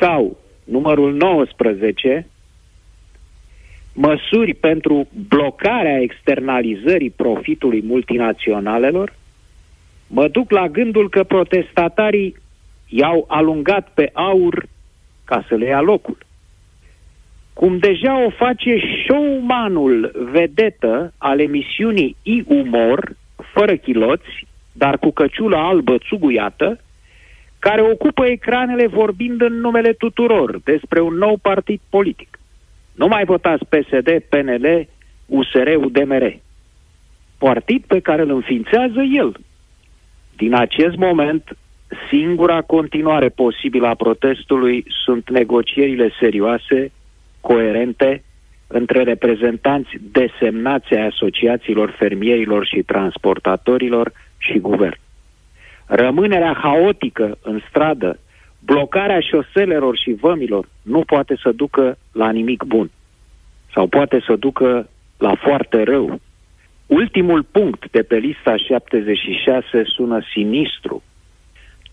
sau 0.00 0.36
numărul 0.64 1.14
19, 1.14 2.26
măsuri 3.92 4.54
pentru 4.54 5.08
blocarea 5.28 6.00
externalizării 6.00 7.10
profitului 7.10 7.82
multinaționalelor, 7.82 9.14
mă 10.06 10.28
duc 10.28 10.50
la 10.50 10.68
gândul 10.68 11.08
că 11.08 11.24
protestatarii 11.24 12.36
i-au 12.88 13.24
alungat 13.28 13.90
pe 13.94 14.10
aur 14.12 14.66
ca 15.24 15.44
să 15.48 15.54
le 15.54 15.66
ia 15.66 15.80
locul. 15.80 16.28
Cum 17.60 17.78
deja 17.78 18.24
o 18.24 18.30
face 18.30 18.80
showmanul 19.04 20.28
vedetă 20.32 21.12
al 21.18 21.40
emisiunii 21.40 22.16
I-Umor, 22.22 23.16
fără 23.52 23.76
chiloți, 23.76 24.46
dar 24.72 24.98
cu 24.98 25.10
căciula 25.10 25.68
albă 25.68 25.98
țuguiată, 25.98 26.80
care 27.58 27.82
ocupă 27.82 28.26
ecranele 28.26 28.86
vorbind 28.86 29.40
în 29.40 29.60
numele 29.60 29.92
tuturor 29.92 30.60
despre 30.64 31.00
un 31.00 31.14
nou 31.14 31.36
partid 31.42 31.80
politic. 31.88 32.38
Nu 32.94 33.06
mai 33.06 33.24
votați 33.24 33.64
PSD, 33.64 34.22
PNL, 34.28 34.86
USR, 35.26 35.68
UDMR. 35.76 36.36
Partid 37.38 37.84
pe 37.86 38.00
care 38.00 38.22
îl 38.22 38.30
înființează 38.30 39.00
el. 39.12 39.36
Din 40.36 40.54
acest 40.54 40.96
moment, 40.96 41.56
singura 42.08 42.60
continuare 42.60 43.28
posibilă 43.28 43.86
a 43.86 43.94
protestului 43.94 44.84
sunt 45.04 45.30
negocierile 45.30 46.10
serioase, 46.20 46.92
coerente, 47.40 48.22
între 48.66 49.02
reprezentanți 49.02 49.90
desemnați 50.12 50.94
ai 50.94 51.06
asociațiilor 51.06 51.94
fermierilor 51.98 52.66
și 52.66 52.82
transportatorilor 52.82 54.12
și 54.38 54.58
guvern. 54.58 54.98
Rămânerea 55.86 56.58
haotică 56.62 57.38
în 57.42 57.60
stradă, 57.68 58.18
blocarea 58.64 59.20
șoselelor 59.20 59.96
și 59.96 60.12
vămilor 60.12 60.68
nu 60.82 61.00
poate 61.00 61.36
să 61.42 61.52
ducă 61.52 61.98
la 62.12 62.30
nimic 62.30 62.62
bun. 62.62 62.90
Sau 63.74 63.86
poate 63.86 64.22
să 64.26 64.36
ducă 64.36 64.88
la 65.18 65.34
foarte 65.34 65.82
rău. 65.82 66.20
Ultimul 66.86 67.42
punct 67.42 67.90
de 67.90 68.02
pe 68.02 68.16
lista 68.16 68.56
76 68.56 69.82
sună 69.84 70.20
sinistru. 70.32 71.02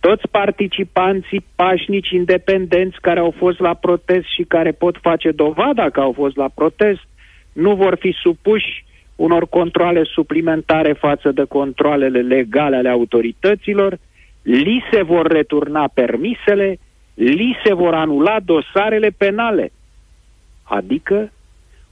Toți 0.08 0.28
participanții 0.32 1.46
pașnici 1.56 2.10
independenți 2.10 2.98
care 3.02 3.20
au 3.20 3.34
fost 3.38 3.60
la 3.60 3.74
protest 3.74 4.26
și 4.36 4.44
care 4.44 4.72
pot 4.72 4.98
face 5.02 5.32
dovada 5.32 5.90
că 5.90 6.00
au 6.00 6.12
fost 6.12 6.36
la 6.36 6.50
protest 6.56 7.00
nu 7.54 7.76
vor 7.76 7.98
fi 8.00 8.12
supuși 8.22 8.86
unor 9.16 9.48
controle 9.50 10.04
suplimentare 10.04 10.94
față 10.94 11.32
de 11.32 11.44
controlele 11.44 12.22
legale 12.22 12.76
ale 12.76 12.90
autorităților, 12.90 13.98
li 14.42 14.84
se 14.92 15.02
vor 15.02 15.28
returna 15.28 15.88
permisele, 15.94 16.78
li 17.14 17.58
se 17.66 17.74
vor 17.74 17.94
anula 17.94 18.40
dosarele 18.46 19.10
penale. 19.18 19.72
Adică 20.64 21.32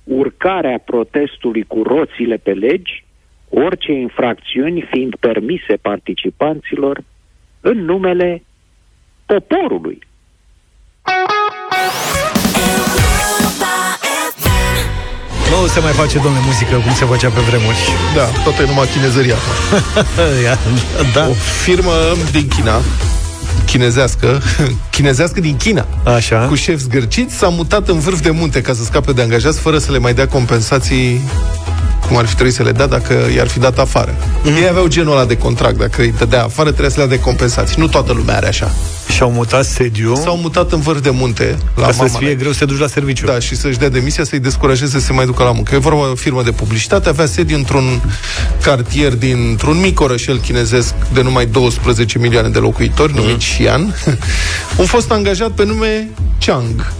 urcarea 0.03 0.77
protestului 0.85 1.63
cu 1.63 1.83
roțile 1.83 2.35
pe 2.35 2.51
legi, 2.51 3.05
orice 3.49 3.91
infracțiuni 3.91 4.81
fiind 4.81 5.15
permise 5.15 5.75
participanților 5.81 7.03
în 7.71 7.85
numele 7.85 8.43
poporului. 9.25 9.99
Nu 15.49 15.67
se 15.67 15.79
mai 15.79 15.91
face, 15.91 16.19
domnule, 16.19 16.43
muzică 16.45 16.75
cum 16.75 16.93
se 16.93 17.05
făcea 17.05 17.29
pe 17.29 17.39
vremuri. 17.39 17.77
Da, 18.15 18.25
tot 18.43 18.59
e 18.59 18.65
numai 18.65 18.87
chinezăria. 18.87 19.35
da. 21.15 21.27
O 21.27 21.33
firmă 21.63 21.91
din 22.31 22.47
China 22.47 22.81
chinezească, 23.65 24.41
chinezească 24.95 25.39
din 25.39 25.57
China, 25.57 25.87
Așa. 26.03 26.47
cu 26.47 26.55
șef 26.55 26.79
zgârciți, 26.79 27.35
s-a 27.35 27.47
mutat 27.47 27.87
în 27.87 27.99
vârf 27.99 28.21
de 28.21 28.29
munte 28.29 28.61
ca 28.61 28.73
să 28.73 28.83
scape 28.83 29.11
de 29.11 29.21
angajați 29.21 29.59
fără 29.59 29.77
să 29.77 29.91
le 29.91 29.97
mai 29.97 30.13
dea 30.13 30.27
compensații 30.27 31.21
cum 32.07 32.17
ar 32.17 32.25
fi 32.25 32.33
trebuit 32.33 32.55
să 32.55 32.63
le 32.63 32.71
dea 32.71 32.87
dacă 32.87 33.13
i-ar 33.35 33.47
fi 33.47 33.59
dat 33.59 33.79
afară. 33.79 34.15
Mm-hmm. 34.15 34.61
Ei 34.61 34.67
aveau 34.69 34.87
genul 34.87 35.11
ăla 35.11 35.25
de 35.25 35.37
contract, 35.37 35.77
dacă 35.77 36.01
îi 36.01 36.13
dădea 36.17 36.43
afară, 36.43 36.69
trebuia 36.69 36.89
să 36.89 36.99
le 36.99 37.05
dea 37.05 37.15
de 37.15 37.21
compensații. 37.21 37.75
Nu 37.79 37.87
toată 37.87 38.13
lumea 38.13 38.35
are 38.35 38.47
așa. 38.47 38.71
Și-au 39.09 39.31
mutat 39.31 39.65
sediu 39.65 40.15
S-au 40.15 40.37
mutat 40.37 40.71
în 40.71 40.79
vârf 40.79 41.01
de 41.01 41.09
munte 41.09 41.57
la 41.75 41.85
ca 41.85 41.91
să 41.91 41.97
mama 41.97 42.17
fie 42.17 42.27
mea. 42.27 42.35
greu 42.35 42.51
să 42.51 42.59
te 42.59 42.65
duci 42.65 42.79
la 42.79 42.87
serviciu. 42.87 43.25
Da, 43.25 43.39
și 43.39 43.55
să-și 43.55 43.77
dea 43.77 43.89
demisia, 43.89 44.23
să-i 44.23 44.39
descurajeze 44.39 44.99
să 44.99 45.05
se 45.05 45.13
mai 45.13 45.25
ducă 45.25 45.43
la 45.43 45.51
muncă. 45.51 45.75
E 45.75 45.77
vorba 45.77 46.03
de 46.03 46.11
o 46.11 46.15
firmă 46.15 46.43
de 46.43 46.51
publicitate, 46.51 47.09
avea 47.09 47.25
sediu 47.25 47.57
într-un 47.57 48.01
cartier 48.61 49.13
dintr-un 49.13 49.79
mic 49.79 49.99
orășel 49.99 50.39
chinezesc 50.39 50.93
de 51.13 51.21
numai 51.21 51.45
12 51.45 52.17
milioane 52.17 52.49
de 52.49 52.59
locuitori, 52.59 53.11
mm-hmm. 53.11 53.15
numit 53.15 53.41
Xi'an. 53.41 53.81
Un 54.79 54.85
fost 54.85 55.11
angajat 55.11 55.51
pe 55.51 55.65
nume 55.65 56.09
Chang 56.45 56.93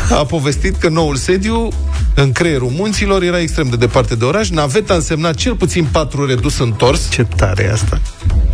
a 0.20 0.24
povestit 0.24 0.76
că 0.76 0.88
noul 0.88 1.16
sediu 1.16 1.68
în 2.14 2.32
creierul 2.32 2.70
munților 2.76 3.22
era 3.22 3.40
extrem 3.40 3.68
de 3.68 3.76
departe 3.76 4.14
de 4.14 4.24
oraș. 4.24 4.48
Naveta 4.48 4.94
însemna 4.94 5.32
cel 5.32 5.54
puțin 5.54 5.88
patru 5.92 6.26
redus 6.26 6.58
întors. 6.58 7.10
Ce 7.10 7.26
tare 7.36 7.62
e 7.62 7.72
asta! 7.72 8.00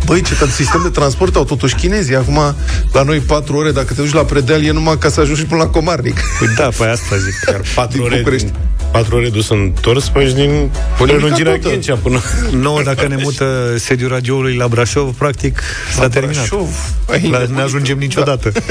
Băi, 0.05 0.21
ce 0.21 0.35
tot 0.35 0.49
sistem 0.49 0.79
de 0.83 0.89
transport 0.89 1.35
au 1.35 1.43
totuși 1.43 1.75
chinezii. 1.75 2.15
Acum, 2.15 2.55
la 2.93 3.03
noi 3.03 3.19
4 3.19 3.57
ore, 3.57 3.71
dacă 3.71 3.93
te 3.93 4.01
duci 4.01 4.13
la 4.13 4.23
Predeal, 4.23 4.63
e 4.63 4.71
numai 4.71 4.97
ca 4.97 5.09
să 5.09 5.19
ajungi 5.19 5.45
până 5.45 5.63
la 5.63 5.69
Comarnic. 5.69 6.19
Păi 6.39 6.47
da, 6.57 6.69
pe 6.77 6.83
asta 6.83 7.17
zic. 7.17 7.51
Iar 7.51 7.61
4 7.75 7.97
Din 7.97 8.05
ore, 8.05 8.15
București. 8.15 8.51
4 8.91 9.15
ore 9.15 9.29
dus 9.29 9.49
întors, 9.49 10.07
păi 10.07 10.23
ești 10.23 10.35
din 10.35 10.69
prelungirea 10.97 11.51
toată. 11.51 11.69
Ghencea 11.69 11.95
până... 11.95 12.21
Nouă, 12.61 12.81
dacă 12.83 13.07
ne 13.07 13.17
mută 13.21 13.75
sediul 13.77 14.09
radioului 14.09 14.55
la 14.55 14.67
Brașov, 14.67 15.15
practic 15.15 15.61
s-a 15.93 16.07
terminat. 16.07 16.47
Brașov. 16.47 16.67
Ai 17.09 17.21
La, 17.21 17.37
nebunit. 17.37 17.55
ne 17.55 17.61
ajungem 17.61 17.97
niciodată. 17.97 18.51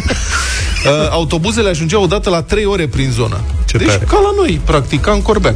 Uh, 0.85 1.09
autobuzele 1.11 1.69
ajungeau 1.69 2.03
odată 2.03 2.31
la 2.31 2.43
3 2.43 2.65
ore 2.65 2.87
prin 2.87 3.11
zonă. 3.11 3.41
Ce 3.67 3.77
deci 3.77 3.87
tare. 3.87 4.05
ca 4.09 4.19
la 4.21 4.31
noi, 4.37 4.61
practic, 4.65 5.01
ca 5.01 5.13
în 5.13 5.23
Corbeac. 5.23 5.55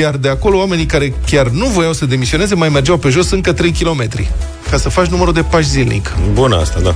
Iar 0.00 0.16
de 0.16 0.28
acolo 0.28 0.58
oamenii 0.58 0.86
care 0.86 1.14
chiar 1.26 1.48
nu 1.48 1.66
voiau 1.66 1.92
să 1.92 2.06
demisioneze 2.06 2.54
mai 2.54 2.68
mergeau 2.68 2.96
pe 2.96 3.08
jos 3.08 3.30
încă 3.30 3.52
3 3.52 3.72
km 3.72 4.08
ca 4.70 4.76
să 4.76 4.88
faci 4.88 5.06
numărul 5.06 5.32
de 5.32 5.42
pași 5.42 5.68
zilnic. 5.68 6.12
Bună 6.32 6.56
asta, 6.56 6.80
da. 6.80 6.94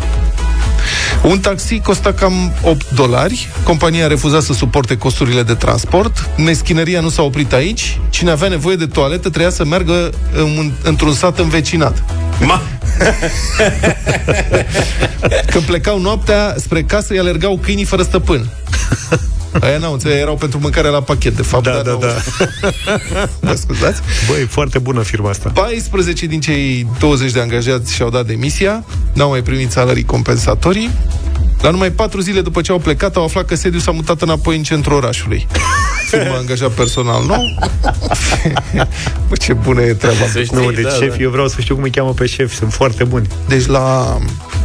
Un 1.22 1.38
taxi 1.38 1.80
costa 1.80 2.12
cam 2.12 2.52
8 2.62 2.90
dolari, 2.90 3.48
compania 3.62 4.04
a 4.04 4.08
refuzat 4.08 4.42
să 4.42 4.52
suporte 4.52 4.96
costurile 4.96 5.42
de 5.42 5.54
transport, 5.54 6.28
meschineria 6.36 7.00
nu 7.00 7.08
s-a 7.08 7.22
oprit 7.22 7.52
aici, 7.52 8.00
cine 8.10 8.30
avea 8.30 8.48
nevoie 8.48 8.76
de 8.76 8.86
toaletă 8.86 9.28
trebuia 9.28 9.50
să 9.50 9.64
meargă 9.64 10.10
în, 10.34 10.72
într-un 10.82 11.12
sat 11.12 11.38
învecinat. 11.38 12.04
Ma! 12.40 12.62
Când 15.52 15.64
plecau 15.64 16.00
noaptea 16.00 16.54
spre 16.58 16.82
casă, 16.82 17.12
îi 17.12 17.18
alergau 17.18 17.58
câinii 17.62 17.84
fără 17.84 18.02
stăpân. 18.02 18.48
Aia 19.60 19.78
n-au 19.78 19.92
înțeles, 19.92 20.16
erau 20.16 20.34
pentru 20.36 20.58
mâncare 20.62 20.88
la 20.88 21.00
pachet, 21.00 21.36
de 21.36 21.42
fapt. 21.42 21.62
Da, 21.64 21.70
dar 21.70 21.82
da, 21.82 21.90
n-au- 21.90 22.00
da. 22.00 23.28
Mă 23.48 23.54
scuzați? 23.54 24.00
Băi, 24.28 24.44
foarte 24.44 24.78
bună 24.78 25.02
firma 25.02 25.30
asta. 25.30 25.50
14 25.54 26.26
din 26.26 26.40
cei 26.40 26.86
20 26.98 27.32
de 27.32 27.40
angajați 27.40 27.94
și-au 27.94 28.10
dat 28.10 28.26
demisia, 28.26 28.84
n-au 29.12 29.28
mai 29.28 29.42
primit 29.42 29.70
salarii 29.70 30.04
compensatorii. 30.04 30.90
La 31.62 31.70
numai 31.70 31.90
4 31.90 32.20
zile 32.20 32.40
după 32.40 32.60
ce 32.60 32.72
au 32.72 32.78
plecat, 32.78 33.16
au 33.16 33.24
aflat 33.24 33.44
că 33.46 33.54
sediul 33.54 33.80
s-a 33.80 33.90
mutat 33.90 34.22
înapoi 34.22 34.56
în 34.56 34.62
centrul 34.62 34.96
orașului. 34.96 35.46
Firma 36.10 36.34
a 36.34 36.36
angajat 36.38 36.70
personal 36.70 37.24
nou. 37.26 37.44
Bă, 39.28 39.36
ce 39.38 39.52
bună 39.52 39.80
e 39.82 39.94
treaba. 39.94 40.26
Să 40.32 40.42
știi, 40.42 40.56
Nu, 40.56 40.70
deci 40.70 40.82
da, 40.84 40.88
șef, 40.90 41.08
da. 41.16 41.22
eu 41.22 41.30
vreau 41.30 41.48
să 41.48 41.56
știu 41.60 41.74
cum 41.74 41.84
îi 41.84 41.90
cheamă 41.90 42.10
pe 42.12 42.26
șef, 42.26 42.54
sunt 42.54 42.72
foarte 42.72 43.04
buni. 43.04 43.26
Deci 43.48 43.66
la 43.66 44.16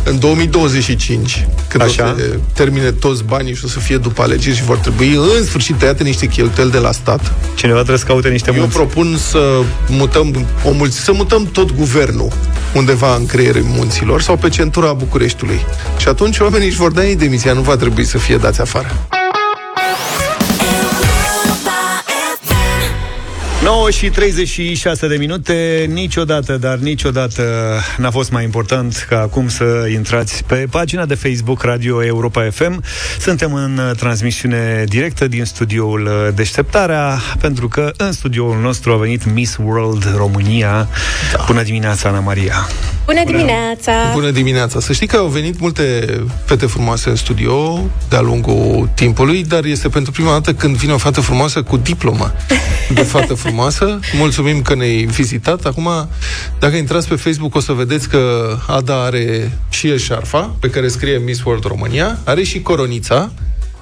în 0.03 0.19
2025, 0.19 1.47
când 1.67 1.83
Așa. 1.83 2.03
o 2.03 2.17
să 2.17 2.25
termine 2.53 2.91
toți 2.91 3.23
banii 3.23 3.55
și 3.55 3.65
o 3.65 3.67
să 3.67 3.79
fie 3.79 3.97
după 3.97 4.21
alegeri 4.21 4.55
și 4.55 4.63
vor 4.63 4.77
trebui 4.77 5.13
în 5.37 5.45
sfârșit 5.45 5.75
tăiate 5.75 6.03
niște 6.03 6.25
cheltuieli 6.25 6.71
de 6.71 6.77
la 6.77 6.91
stat, 6.91 7.33
Cineva 7.55 7.77
trebuie 7.77 7.97
să 7.99 8.05
caute 8.05 8.29
niște 8.29 8.51
eu 8.53 8.59
munți. 8.59 8.75
propun 8.75 9.17
să 9.29 9.61
mutăm 9.87 10.45
o 10.65 10.71
mulți, 10.71 10.99
să 10.99 11.13
mutăm 11.13 11.45
tot 11.51 11.75
guvernul 11.75 12.31
undeva 12.75 13.15
în 13.15 13.25
creierul 13.25 13.63
munților 13.67 14.21
sau 14.21 14.37
pe 14.37 14.49
centura 14.49 14.93
Bucureștiului. 14.93 15.59
Și 15.97 16.07
atunci 16.07 16.39
oamenii 16.39 16.67
își 16.67 16.77
vor 16.77 16.91
da 16.91 17.05
ei 17.05 17.15
demisia, 17.15 17.53
nu 17.53 17.61
va 17.61 17.75
trebui 17.75 18.05
să 18.05 18.17
fie 18.17 18.37
dați 18.37 18.61
afară. 18.61 19.20
9 23.63 23.89
și 23.89 24.09
36 24.09 25.07
de 25.07 25.15
minute, 25.15 25.85
niciodată, 25.93 26.57
dar 26.57 26.77
niciodată 26.77 27.43
n-a 27.97 28.11
fost 28.11 28.31
mai 28.31 28.43
important 28.43 29.05
ca 29.09 29.19
acum 29.19 29.47
să 29.49 29.87
intrați 29.93 30.43
pe 30.43 30.67
pagina 30.69 31.05
de 31.05 31.15
Facebook 31.15 31.63
Radio 31.63 32.05
Europa 32.05 32.47
FM. 32.51 32.83
Suntem 33.19 33.53
în 33.53 33.77
uh, 33.77 33.95
transmisiune 33.97 34.83
directă 34.87 35.27
din 35.27 35.45
studioul 35.45 36.05
uh, 36.05 36.33
Deșteptarea, 36.35 37.19
pentru 37.39 37.67
că 37.67 37.91
în 37.97 38.11
studioul 38.11 38.57
nostru 38.61 38.91
a 38.91 38.95
venit 38.95 39.33
Miss 39.33 39.57
World 39.63 40.13
România. 40.15 40.89
Da. 41.33 41.43
Bună 41.47 41.61
dimineața, 41.61 42.09
Ana 42.09 42.19
Maria! 42.19 42.67
Bună 43.05 43.23
dimineața! 43.25 43.93
Bună 44.13 44.29
dimineața! 44.29 44.79
Să 44.79 44.93
știi 44.93 45.07
că 45.07 45.17
au 45.17 45.27
venit 45.27 45.59
multe 45.59 46.05
fete 46.45 46.65
frumoase 46.65 47.09
în 47.09 47.15
studio 47.15 47.83
de-a 48.09 48.21
lungul 48.21 48.89
timpului, 48.93 49.43
dar 49.43 49.63
este 49.63 49.89
pentru 49.89 50.11
prima 50.11 50.31
dată 50.31 50.53
când 50.53 50.75
vine 50.75 50.93
o 50.93 50.97
fată 50.97 51.21
frumoasă 51.21 51.61
cu 51.61 51.77
diplomă 51.77 52.33
de 52.93 53.01
fată 53.01 53.33
frumoasă. 53.33 53.49
Mulțumim 54.17 54.61
că 54.61 54.75
ne-ai 54.75 55.03
vizitat. 55.03 55.65
Acum, 55.65 55.89
dacă 56.59 56.75
intrați 56.75 57.07
pe 57.07 57.15
Facebook, 57.15 57.55
o 57.55 57.59
să 57.59 57.71
vedeți 57.71 58.09
că 58.09 58.55
Ada 58.67 59.03
are 59.03 59.51
și 59.69 59.87
eșarfa, 59.87 60.55
pe 60.59 60.69
care 60.69 60.87
scrie 60.87 61.17
Miss 61.17 61.43
World 61.43 61.63
România, 61.63 62.19
are 62.25 62.43
și 62.43 62.61
coronița, 62.61 63.31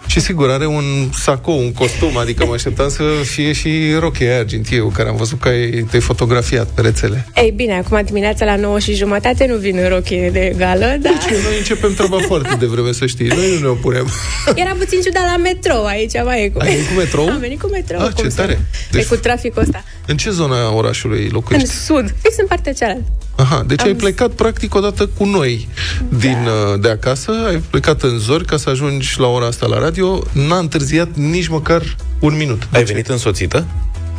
și 0.10 0.20
sigur, 0.20 0.50
are 0.50 0.66
un 0.66 1.10
sacou, 1.14 1.58
un 1.60 1.74
costum, 1.74 2.18
adică 2.18 2.46
mă 2.46 2.54
așteptam 2.54 2.90
să 2.90 3.04
fie 3.24 3.52
și 3.54 3.94
rochia 4.00 4.28
aia 4.30 4.40
argintie, 4.40 4.80
cu 4.80 4.88
care 4.90 5.10
am 5.10 5.16
văzut 5.16 5.40
că 5.40 5.48
ai, 5.48 5.70
te-ai 5.90 6.02
fotografiat 6.02 6.68
pe 6.68 6.82
rețele. 6.82 7.28
Ei 7.36 7.52
bine, 7.56 7.78
acum 7.78 8.02
dimineața 8.06 8.46
la 8.46 8.56
9 8.56 8.80
și 8.80 8.94
jumătate 8.94 9.46
nu 9.46 9.56
vin 9.56 9.78
în 9.78 9.90
rochie 9.90 10.30
de 10.30 10.54
gală, 10.58 10.86
dar 10.86 11.14
Deci 11.30 11.40
noi 11.44 11.58
începem 11.58 11.94
treaba 11.94 12.18
foarte 12.18 12.56
devreme, 12.60 12.92
să 12.92 13.06
știi. 13.06 13.28
Noi 13.28 13.54
nu 13.54 13.60
ne 13.62 13.68
opunem. 13.68 14.08
era 14.56 14.76
puțin 14.78 15.00
ciudat 15.02 15.24
la 15.26 15.38
metrou 15.38 15.86
aici, 15.86 16.14
mai 16.24 16.44
e 16.44 16.50
cu... 16.50 16.60
Ai 16.60 16.68
venit 16.70 16.88
cu 16.88 16.94
metrou? 16.94 17.30
Am 17.30 17.40
venit 17.40 17.62
cu 17.62 17.68
metrou. 17.68 18.00
Ah, 18.02 18.10
cum 18.14 18.24
ce 18.24 18.30
să 18.30 18.36
tare. 18.36 18.54
nu? 18.54 18.60
Deci- 18.92 19.02
Deci... 19.02 19.06
cu 19.10 19.16
traficul 19.16 19.62
ăsta. 19.62 19.84
În 20.06 20.18
ce 20.18 20.30
zonă 20.30 20.56
a 20.56 20.74
orașului 20.74 21.24
În 21.24 21.30
locuiești? 21.32 21.70
sud, 21.70 22.14
fix 22.22 22.36
în 22.38 22.46
partea 22.48 22.74
cealaltă. 22.74 23.04
Aha, 23.40 23.64
deci 23.68 23.82
Am- 23.82 23.88
ai 23.88 23.94
plecat 23.94 24.30
practic 24.30 24.76
odată 24.76 25.10
cu 25.18 25.26
noi 25.26 25.68
din, 26.10 26.38
uh, 26.74 26.80
de 26.82 26.90
acasă, 26.90 27.32
ai 27.48 27.62
plecat 27.70 28.02
în 28.02 28.18
zori 28.18 28.46
ca 28.46 28.58
să 28.58 28.70
ajungi 28.70 29.16
la 29.18 29.28
ora 29.28 29.46
asta 29.46 29.66
la 29.68 29.80
radio, 29.80 30.24
n-a 30.34 30.58
întârziat 30.58 31.08
nici 31.16 31.48
măcar 31.48 31.96
un 32.20 32.38
minut. 32.38 32.68
Ai 32.72 32.84
venit 32.84 33.08
însoțită? 33.08 33.66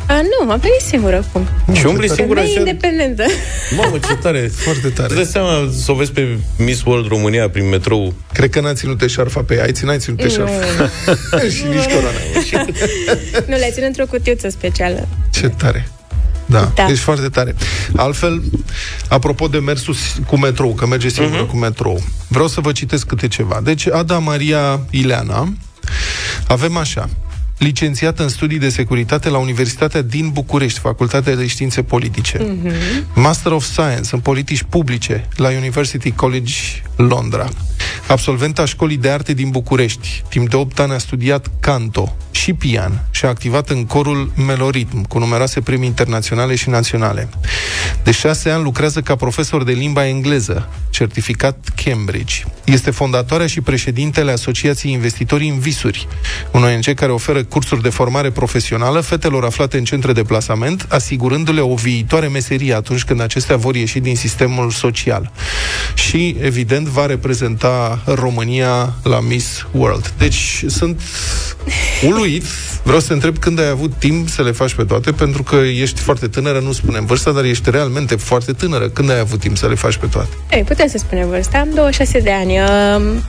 A, 0.07 0.13
nu, 0.21 0.51
am 0.51 0.59
venit 0.59 0.79
singură 0.87 1.15
acum. 1.15 1.47
Și 1.73 1.85
umbli 1.85 2.09
singură 2.09 2.39
Femeie 2.39 2.57
așa? 2.59 2.69
independentă. 2.69 3.23
Mamă, 3.77 3.97
ce 3.97 4.13
tare! 4.21 4.51
Foarte 4.65 4.87
tare. 4.87 5.07
Îți 5.07 5.15
dai 5.15 5.25
seama 5.25 5.69
să 5.77 5.91
o 5.91 5.95
vezi 5.95 6.11
pe 6.11 6.37
Miss 6.57 6.83
World 6.83 7.07
România 7.07 7.49
prin 7.49 7.69
metrou? 7.69 8.13
Cred 8.33 8.49
că 8.49 8.59
n-a 8.59 8.73
ținut 8.73 9.01
eșarfa 9.01 9.41
pe 9.43 9.55
ea. 9.55 9.63
Ai 9.63 9.71
ținut, 9.71 9.91
ai 9.91 9.99
ținut 9.99 10.19
eșarfa. 10.23 10.89
și 11.55 11.63
nici 11.63 11.83
coroana. 11.93 12.65
nu, 13.47 13.55
le 13.55 13.69
țin 13.73 13.83
într-o 13.83 14.05
cutiuță 14.05 14.49
specială. 14.49 15.07
Ce 15.31 15.47
tare. 15.47 15.87
Da, 16.51 16.59
da, 16.59 16.71
Da. 16.75 16.85
deci 16.85 16.97
foarte 16.97 17.27
tare. 17.29 17.55
Altfel, 17.95 18.41
apropo 19.09 19.47
de 19.47 19.57
mersul 19.59 19.93
s- 19.93 20.17
cu 20.27 20.37
metrou, 20.39 20.73
că 20.73 20.87
merge 20.87 21.09
singură 21.09 21.45
uh-huh. 21.45 21.49
cu 21.49 21.57
metrou, 21.57 22.03
vreau 22.27 22.47
să 22.47 22.61
vă 22.61 22.71
citesc 22.71 23.05
câte 23.07 23.27
ceva. 23.27 23.59
Deci, 23.63 23.87
Ada 23.87 24.17
Maria 24.19 24.79
Ileana, 24.89 25.53
avem 26.47 26.77
așa, 26.77 27.09
licențiată 27.57 28.23
în 28.23 28.29
studii 28.29 28.59
de 28.59 28.69
securitate 28.69 29.29
la 29.29 29.37
Universitatea 29.37 30.01
din 30.01 30.29
București, 30.29 30.79
Facultatea 30.79 31.35
de 31.35 31.47
Științe 31.47 31.81
Politice. 31.83 32.37
Mhm. 32.37 32.71
Master 33.15 33.51
of 33.51 33.63
Science 33.63 34.09
în 34.11 34.19
politici 34.19 34.63
publice 34.69 35.27
la 35.35 35.49
University 35.49 36.11
College 36.11 36.53
Londra. 36.95 37.47
Absolventa 38.07 38.65
școlii 38.65 38.97
de 38.97 39.09
arte 39.09 39.33
din 39.33 39.49
București. 39.49 40.23
Timp 40.29 40.49
de 40.49 40.55
8 40.55 40.79
ani 40.79 40.91
a 40.93 40.97
studiat 40.97 41.47
canto 41.59 42.15
și 42.31 42.53
pian 42.53 43.05
și 43.11 43.25
a 43.25 43.27
activat 43.27 43.69
în 43.69 43.85
corul 43.85 44.31
Meloritm, 44.45 45.01
cu 45.01 45.19
numeroase 45.19 45.61
premii 45.61 45.87
internaționale 45.87 46.55
și 46.55 46.69
naționale. 46.69 47.29
De 48.03 48.11
șase 48.11 48.49
ani 48.49 48.63
lucrează 48.63 49.01
ca 49.01 49.15
profesor 49.15 49.63
de 49.63 49.71
limba 49.71 50.07
engleză, 50.07 50.69
certificat 50.89 51.57
Cambridge. 51.83 52.43
Este 52.63 52.91
fondatoarea 52.91 53.47
și 53.47 53.61
președintele 53.61 54.31
Asociației 54.31 54.93
Investitorii 54.93 55.49
în 55.49 55.59
Visuri, 55.59 56.07
un 56.51 56.63
ONG 56.63 56.93
care 56.93 57.11
oferă 57.11 57.43
cursuri 57.43 57.81
de 57.81 57.89
formare 57.89 58.31
profesională 58.31 58.99
fetelor 58.99 59.45
aflate 59.45 59.77
în 59.77 59.83
centre 59.83 60.13
de 60.13 60.23
plasament, 60.23 60.85
asigurându-le 60.89 61.61
o 61.61 61.75
viitoare 61.75 62.27
meserie 62.27 62.73
atunci 62.73 63.03
când 63.03 63.21
acestea 63.21 63.57
vor 63.57 63.75
ieși 63.75 63.99
din 63.99 64.15
sistemul 64.15 64.69
social. 64.69 65.31
Și, 65.93 66.35
evident, 66.41 66.87
va 66.87 67.05
reprezenta 67.05 68.01
România 68.05 68.93
la 69.03 69.19
Miss 69.19 69.67
World. 69.71 70.13
Deci, 70.17 70.63
sunt 70.67 71.01
uluit. 72.05 72.43
Vreau 72.83 72.99
să 72.99 73.07
te 73.07 73.13
întreb 73.13 73.37
când 73.37 73.59
ai 73.59 73.67
avut 73.69 73.91
timp 73.99 74.29
să 74.29 74.41
le 74.43 74.51
faci 74.51 74.73
pe 74.73 74.83
toate, 74.83 75.11
pentru 75.11 75.43
că 75.43 75.55
ești 75.55 75.99
foarte 75.99 76.27
tânără, 76.27 76.59
nu 76.59 76.71
spunem 76.71 77.05
vârsta, 77.05 77.31
dar 77.31 77.43
ești 77.43 77.69
realmente 77.69 78.15
foarte 78.15 78.51
tânără. 78.53 78.89
Când 78.89 79.09
ai 79.11 79.19
avut 79.19 79.39
timp 79.39 79.57
să 79.57 79.67
le 79.67 79.75
faci 79.75 79.95
pe 79.97 80.05
toate? 80.11 80.29
Ei, 80.51 80.63
putem 80.63 80.87
să 80.87 80.97
spunem 80.97 81.27
vârsta. 81.29 81.57
Am 81.57 81.69
26 81.73 82.19
de 82.19 82.31
ani. 82.31 82.51
Um, 82.59 83.23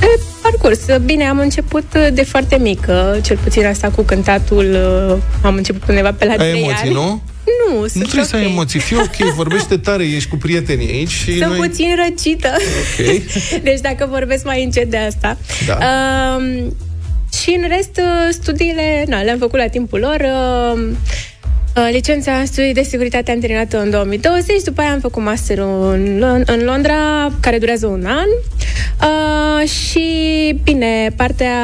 pe 0.00 0.06
parcurs. 0.42 0.78
Bine, 1.04 1.24
am 1.28 1.38
început 1.38 1.84
de 2.12 2.22
foarte 2.24 2.56
mică, 2.60 3.18
cel 3.22 3.38
puțin 3.42 3.66
asta 3.66 3.88
cu 3.88 4.02
cântatul. 4.02 4.76
uh, 5.10 5.16
Am 5.42 5.54
început 5.54 5.88
undeva 5.88 6.12
pe 6.12 6.24
la 6.24 6.30
Ai 6.30 6.36
3 6.36 6.50
emoții, 6.50 6.74
ani. 6.84 6.92
nu? 6.92 7.22
Nu, 7.68 7.80
Nu 7.80 7.86
sunt 7.86 8.02
trebuie 8.02 8.24
să 8.24 8.36
ai 8.36 8.44
ok. 8.44 8.50
emoții. 8.50 8.80
Fii 8.80 8.96
ok, 8.96 9.32
vorbește 9.34 9.76
tare, 9.76 10.04
ești 10.04 10.28
cu 10.28 10.36
prietenii 10.36 10.88
aici 10.90 11.10
și 11.10 11.38
Sunt 11.38 11.50
noi... 11.50 11.68
puțin 11.68 11.88
răcită. 12.08 12.48
Ok. 12.56 13.22
deci 13.68 13.80
dacă 13.80 14.06
vorbesc 14.10 14.44
mai 14.44 14.64
încet 14.64 14.90
de 14.90 14.96
asta. 14.96 15.36
Da. 15.66 15.78
Um, 16.36 16.76
și 17.32 17.58
în 17.62 17.68
rest, 17.68 17.96
uh, 17.96 18.28
studiile, 18.30 19.04
na, 19.06 19.22
le-am 19.22 19.38
făcut 19.38 19.58
la 19.58 19.66
timpul 19.66 19.98
lor. 19.98 20.20
Um, 20.20 20.80
uh, 21.76 21.88
Licența 21.90 22.32
în 22.32 22.46
studii 22.46 22.72
de 22.74 22.82
securitate 22.82 23.30
am 23.30 23.38
terminat 23.38 23.72
în 23.72 23.90
2020, 23.90 24.62
după 24.62 24.80
aia 24.80 24.92
am 24.92 25.00
făcut 25.00 25.22
masterul 25.22 25.92
în, 25.92 26.18
Lon- 26.18 26.44
în 26.44 26.64
Londra, 26.64 27.32
care 27.40 27.58
durează 27.58 27.86
un 27.86 28.04
an. 28.06 28.28
Uh, 29.02 29.68
și, 29.68 30.06
bine, 30.62 31.12
partea 31.16 31.54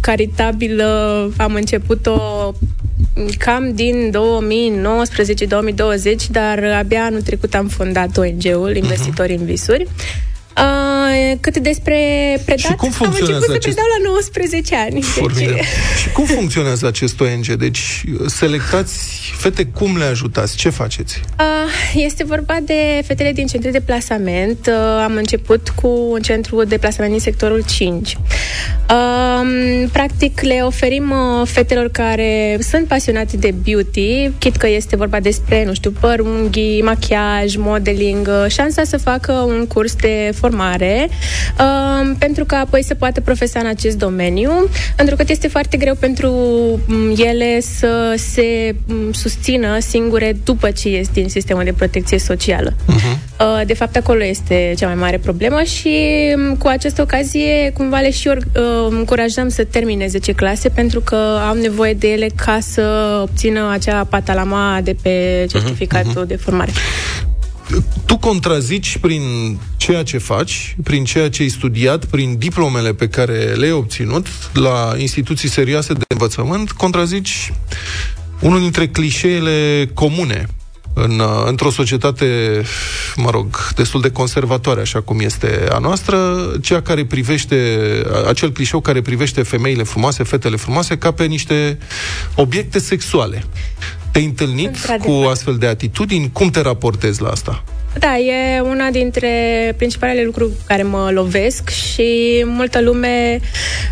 caritabilă 0.00 1.30
am 1.36 1.54
început-o 1.54 2.18
cam 3.38 3.74
din 3.74 4.10
2019-2020, 4.10 4.16
dar 6.30 6.64
abia 6.64 7.04
anul 7.04 7.22
trecut 7.22 7.54
am 7.54 7.68
fondat 7.68 8.16
ONG-ul 8.16 8.76
Investitori 8.76 9.34
în 9.34 9.44
Visuri. 9.44 9.86
Uh, 10.56 11.36
cât 11.40 11.58
despre 11.58 11.96
predat, 12.44 12.58
Și 12.58 12.72
cum 12.74 12.88
am 12.88 12.90
funcționează 12.94 13.34
început 13.34 13.44
să 13.44 13.52
acest- 13.52 13.74
predau 13.74 13.84
la 14.02 14.08
19 14.08 14.76
ani. 14.76 15.02
Formidă. 15.02 15.50
Deci, 15.52 15.64
Și 16.02 16.10
cum 16.12 16.24
funcționează 16.24 16.86
acest 16.86 17.20
ONG? 17.20 17.46
Deci, 17.46 18.04
selectați 18.26 18.94
fete, 19.36 19.64
cum 19.64 19.96
le 19.96 20.04
ajutați? 20.04 20.56
Ce 20.56 20.68
faceți? 20.68 21.20
Uh, 21.38 22.02
Este 22.04 22.24
vorba 22.24 22.56
de 22.62 23.02
fetele 23.06 23.32
din 23.32 23.46
centre 23.46 23.70
de 23.70 23.80
plasament. 23.80 24.66
Uh, 24.66 25.02
Am 25.04 25.14
început 25.16 25.68
cu 25.68 25.88
un 26.10 26.20
centru 26.20 26.64
de 26.64 26.78
plasament 26.78 27.12
din 27.12 27.20
sectorul 27.22 27.64
5. 27.66 28.16
Um, 28.90 29.88
Practic 29.88 30.40
le 30.40 30.60
oferim 30.62 31.10
uh, 31.10 31.46
fetelor 31.46 31.88
care 31.90 32.58
sunt 32.60 32.86
pasionate 32.86 33.36
de 33.36 33.54
beauty, 33.64 34.30
chit 34.38 34.56
că 34.56 34.68
este 34.68 34.96
vorba 34.96 35.20
despre, 35.20 35.64
nu 35.64 35.74
știu, 35.74 35.90
păr, 36.00 36.18
unghii, 36.18 36.82
machiaj, 36.82 37.56
modeling, 37.56 38.28
uh, 38.28 38.50
șansa 38.50 38.84
să 38.84 38.96
facă 38.96 39.32
un 39.32 39.66
curs 39.66 39.94
de 39.94 40.30
formare 40.34 40.46
um, 41.58 42.14
pentru 42.14 42.44
că 42.44 42.54
apoi 42.54 42.82
să 42.82 42.94
poată 42.94 43.20
profesa 43.20 43.60
în 43.60 43.66
acest 43.66 43.98
domeniu, 43.98 44.50
pentru 44.96 45.16
că 45.16 45.24
este 45.28 45.48
foarte 45.48 45.76
greu 45.76 45.94
pentru 45.94 46.30
m, 46.86 47.14
ele 47.16 47.60
să 47.60 48.14
se 48.16 48.74
m, 48.86 49.12
susțină 49.12 49.78
singure 49.78 50.36
după 50.44 50.70
ce 50.70 50.88
ies 50.88 51.08
din 51.08 51.28
sistemul 51.28 51.64
de 51.64 51.72
protecție 51.72 52.18
socială. 52.18 52.72
Uh, 53.40 53.60
De 53.66 53.74
fapt, 53.74 53.96
acolo 53.96 54.24
este 54.24 54.74
cea 54.78 54.86
mai 54.86 54.94
mare 54.94 55.18
problemă 55.18 55.62
și 55.62 55.96
m, 56.36 56.56
cu 56.56 56.66
această 56.66 57.02
ocazie 57.02 57.70
cumva 57.74 57.98
le 57.98 58.10
și 58.10 58.28
or- 58.28 58.36
uh, 58.56 58.86
încurajăm 58.90 59.48
să 59.48 59.64
termine 59.64 60.06
10 60.06 60.32
clase 60.32 60.68
pentru 60.68 61.00
că 61.00 61.38
am 61.48 61.58
nevoie 61.58 61.92
de 61.92 62.08
ele 62.08 62.26
ca 62.44 62.58
să 62.60 63.18
obțină 63.22 63.70
acea 63.72 64.04
patalama 64.04 64.80
de 64.82 64.96
pe 65.02 65.46
certificatul 65.50 66.24
de 66.26 66.36
formare. 66.36 66.70
Tu 68.06 68.16
contrazici 68.16 68.98
prin 68.98 69.22
ceea 69.76 70.02
ce 70.02 70.18
faci, 70.18 70.76
prin 70.82 71.04
ceea 71.04 71.30
ce 71.30 71.42
ai 71.42 71.48
studiat, 71.48 72.04
prin 72.04 72.38
diplomele 72.38 72.94
pe 72.94 73.08
care 73.08 73.54
le-ai 73.54 73.72
obținut 73.72 74.26
la 74.52 74.94
instituții 74.96 75.48
serioase 75.48 75.92
de 75.92 76.04
învățământ, 76.08 76.72
contrazici 76.72 77.52
unul 78.40 78.60
dintre 78.60 78.88
clișeele 78.88 79.90
comune 79.94 80.48
în, 80.94 81.18
uh, 81.18 81.44
într-o 81.46 81.70
societate, 81.70 82.62
mă 83.16 83.30
rog, 83.30 83.72
destul 83.74 84.00
de 84.00 84.10
conservatoare, 84.10 84.80
așa 84.80 85.00
cum 85.00 85.20
este 85.20 85.66
a 85.72 85.78
noastră, 85.78 86.36
cea 86.62 86.82
care 86.82 87.04
privește, 87.04 87.76
acel 88.28 88.52
clișeu 88.52 88.80
care 88.80 89.00
privește 89.00 89.42
femeile 89.42 89.82
frumoase, 89.82 90.22
fetele 90.22 90.56
frumoase, 90.56 90.98
ca 90.98 91.10
pe 91.10 91.24
niște 91.24 91.78
obiecte 92.34 92.78
sexuale. 92.78 93.44
Te-ai 94.12 94.24
întâlnit 94.24 94.66
Într-adevăr. 94.66 95.22
cu 95.22 95.28
astfel 95.28 95.56
de 95.56 95.66
atitudini? 95.66 96.30
Cum 96.32 96.50
te 96.50 96.60
raportezi 96.60 97.22
la 97.22 97.28
asta? 97.28 97.64
Da, 97.98 98.18
e 98.18 98.60
una 98.60 98.90
dintre 98.90 99.28
principalele 99.76 100.24
lucruri 100.24 100.50
care 100.66 100.82
mă 100.82 101.10
lovesc 101.12 101.68
și 101.68 102.42
multă 102.44 102.80
lume 102.80 103.40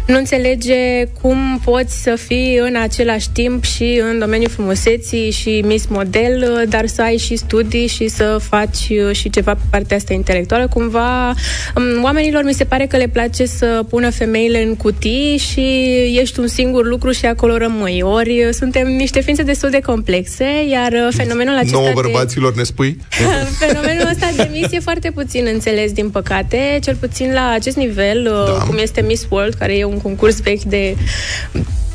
nu 0.07 0.16
înțelege 0.16 1.05
cum 1.20 1.61
poți 1.64 2.03
să 2.03 2.16
fii 2.26 2.57
în 2.57 2.76
același 2.76 3.30
timp 3.30 3.64
și 3.64 4.01
în 4.11 4.18
domeniul 4.18 4.51
frumuseții 4.51 5.30
și 5.30 5.62
Miss 5.66 5.86
Model, 5.86 6.64
dar 6.68 6.86
să 6.86 7.03
ai 7.03 7.16
și 7.16 7.36
studii 7.36 7.86
și 7.86 8.09
să 8.09 8.38
faci 8.49 8.88
și 9.12 9.30
ceva 9.30 9.55
pe 9.55 9.61
partea 9.70 9.97
asta 9.97 10.12
intelectuală. 10.12 10.68
Cumva, 10.68 11.30
m, 11.74 12.03
oamenilor 12.03 12.44
mi 12.44 12.55
se 12.55 12.64
pare 12.64 12.86
că 12.86 12.97
le 12.97 13.09
place 13.09 13.47
să 13.47 13.84
pună 13.88 14.11
femeile 14.11 14.62
în 14.62 14.76
cutii 14.76 15.36
și 15.51 15.61
ești 16.20 16.40
un 16.40 16.47
singur 16.47 16.86
lucru 16.86 17.11
și 17.11 17.26
acolo 17.26 17.57
rămâi. 17.57 18.03
Ori 18.03 18.49
suntem 18.53 18.86
niște 18.86 19.20
ființe 19.20 19.42
destul 19.42 19.70
de 19.70 19.80
complexe, 19.80 20.47
iar 20.70 20.92
fenomenul 21.11 21.57
acesta 21.57 21.76
Nouă 21.76 21.86
de... 21.86 21.92
bărbaților 21.94 22.55
ne 22.55 22.62
spui? 22.62 22.99
Fenomenul 23.87 24.12
ăsta 24.12 24.43
de 24.43 24.49
Miss 24.53 24.72
e 24.72 24.78
foarte 24.78 25.11
puțin 25.11 25.49
înțeles, 25.53 25.93
din 25.93 26.11
păcate, 26.11 26.78
cel 26.82 26.97
puțin 26.97 27.32
la 27.32 27.49
acest 27.49 27.76
nivel, 27.76 28.22
da. 28.22 28.64
cum 28.64 28.76
este 28.78 29.01
Miss 29.01 29.26
World, 29.30 29.55
care 29.55 29.76
e 29.76 29.84
un 29.84 30.01
concurs 30.01 30.41
vechi 30.41 30.62
de 30.62 30.97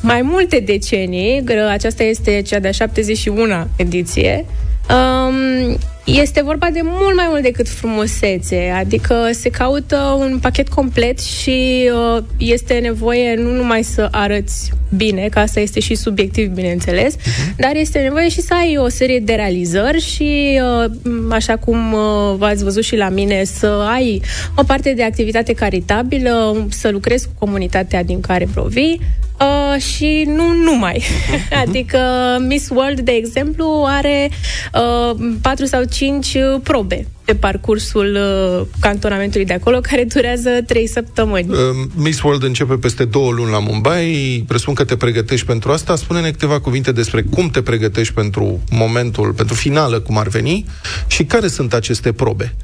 mai 0.02 0.22
multe 0.22 0.60
decenii. 0.60 1.44
Gr- 1.44 1.70
Aceasta 1.70 2.04
este 2.04 2.42
cea 2.42 2.60
de-a 2.60 2.72
71-a 2.72 3.68
ediție. 3.76 4.46
Um, 4.90 5.78
este 6.06 6.42
vorba 6.42 6.68
de 6.74 6.80
mult 6.84 7.16
mai 7.16 7.26
mult 7.30 7.42
decât 7.42 7.70
frumusețe, 7.70 8.74
adică 8.76 9.30
se 9.32 9.50
caută 9.50 9.98
un 10.20 10.40
pachet 10.42 10.70
complet 10.70 11.20
și 11.20 11.90
uh, 12.16 12.24
este 12.38 12.74
nevoie 12.74 13.36
nu 13.36 13.52
numai 13.52 13.84
să 13.84 14.08
arăți 14.12 14.72
bine, 14.96 15.28
că 15.32 15.40
asta 15.40 15.60
este 15.60 15.80
și 15.80 15.96
subiectiv, 15.96 16.50
bineînțeles, 16.50 17.16
dar 17.58 17.76
este 17.76 18.00
nevoie 18.00 18.30
și 18.30 18.42
să 18.42 18.54
ai 18.54 18.78
o 18.78 18.90
serie 18.90 19.20
de 19.20 19.34
realizări 19.34 20.02
și, 20.02 20.60
uh, 20.84 20.92
m, 21.04 21.32
așa 21.32 21.58
cum 21.58 21.94
uh, 21.94 22.36
v-ați 22.38 22.64
văzut 22.64 22.84
și 22.84 22.96
la 22.96 23.10
mine, 23.10 23.44
să 23.44 23.88
ai 23.92 24.22
o 24.56 24.64
parte 24.64 24.94
de 24.94 25.04
activitate 25.04 25.54
caritabilă, 25.54 26.66
să 26.70 26.90
lucrezi 26.90 27.28
cu 27.28 27.32
comunitatea 27.40 28.04
din 28.04 28.22
care 28.22 28.48
provii 28.54 29.02
uh, 29.42 29.82
și 29.82 30.24
nu 30.28 30.54
numai. 30.54 31.04
adică 31.66 32.00
Miss 32.48 32.70
World, 32.70 33.00
de 33.00 33.12
exemplu, 33.12 33.84
are 33.88 34.30
uh, 34.74 35.16
4 35.42 35.66
sau 35.66 35.84
5 35.84 36.38
probe 36.64 37.06
pe 37.26 37.36
parcursul 37.36 38.18
uh, 38.60 38.68
cantonamentului 38.80 39.46
de 39.46 39.54
acolo, 39.54 39.80
care 39.80 40.04
durează 40.04 40.50
3 40.68 40.88
săptămâni. 40.88 41.50
Uh, 41.50 41.58
Miss 41.96 42.22
World 42.22 42.44
începe 42.44 42.74
peste 42.74 43.06
două 43.06 43.32
luni 43.32 43.52
la 43.52 43.60
Mumbai. 43.60 44.44
Presupun 44.48 44.74
că 44.74 44.84
te 44.84 44.96
pregătești 44.96 45.46
pentru 45.46 45.72
asta. 45.72 45.96
Spune-ne 45.96 46.32
câteva 46.32 46.60
cuvinte 46.60 46.92
despre 46.92 47.22
cum 47.22 47.50
te 47.50 47.62
pregătești 47.62 48.14
pentru 48.14 48.60
momentul, 48.70 49.34
pentru 49.34 49.56
finală, 49.56 50.00
cum 50.00 50.18
ar 50.18 50.28
veni, 50.28 50.66
și 51.08 51.24
care 51.24 51.48
sunt 51.48 51.74
aceste 51.74 52.12
probe. 52.12 52.56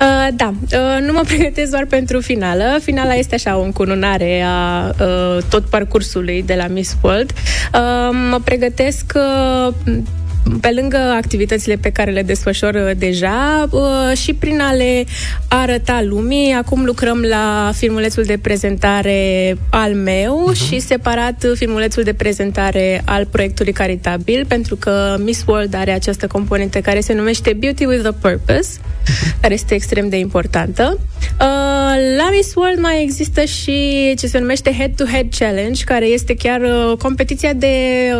Uh, 0.00 0.28
da, 0.34 0.54
uh, 0.72 1.06
nu 1.06 1.12
mă 1.12 1.22
pregătesc 1.26 1.70
doar 1.70 1.86
pentru 1.86 2.20
finală. 2.20 2.78
Finala 2.82 3.14
este 3.14 3.34
așa 3.34 3.56
o 3.56 3.62
încununare 3.62 4.44
a 4.46 4.88
uh, 4.88 5.42
tot 5.48 5.64
parcursului 5.64 6.42
de 6.42 6.54
la 6.54 6.66
Miss 6.66 6.96
World. 7.02 7.30
Uh, 7.30 7.80
mă 8.30 8.40
pregătesc 8.44 9.12
uh, 9.14 9.74
pe 10.60 10.70
lângă 10.74 10.96
activitățile 10.96 11.76
pe 11.76 11.90
care 11.90 12.10
le 12.10 12.22
desfășor 12.22 12.74
uh, 12.74 12.90
deja 12.96 13.68
uh, 13.70 14.16
și 14.16 14.34
prin 14.34 14.60
a 14.60 14.72
le 14.72 15.04
arăta 15.48 16.02
lumii. 16.02 16.52
Acum 16.52 16.84
lucrăm 16.84 17.20
la 17.20 17.72
filmulețul 17.74 18.24
de 18.24 18.38
prezentare 18.42 19.56
al 19.70 19.94
meu 19.94 20.50
uh-huh. 20.50 20.66
și 20.66 20.80
separat 20.80 21.44
uh, 21.44 21.52
filmulețul 21.54 22.02
de 22.02 22.12
prezentare 22.12 23.02
al 23.04 23.26
proiectului 23.26 23.72
caritabil, 23.72 24.44
pentru 24.48 24.76
că 24.76 25.16
Miss 25.24 25.44
World 25.46 25.74
are 25.74 25.90
această 25.90 26.26
componentă 26.26 26.80
care 26.80 27.00
se 27.00 27.14
numește 27.14 27.56
Beauty 27.58 27.84
with 27.84 28.06
a 28.06 28.14
Purpose, 28.20 28.80
care 29.40 29.54
este 29.54 29.74
extrem 29.74 30.08
de 30.08 30.16
importantă. 30.16 30.98
Uh, 31.40 31.46
la 32.16 32.30
Miss 32.36 32.54
World 32.54 32.78
mai 32.78 33.02
există 33.02 33.44
și 33.44 34.12
ce 34.18 34.26
se 34.26 34.38
numește 34.38 34.72
Head-to-Head 34.72 35.26
Challenge, 35.38 35.84
care 35.84 36.06
este 36.06 36.34
chiar 36.34 36.60
uh, 36.60 36.96
competiția 36.98 37.52
de, 37.52 37.74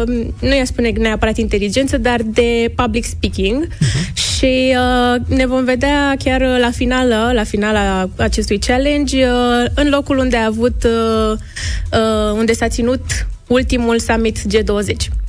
um, 0.07 0.35
nu 0.41 0.55
i-a 0.55 0.65
spune 0.65 0.91
neapărat 0.91 1.37
inteligență, 1.37 1.99
dar 1.99 2.21
de 2.25 2.73
public 2.75 3.05
speaking. 3.05 3.69
Și 4.15 4.75
uh, 4.77 5.37
ne 5.37 5.47
vom 5.47 5.65
vedea 5.65 6.15
chiar 6.25 6.41
uh, 6.41 6.59
la 6.61 6.71
finală, 6.71 7.31
la 7.35 7.45
finala 7.45 8.09
acestui 8.17 8.59
challenge, 8.59 9.27
uh, 9.27 9.65
în 9.75 9.89
locul 9.89 10.19
unde 10.19 10.37
a 10.37 10.45
avut, 10.45 10.85
uh, 10.85 11.39
uh, 11.93 12.33
unde 12.35 12.53
s-a 12.53 12.69
ținut 12.69 13.03
ultimul 13.47 13.99
summit 13.99 14.39
G20. 14.39 15.20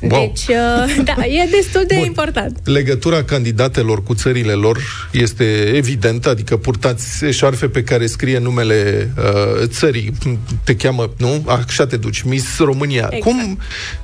Wow. 0.00 0.20
Deci, 0.20 0.56
uh, 0.56 1.04
da, 1.08 1.24
e 1.24 1.48
destul 1.50 1.84
de 1.86 1.94
Bun. 1.94 2.04
important. 2.04 2.58
Legătura 2.64 3.22
candidatelor 3.22 4.02
cu 4.02 4.14
țările 4.14 4.52
lor 4.52 4.78
este 5.12 5.44
evidentă, 5.74 6.28
adică 6.28 6.56
purtați 6.56 7.24
eșarfe 7.24 7.68
pe 7.68 7.82
care 7.82 8.06
scrie 8.06 8.38
numele 8.38 9.10
uh, 9.18 9.66
țării, 9.66 10.12
te 10.64 10.76
cheamă, 10.76 11.10
nu? 11.18 11.44
Așa 11.46 11.86
te 11.86 11.96
duci, 11.96 12.22
Miss 12.22 12.58
România. 12.58 13.08
Exact. 13.10 13.22
Cum, 13.22 13.58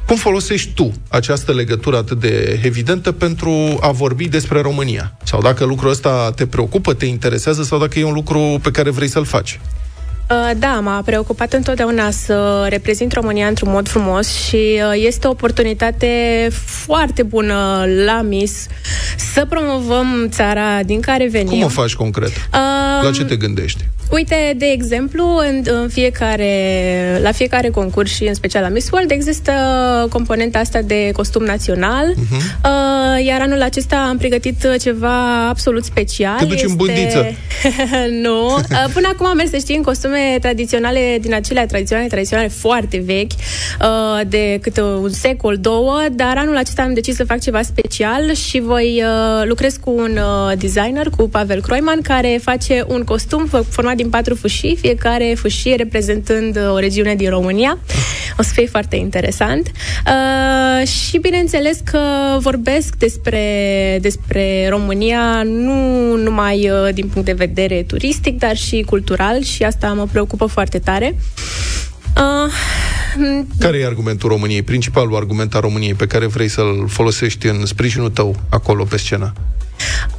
cum 0.07 0.17
folosești 0.17 0.71
tu 0.75 0.93
această 1.09 1.53
legătură 1.53 1.97
atât 1.97 2.21
de 2.21 2.61
evidentă 2.65 3.13
pentru 3.13 3.79
a 3.81 3.91
vorbi 3.91 4.29
despre 4.29 4.61
România? 4.61 5.17
Sau 5.25 5.41
dacă 5.41 5.65
lucrul 5.65 5.91
ăsta 5.91 6.33
te 6.37 6.47
preocupă, 6.47 6.95
te 6.95 7.07
interesează, 7.07 7.63
sau 7.63 7.79
dacă 7.79 7.99
e 7.99 8.05
un 8.05 8.13
lucru 8.13 8.59
pe 8.63 8.71
care 8.71 8.91
vrei 8.91 9.09
să-l 9.09 9.25
faci? 9.25 9.61
Uh, 10.31 10.51
Da, 10.59 10.81
m-a 10.81 11.03
preocupat 11.05 11.53
întotdeauna 11.53 12.11
să 12.11 12.67
reprezint 12.69 13.13
România 13.13 13.47
într-un 13.47 13.71
mod 13.71 13.89
frumos 13.89 14.33
și 14.33 14.57
uh, 14.57 15.03
este 15.07 15.27
o 15.27 15.31
oportunitate 15.31 16.49
foarte 16.53 17.23
bună 17.23 17.85
la 18.05 18.23
Miss 18.23 18.67
să 19.33 19.45
promovăm 19.49 20.27
țara 20.31 20.83
din 20.83 21.01
care 21.01 21.29
venim. 21.29 21.49
Cum 21.49 21.63
o 21.63 21.69
faci 21.69 21.95
concret? 21.95 22.29
Um, 22.29 23.05
La 23.05 23.11
ce 23.15 23.25
te 23.25 23.37
gândești? 23.37 23.85
Uite, 24.11 24.55
de 24.57 24.67
exemplu, 24.67 25.25
în, 25.49 25.63
în 25.83 25.89
fiecare, 25.89 26.53
la 27.23 27.33
fiecare 27.33 27.69
concurs 27.69 28.11
și 28.15 28.25
în 28.25 28.35
special 28.35 28.63
la 28.63 28.69
Miss 28.69 28.91
World 28.91 29.11
există 29.11 29.53
componenta 30.11 30.59
asta 30.59 30.81
de 30.83 31.11
costum 31.13 31.45
național, 31.45 32.07
Mhm. 32.17 32.35
uh, 32.37 33.25
iar 33.27 33.41
anul 33.41 33.63
acesta 33.63 34.07
am 34.09 34.17
pregătit 34.17 34.67
ceva 34.81 35.47
absolut 35.49 35.85
special. 35.85 36.39
Te 36.39 36.45
duci 36.45 36.63
în 36.63 36.75
bundiță. 36.77 37.27
nu. 38.23 38.47
Uh, 38.55 38.85
Până 38.93 39.09
acum 39.13 39.27
am 39.27 39.37
mers, 39.37 39.51
să 39.51 39.57
știi, 39.57 39.77
în 39.77 39.83
costume 39.83 40.39
tradiționale 40.41 41.19
din 41.21 41.35
acelea 41.35 41.67
tradiționale, 41.67 42.09
tradiționale 42.09 42.49
foarte 42.49 43.03
vechi. 43.05 43.31
uh, 43.81 44.21
de 44.29 44.59
câte 44.63 44.83
un 44.83 45.11
secol, 45.11 45.57
două, 45.61 46.01
dar 46.13 46.37
anul 46.37 46.57
acesta 46.57 46.83
am 46.83 46.95
decis 46.95 47.15
să 47.17 47.25
fac 47.25 47.41
ceva 47.41 47.63
special 47.63 48.35
și 48.35 48.61
voi 48.61 49.03
uh, 49.05 49.43
lucrez 49.47 49.77
cu 49.81 49.91
un 49.91 50.19
uh, 50.19 50.53
designer, 50.59 51.07
cu 51.17 51.29
Pavel 51.29 51.61
Kroiman, 51.61 52.01
care 52.03 52.39
face 52.43 52.85
un 52.89 53.05
costum 53.05 53.47
fă- 53.49 53.69
format 53.71 53.97
din 53.99 54.09
patru 54.09 54.35
fâșii, 54.35 54.77
fiecare 54.77 55.35
fâșie 55.37 55.75
reprezentând 55.75 56.57
uh, 56.57 56.73
o 56.73 56.79
regiune 56.79 57.15
din 57.15 57.31
România. 57.31 57.79
O 58.39 58.43
să 58.43 58.53
fie 58.53 58.67
foarte 58.67 58.97
interesant. 58.97 59.71
Uh, 60.07 60.87
și 60.87 61.19
bineînțeles 61.19 61.79
că 61.85 62.01
vorbesc 62.41 62.97
despre, 62.97 63.45
despre 64.01 64.69
România 64.69 65.43
nu 65.45 66.17
numai 66.17 66.71
uh, 66.71 66.95
din 66.95 67.09
punct 67.09 67.27
de 67.27 67.45
vedere 67.47 67.83
turistic, 67.83 68.39
dar 68.39 68.57
și 68.57 68.85
cultural 68.87 69.43
și 69.43 69.63
asta 69.63 69.93
mă 69.93 70.07
preocupă 70.13 70.47
foarte 70.47 70.79
tare. 70.79 71.15
Uh, 72.17 72.53
Care 73.59 73.79
e 73.79 73.87
argumentul 73.87 74.29
României, 74.29 74.63
principalul 74.63 75.17
argument 75.17 75.55
al 75.55 75.61
României 75.61 75.95
pe 75.95 76.07
care 76.07 76.27
vrei 76.27 76.49
să-l 76.49 76.85
folosești 76.89 77.47
în 77.47 77.67
sprijinul 77.67 78.11
tău 78.11 78.37
acolo 78.49 78.85
pe 78.85 78.97
scenă? 78.97 79.33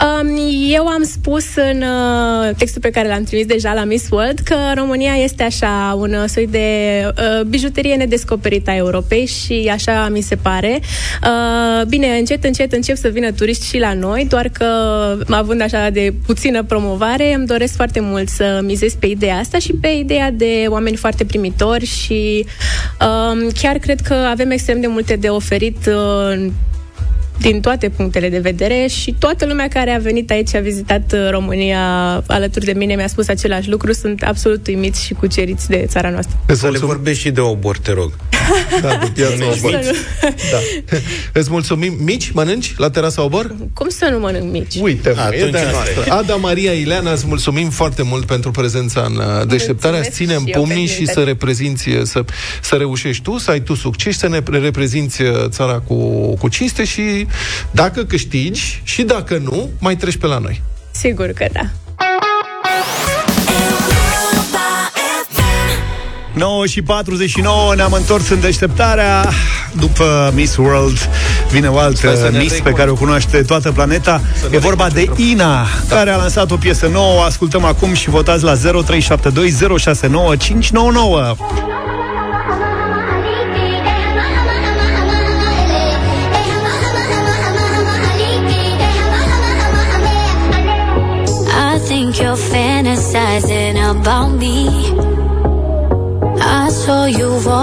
Um, 0.02 0.38
eu 0.70 0.88
am 0.88 1.04
spus 1.04 1.46
în 1.56 1.82
uh, 1.82 2.56
textul 2.58 2.82
pe 2.82 2.90
care 2.90 3.08
l-am 3.08 3.24
trimis 3.24 3.46
deja 3.46 3.74
la 3.74 3.84
Miss 3.84 4.10
World 4.10 4.40
că 4.40 4.56
România 4.76 5.14
este 5.14 5.44
așa 5.44 5.96
un 5.98 6.14
uh, 6.14 6.24
soi 6.28 6.48
de 6.48 6.68
uh, 7.08 7.46
bijuterie 7.46 7.96
nedescoperită 7.96 8.70
a 8.70 8.76
Europei 8.76 9.26
și 9.26 9.70
așa 9.72 10.10
mi 10.12 10.22
se 10.22 10.36
pare. 10.36 10.80
Uh, 11.24 11.86
bine, 11.86 12.08
încet, 12.08 12.44
încet 12.44 12.74
încep 12.74 12.98
să 12.98 13.08
vină 13.08 13.32
turiști 13.32 13.66
și 13.66 13.78
la 13.78 13.94
noi, 13.94 14.26
doar 14.30 14.50
că 14.50 14.66
având 15.30 15.62
așa 15.62 15.90
de 15.90 16.14
puțină 16.26 16.64
promovare, 16.64 17.34
îmi 17.34 17.46
doresc 17.46 17.76
foarte 17.76 18.00
mult 18.00 18.30
să 18.30 18.60
mizez 18.64 18.94
pe 18.94 19.06
ideea 19.06 19.38
asta 19.38 19.58
și 19.58 19.74
pe 19.82 19.88
ideea 19.88 20.32
de 20.32 20.66
oameni 20.68 20.96
foarte 20.96 21.26
primitori 21.26 21.86
și 21.86 22.46
um, 23.02 23.50
chiar 23.62 23.78
cred 23.78 24.00
că 24.02 24.14
avem 24.14 24.52
extrem 24.52 24.82
de 24.82 24.88
multe 24.88 25.16
de 25.16 25.28
oferit 25.28 25.78
uh, 25.88 26.46
din 27.40 27.62
toate 27.62 27.90
punctele 27.90 28.30
de 28.30 28.40
vedere 28.40 28.88
și 28.88 29.16
toată 29.20 29.46
lumea 29.46 29.68
care 29.68 29.92
a 29.92 29.98
venit 29.98 30.32
aici, 30.32 30.56
a 30.56 30.60
vizitat 30.60 31.14
uh, 31.14 31.30
România 31.30 31.80
alături 32.28 32.66
de 32.66 32.74
mine, 32.74 32.96
mi-a 32.96 33.08
spus 33.08 33.28
același 33.28 33.70
lucru. 33.70 33.94
Sunt 33.94 34.24
absolut 34.24 34.68
uimiți 34.68 35.06
și 35.06 35.14
cuceriți 35.14 35.70
de 35.70 35.86
țara 35.88 36.10
noastră. 36.10 36.38
Să 36.48 36.70
le 36.70 36.78
vorbești 36.78 37.22
și 37.22 37.32
de 37.32 37.42
obor, 37.42 37.78
te 37.78 37.92
rog. 37.92 38.12
Da, 38.82 38.98
de 39.04 39.10
piața 39.14 39.46
Obor. 39.46 39.80
Să 39.84 40.04
Da. 40.52 40.58
Îți 41.40 41.50
mulțumim. 41.52 41.96
Mici, 42.00 42.32
mănânci 42.32 42.74
la 42.78 42.90
terasa 42.90 43.24
Obor? 43.24 43.56
Cum 43.74 43.90
să 43.90 44.08
nu 44.12 44.20
mănânc 44.20 44.52
mici? 44.52 44.76
Uite, 44.82 45.10
mă, 45.16 45.22
e 45.22 45.38
Atunci 45.38 45.52
de 45.52 45.62
nu 45.66 45.72
noastră. 45.72 46.02
are. 46.02 46.10
Ada 46.12 46.36
Maria 46.36 46.72
Ileana, 46.72 47.12
îți 47.12 47.28
mulțumim 47.28 47.70
foarte 47.70 48.04
mult 48.04 48.26
pentru 48.26 48.52
prezența 48.52 49.02
în 49.08 49.16
uh, 49.16 49.48
deșteptarea. 49.48 50.00
Îți 50.00 50.10
ținem 50.10 50.46
și 50.46 50.52
eu 50.52 50.60
pumnii 50.62 50.76
pentru 50.76 50.94
și 50.94 50.96
să 50.96 51.00
invitație. 51.00 51.24
reprezinți, 51.24 51.90
uh, 51.90 52.02
să, 52.04 52.24
să 52.62 52.76
reușești 52.76 53.24
tu, 53.24 53.38
să 53.38 53.52
ai 53.52 53.62
tu 53.62 53.74
succes, 53.76 54.18
să 54.18 54.28
ne 54.28 54.42
reprezinți 54.52 55.22
uh, 55.22 55.30
țara 55.48 55.80
cu, 55.80 55.96
cu 56.36 56.48
cinste 56.48 56.84
și 56.84 57.28
dacă 57.72 58.04
câștigi 58.04 58.82
și 58.84 59.04
dacă 59.04 59.38
nu, 59.38 59.70
mai 59.80 59.96
treci 59.96 60.16
pe 60.18 60.26
la 60.28 60.38
noi. 60.38 60.62
Sigur 60.92 61.28
că 61.28 61.46
da. 61.52 61.70
9 66.40 66.66
și 66.66 66.82
49 66.82 67.76
ne-am 67.76 67.92
întors 67.92 68.30
în 68.30 68.40
deșteptarea. 68.40 69.30
După 69.80 70.32
Miss 70.36 70.56
World 70.58 71.10
Vine 71.52 71.68
o 71.68 71.72
Stai 71.72 71.86
altă 71.86 72.16
să 72.16 72.30
ne 72.32 72.38
Miss 72.40 72.60
pe 72.60 72.70
recon- 72.70 72.76
care 72.76 72.90
o 72.90 72.94
cunoaște 72.94 73.42
toată 73.42 73.72
planeta. 73.72 74.22
Ne 74.50 74.56
E 74.56 74.58
vorba 74.58 74.88
de 74.88 75.00
reconcentrăm. 75.00 75.30
Ina 75.30 75.66
Care 75.90 76.10
a 76.10 76.16
lansat 76.16 76.52
o 76.52 76.56
piesă 76.56 76.88
nouă. 76.92 77.18
O 77.18 77.22
Ascultăm 77.22 77.66
acum 77.66 77.94
și 77.94 78.10
votați 78.10 78.44
la 78.44 78.56
0372 78.56 79.78
069 79.78 80.36
599 80.36 81.36
I 91.52 91.80
think 91.88 92.16
you're 92.16 92.36
fantasizing 92.36 93.78
about 93.78 94.32
me. 94.40 94.89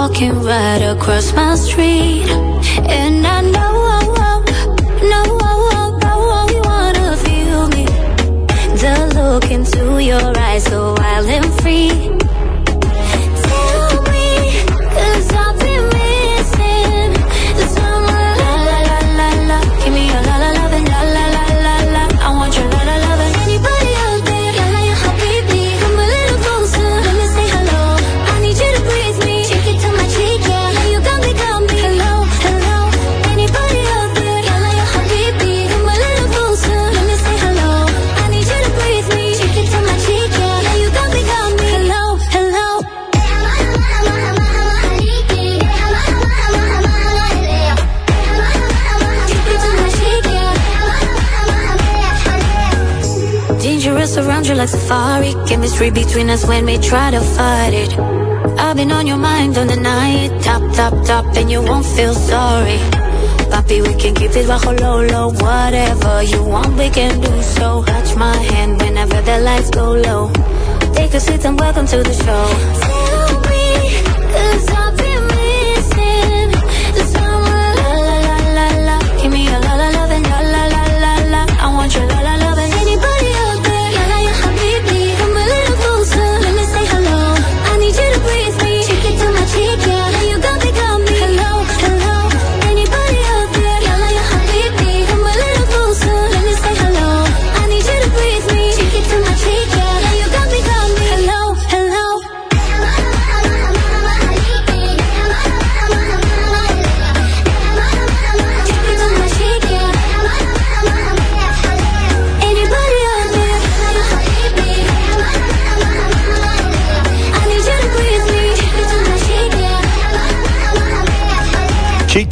Walking 0.09 0.41
right 0.41 0.81
across 0.83 1.33
my 1.33 1.55
street, 1.55 2.29
and 2.87 3.27
I 3.27 3.41
know, 3.41 4.41
know, 5.03 5.23
know 5.99 6.47
you 6.49 6.61
wanna 6.63 7.17
feel 7.17 7.67
me. 7.67 7.85
The 8.81 9.11
look 9.15 9.51
into 9.51 10.01
your 10.01 10.31
eyes, 10.39 10.63
so 10.63 10.95
wild 10.97 11.27
and 11.27 11.61
free. 11.61 12.26
Safari. 54.67 55.33
Chemistry 55.47 55.89
between 55.91 56.29
us 56.29 56.45
when 56.45 56.65
we 56.65 56.77
try 56.77 57.11
to 57.11 57.19
fight 57.19 57.73
it. 57.73 57.97
I've 58.59 58.75
been 58.75 58.91
on 58.91 59.07
your 59.07 59.17
mind 59.17 59.57
on 59.57 59.67
the 59.67 59.75
night. 59.75 60.41
Top, 60.43 60.61
top, 60.73 60.93
top, 61.05 61.25
and 61.37 61.49
you 61.49 61.61
won't 61.61 61.85
feel 61.85 62.13
sorry. 62.13 62.79
Papi, 63.51 63.81
we 63.81 63.93
can 64.01 64.13
keep 64.13 64.31
it 64.31 64.45
bajo 64.47 64.79
low, 64.79 65.01
low. 65.05 65.29
Whatever 65.31 66.23
you 66.23 66.43
want, 66.43 66.77
we 66.77 66.89
can 66.89 67.19
do 67.21 67.41
so. 67.41 67.83
Touch 67.83 68.15
my 68.15 68.35
hand 68.35 68.81
whenever 68.81 69.21
the 69.21 69.39
lights 69.39 69.69
go 69.69 69.93
low. 69.93 70.31
Take 70.93 71.13
a 71.13 71.19
seat 71.19 71.45
and 71.45 71.59
welcome 71.59 71.87
to 71.87 72.03
the 72.03 72.13
show. 72.13 72.86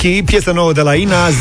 Cheeky, 0.06 0.24
piesă 0.24 0.52
nouă 0.52 0.74
de 0.74 0.82
la 0.82 0.96
Ina 0.96 1.28
0372069599 1.28 1.32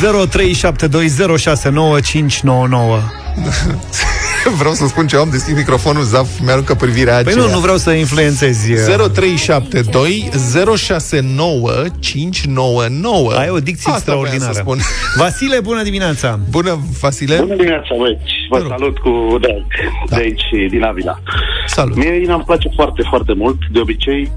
Vreau 4.59 4.73
să 4.73 4.87
spun 4.87 5.07
ce 5.07 5.17
am 5.17 5.29
deschis 5.31 5.55
microfonul, 5.55 6.03
Zaf 6.03 6.29
mi-aruncă 6.43 6.75
privirea 6.75 7.13
Păi 7.13 7.33
aceea. 7.33 7.45
nu, 7.45 7.51
nu 7.51 7.59
vreau 7.59 7.77
să 7.77 7.91
influențezi 7.91 8.73
uh, 8.73 8.79
0372 9.13 10.31
069 10.77 11.71
599 11.99 13.33
Ai 13.33 13.49
o 13.49 13.59
dicție 13.59 13.93
Asta 13.93 14.15
voiam 14.15 14.25
extraordinară 14.25 14.53
să 14.53 14.61
spun. 14.61 14.79
Vasile, 15.23 15.61
bună 15.61 15.83
dimineața 15.83 16.39
Bună, 16.51 16.79
Vasile 17.01 17.37
Bună 17.37 17.55
dimineața, 17.55 17.95
băieți! 17.99 18.33
Vă 18.51 18.65
salut 18.69 18.99
cu 18.99 19.37
drag 19.41 19.67
Da. 20.09 20.17
de 20.17 20.23
aici, 20.23 20.71
din 20.71 20.83
Avila. 20.83 21.19
Salut! 21.67 21.97
Mie 21.97 22.21
Ina 22.23 22.35
îmi 22.35 22.45
place 22.45 22.69
foarte, 22.75 23.03
foarte 23.09 23.33
mult. 23.37 23.59
De 23.73 23.81
obicei, 23.81 24.33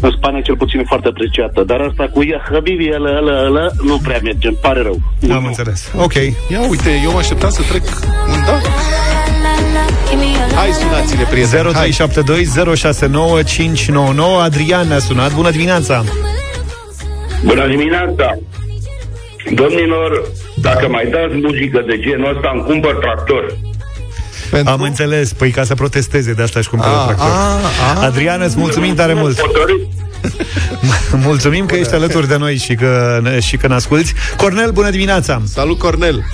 în 0.00 0.10
Spania 0.16 0.40
cel 0.40 0.56
puțin 0.56 0.80
e 0.80 0.84
foarte 0.86 1.08
apreciată. 1.08 1.62
Dar 1.62 1.80
asta 1.80 2.08
cu 2.12 2.24
ea, 2.24 2.42
Habibi, 2.50 2.90
ăla, 2.94 3.16
ăla, 3.18 3.46
ăla, 3.46 3.66
nu 3.82 3.98
prea 3.98 4.18
merge. 4.22 4.48
Îmi 4.48 4.56
pare 4.60 4.82
rău. 4.82 4.98
Am 5.32 5.44
înțeles, 5.44 5.92
ok 5.96 6.14
Ia 6.14 6.60
uite, 6.68 7.00
eu 7.04 7.12
mă 7.12 7.18
așteptam 7.18 7.50
să 7.50 7.62
trec 7.68 7.82
un 8.28 8.42
da 8.46 8.60
Hai 10.54 10.70
sunați-ne, 10.70 11.24
prieteni 11.30 11.72
hai. 11.72 11.90
0372069599 11.90 11.96
Adrian 14.42 14.88
ne-a 14.88 14.98
sunat, 14.98 15.34
bună 15.34 15.50
dimineața 15.50 16.04
Bună 17.44 17.66
dimineața! 17.66 18.38
Domnilor, 19.54 20.22
dacă 20.56 20.88
mai 20.88 21.06
dați 21.10 21.34
muzică 21.34 21.84
de 21.86 21.98
genul 21.98 22.34
ăsta, 22.34 22.50
îmi 22.54 22.62
cumpăr 22.62 22.94
tractor. 22.94 23.56
Pentru... 24.50 24.72
Am 24.72 24.80
înțeles, 24.80 25.32
păi 25.32 25.50
ca 25.50 25.64
să 25.64 25.74
protesteze 25.74 26.32
de 26.32 26.42
asta 26.42 26.58
își 26.58 26.68
cumpără 26.68 26.90
A, 26.90 27.04
tractor. 27.04 27.26
a, 27.26 27.58
a. 28.00 28.04
Adrian, 28.04 28.40
îți 28.40 28.58
mulțumim 28.58 28.94
tare 28.94 29.14
mult. 29.14 29.40
Mulțumim 31.24 31.66
că 31.66 31.74
ești 31.74 31.94
alături 31.94 32.28
de 32.28 32.36
noi 32.36 32.56
și 32.56 32.74
că, 32.74 33.20
și 33.40 33.56
că 33.56 33.66
ne 33.68 33.74
asculti. 33.74 34.12
Cornel, 34.36 34.70
bună 34.70 34.90
dimineața! 34.90 35.42
Salut, 35.44 35.78
Cornel! 35.78 36.24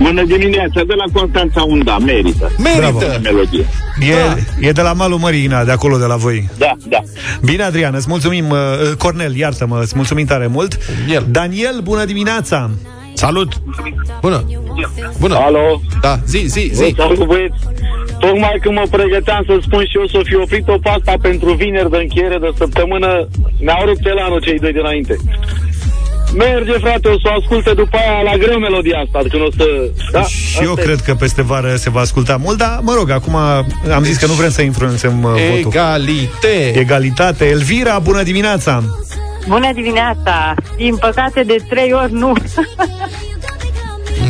Bună 0.00 0.24
dimineața, 0.24 0.82
de 0.86 0.94
la 0.94 1.20
Constanța 1.20 1.62
Unda, 1.62 1.98
merită. 1.98 2.52
Merită! 2.58 2.80
Bravo. 2.80 2.98
Melodie. 3.22 3.66
E, 4.00 4.12
da. 4.14 4.66
e 4.68 4.72
de 4.72 4.80
la 4.80 4.92
malul 4.92 5.18
mării, 5.18 5.44
Ina, 5.44 5.64
de 5.64 5.70
acolo, 5.70 5.96
de 5.98 6.04
la 6.04 6.16
voi. 6.16 6.48
Da, 6.58 6.72
da. 6.88 6.98
Bine, 7.44 7.62
Adrian, 7.62 7.94
îți 7.94 8.06
mulțumim. 8.08 8.50
uh, 8.50 8.58
Cornel, 8.98 9.36
iartă-mă, 9.36 9.80
îți 9.82 9.92
mulțumim 9.96 10.26
tare 10.26 10.46
mult. 10.46 10.78
El. 11.08 11.26
Daniel, 11.30 11.80
bună 11.82 12.04
dimineața! 12.04 12.70
Salut! 13.14 13.52
Bună! 14.20 14.44
Bună! 15.20 15.34
Alo? 15.36 15.80
Da, 16.00 16.18
zi, 16.26 16.44
zi, 16.46 16.70
Vă 16.74 16.84
zi! 16.84 16.94
salut, 16.96 17.24
băieți. 17.26 17.58
Tocmai 18.18 18.58
când 18.62 18.74
mă 18.74 18.84
pregăteam 18.90 19.42
să 19.46 19.58
spun 19.62 19.84
și 19.90 19.96
eu 19.98 20.06
să 20.06 20.20
fi 20.24 20.34
oprit-o 20.36 20.76
pe 20.82 20.88
asta 20.88 21.14
pentru 21.22 21.52
vineri 21.52 21.90
de 21.90 21.96
încheiere 21.96 22.38
de 22.38 22.50
săptămână, 22.58 23.28
mi-au 23.60 23.84
rupt 23.86 24.06
elanul 24.06 24.40
cei 24.40 24.58
doi 24.58 24.72
dinainte. 24.72 25.16
Merge, 26.36 26.72
frate, 26.72 27.08
o 27.08 27.18
să 27.18 27.28
o 27.30 27.34
asculte 27.40 27.72
după 27.74 27.96
aia 27.96 28.22
la 28.30 28.36
greu 28.36 28.58
melodia 28.58 28.98
asta, 29.04 29.18
când 29.30 29.42
o 29.42 29.50
să... 29.56 29.64
Da? 30.12 30.22
Și 30.22 30.62
eu 30.62 30.68
Asta 30.70 30.80
e. 30.80 30.84
cred 30.84 31.00
că 31.00 31.14
peste 31.14 31.42
vară 31.42 31.74
se 31.76 31.90
va 31.90 32.00
asculta 32.00 32.36
mult, 32.36 32.58
dar, 32.58 32.78
mă 32.82 32.92
rog, 32.96 33.10
acum 33.10 33.34
am 33.94 34.02
zis 34.02 34.16
că 34.16 34.26
nu 34.26 34.32
vrem 34.32 34.50
să 34.50 34.62
influențăm 34.62 35.22
uh, 35.22 35.30
votul. 35.30 35.70
Egalite! 35.70 36.72
Egalitate. 36.74 37.44
Elvira, 37.44 37.98
bună 37.98 38.22
dimineața! 38.22 38.82
Bună 39.48 39.72
dimineața! 39.74 40.54
Din 40.76 40.96
păcate 40.96 41.42
de 41.42 41.56
trei 41.68 41.92
ori 41.92 42.12
nu. 42.12 42.32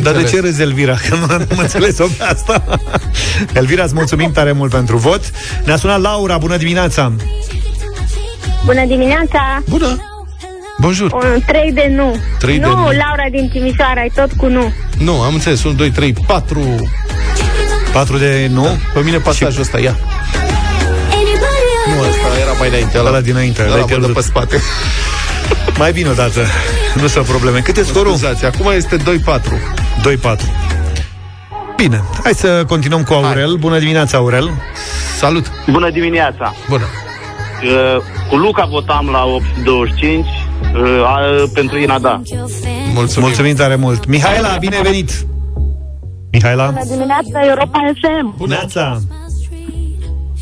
Dar 0.01 0.13
de 0.13 0.23
ce 0.23 0.39
râzi, 0.39 0.61
Elvira? 0.61 0.95
Că 1.09 1.15
nu 1.15 1.33
am 1.33 1.47
înțeles-o 1.61 2.05
pe 2.17 2.23
asta. 2.23 2.63
Elvira, 3.53 3.83
îți 3.83 3.93
mulțumim 3.93 4.31
tare 4.31 4.51
mult 4.51 4.71
pentru 4.71 4.97
vot. 4.97 5.21
Ne-a 5.63 5.75
sunat 5.77 6.01
Laura, 6.01 6.37
bună 6.37 6.57
dimineața! 6.57 7.11
Bună 8.65 8.85
dimineața! 8.85 9.63
Bună! 9.69 9.97
Bonjour! 10.79 11.11
Un 11.13 11.39
3 11.45 11.71
de 11.71 11.91
nu. 11.95 12.15
Trei 12.39 12.59
de 12.59 12.65
nu, 12.65 12.69
nu. 12.75 12.83
Laura 12.83 13.25
din 13.31 13.49
Timișoara, 13.49 14.03
e 14.03 14.11
tot 14.15 14.31
cu 14.37 14.45
nu. 14.47 14.73
Nu, 14.97 15.21
am 15.21 15.33
înțeles. 15.33 15.63
1, 15.63 15.73
2, 15.73 15.91
3, 15.91 16.13
4... 16.27 16.89
4 17.93 18.17
de 18.17 18.49
nu? 18.51 18.67
Pe 18.93 18.99
mine 18.99 19.17
pasajul 19.17 19.61
ăsta, 19.61 19.79
ia. 19.79 19.97
Nu, 21.87 21.99
ăsta 22.01 22.39
era 22.41 22.51
mai 22.59 22.67
înainte. 22.67 22.97
Ăla, 22.97 23.09
Ăla 23.09 23.21
dinainte, 23.21 23.61
ăla 23.61 23.69
l-ai 23.69 23.79
mă 23.79 23.85
dă 23.87 23.93
pierdut. 23.93 24.13
pe 24.13 24.21
spate. 24.21 24.61
Mai 25.77 25.91
bine 25.91 26.09
o 26.09 26.13
dată. 26.13 26.39
Nu 27.01 27.07
sunt 27.07 27.25
probleme. 27.25 27.59
Cât 27.59 27.77
e 27.77 27.83
scorul? 27.83 28.11
Scuzați, 28.11 28.45
acum 28.45 28.71
este 28.71 28.97
2-4. 28.97 29.01
2-4. 29.01 30.65
Bine, 31.75 32.03
hai 32.23 32.33
să 32.33 32.63
continuăm 32.67 33.03
cu 33.03 33.13
Aurel. 33.13 33.47
Hai. 33.47 33.57
Bună 33.59 33.79
dimineața, 33.79 34.17
Aurel. 34.17 34.49
Salut! 35.17 35.51
Bună 35.71 35.89
dimineața! 35.89 36.53
Bună! 36.69 36.83
Uh, 36.83 38.01
cu 38.29 38.35
Luca 38.35 38.65
votam 38.65 39.09
la 39.09 39.23
8.25 39.23 39.63
uh, 39.63 40.81
uh, 40.81 41.49
pentru 41.53 41.77
Inada. 41.77 42.21
Mulțumim. 42.93 43.25
Mulțumim 43.25 43.55
tare 43.55 43.75
mult. 43.75 44.05
Mihaela, 44.05 44.57
bine 44.59 44.75
ai 44.75 44.81
venit! 44.81 45.25
Mihaela? 46.31 46.65
Bună 46.65 46.85
dimineața, 46.85 47.47
Europa 47.47 47.79
FM. 48.01 48.35
Bună! 48.37 48.53
Neața. 48.53 49.01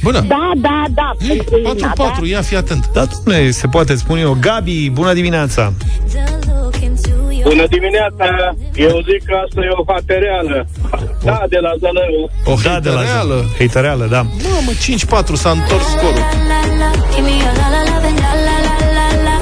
Bună! 0.03 0.19
Da, 0.27 0.51
da, 0.55 0.83
da. 0.93 1.11
pentru 1.27 1.57
Ina, 1.57 1.93
4-4, 2.25 2.29
ia 2.29 2.41
fi 2.41 2.55
atent. 2.55 2.89
Da, 2.93 3.05
domnule, 3.05 3.51
se 3.51 3.67
poate 3.67 3.95
spune 3.95 4.21
eu. 4.21 4.37
Gabi, 4.41 4.89
bună 4.89 5.13
dimineața! 5.13 5.73
Bună 7.43 7.65
dimineața! 7.69 8.55
Eu 8.75 9.01
zic 9.09 9.25
că 9.25 9.33
asta 9.45 9.61
e 9.61 9.69
o 9.69 9.83
fată 9.83 10.13
reală. 10.13 10.67
Da, 11.23 11.43
de 11.49 11.57
la 11.57 11.71
Zălău. 11.79 12.31
O 12.45 12.55
Da, 12.63 12.79
de 12.79 12.89
la 12.89 13.01
reală. 13.01 13.45
Heităreală, 13.57 14.05
da. 14.05 14.21
Mamă, 14.21 14.71
5-4, 15.23 15.33
s-a 15.33 15.49
întors 15.49 15.83
scorul. 15.83 16.25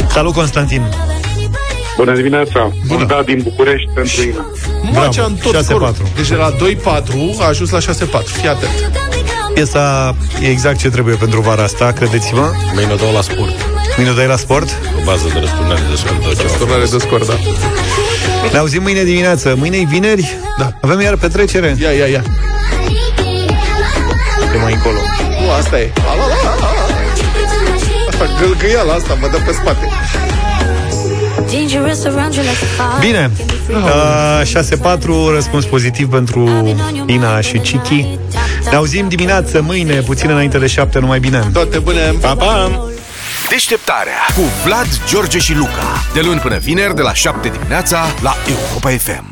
Salut, 0.09 0.33
Constantin! 0.33 0.81
Bună 1.97 2.15
dimineața! 2.15 2.71
Bună. 2.87 3.05
Da, 3.05 3.21
din 3.25 3.39
București 3.43 3.89
pentru 3.93 4.21
Ina. 4.21 4.45
Mă, 4.91 5.09
ce 5.13 5.21
a 5.21 5.25
întors 5.25 5.57
6-4. 5.57 5.61
scorul. 5.63 5.95
Deci 6.15 6.27
de 6.27 6.35
la 6.35 6.51
2-4 6.51 7.39
a 7.39 7.47
ajuns 7.47 7.69
la 7.69 7.79
6-4. 7.79 7.81
Fii 8.25 8.47
atent. 8.47 8.91
Piesa 9.53 10.15
e 10.41 10.47
exact 10.49 10.77
ce 10.77 10.89
trebuie 10.89 11.15
pentru 11.15 11.41
vara 11.41 11.63
asta, 11.63 11.91
credeți-mă. 11.91 12.51
Mâine 12.73 12.93
o 12.93 12.95
dau 12.95 13.13
la 13.13 13.21
sport. 13.21 13.55
Mâine 13.97 14.11
o 14.11 14.13
dai 14.13 14.27
la 14.27 14.35
sport. 14.35 14.69
O 14.99 15.03
bază 15.03 15.29
de 15.33 15.39
răsturnare 15.39 15.81
de 15.89 15.95
scor. 15.95 16.11
tot 16.23 16.39
ce 16.39 16.45
am 16.45 16.57
Turnare 16.57 16.85
de 16.85 16.97
scor, 16.97 17.25
da. 17.25 17.33
Ne 18.51 18.57
auzim 18.57 18.81
mâine 18.81 19.03
dimineață. 19.03 19.55
mâine 19.57 19.77
e 19.77 19.85
vineri? 19.85 20.37
Da. 20.57 20.73
Avem 20.81 20.99
iar 20.99 21.15
petrecere? 21.15 21.77
Ia, 21.81 21.91
ia, 21.91 22.05
ia. 22.05 22.23
De 24.51 24.57
mai 24.61 24.73
încolo. 24.73 24.97
Nu, 25.41 25.51
asta 25.51 25.79
e. 25.79 25.91
Ala, 26.11 26.23
ala, 26.23 26.51
ala. 26.51 26.81
Gâlgâiala 28.39 28.93
asta 28.93 29.17
mă 29.21 29.27
dă 29.31 29.37
pe 29.45 29.51
spate. 29.51 29.87
Dangerous 31.51 32.05
around 32.05 32.33
you 32.33 32.43
like 32.43 32.63
a 32.63 32.99
fire. 32.99 33.07
Bine, 33.07 33.31
uh, 33.69 34.41
6-4, 35.29 35.33
răspuns 35.33 35.65
pozitiv 35.65 36.09
pentru 36.09 36.49
Ina 37.05 37.41
și 37.41 37.57
Chiki. 37.57 38.07
Ne 38.69 38.75
auzim 38.75 39.07
dimineață, 39.07 39.61
mâine, 39.61 40.01
puțin 40.01 40.29
înainte 40.29 40.57
de 40.57 40.67
7, 40.67 40.99
numai 40.99 41.19
bine. 41.19 41.49
Toate 41.53 41.79
bune. 41.79 42.13
Pa, 42.21 42.35
pa! 42.35 42.85
Deșteptarea 43.49 44.25
cu 44.35 44.41
Vlad, 44.65 44.87
George 45.07 45.37
și 45.37 45.53
Luca. 45.53 46.03
De 46.13 46.21
luni 46.21 46.39
până 46.39 46.57
vineri, 46.57 46.95
de 46.95 47.01
la 47.01 47.13
7 47.13 47.49
dimineața, 47.49 48.05
la 48.21 48.35
Europa 48.47 48.89
FM. 48.89 49.30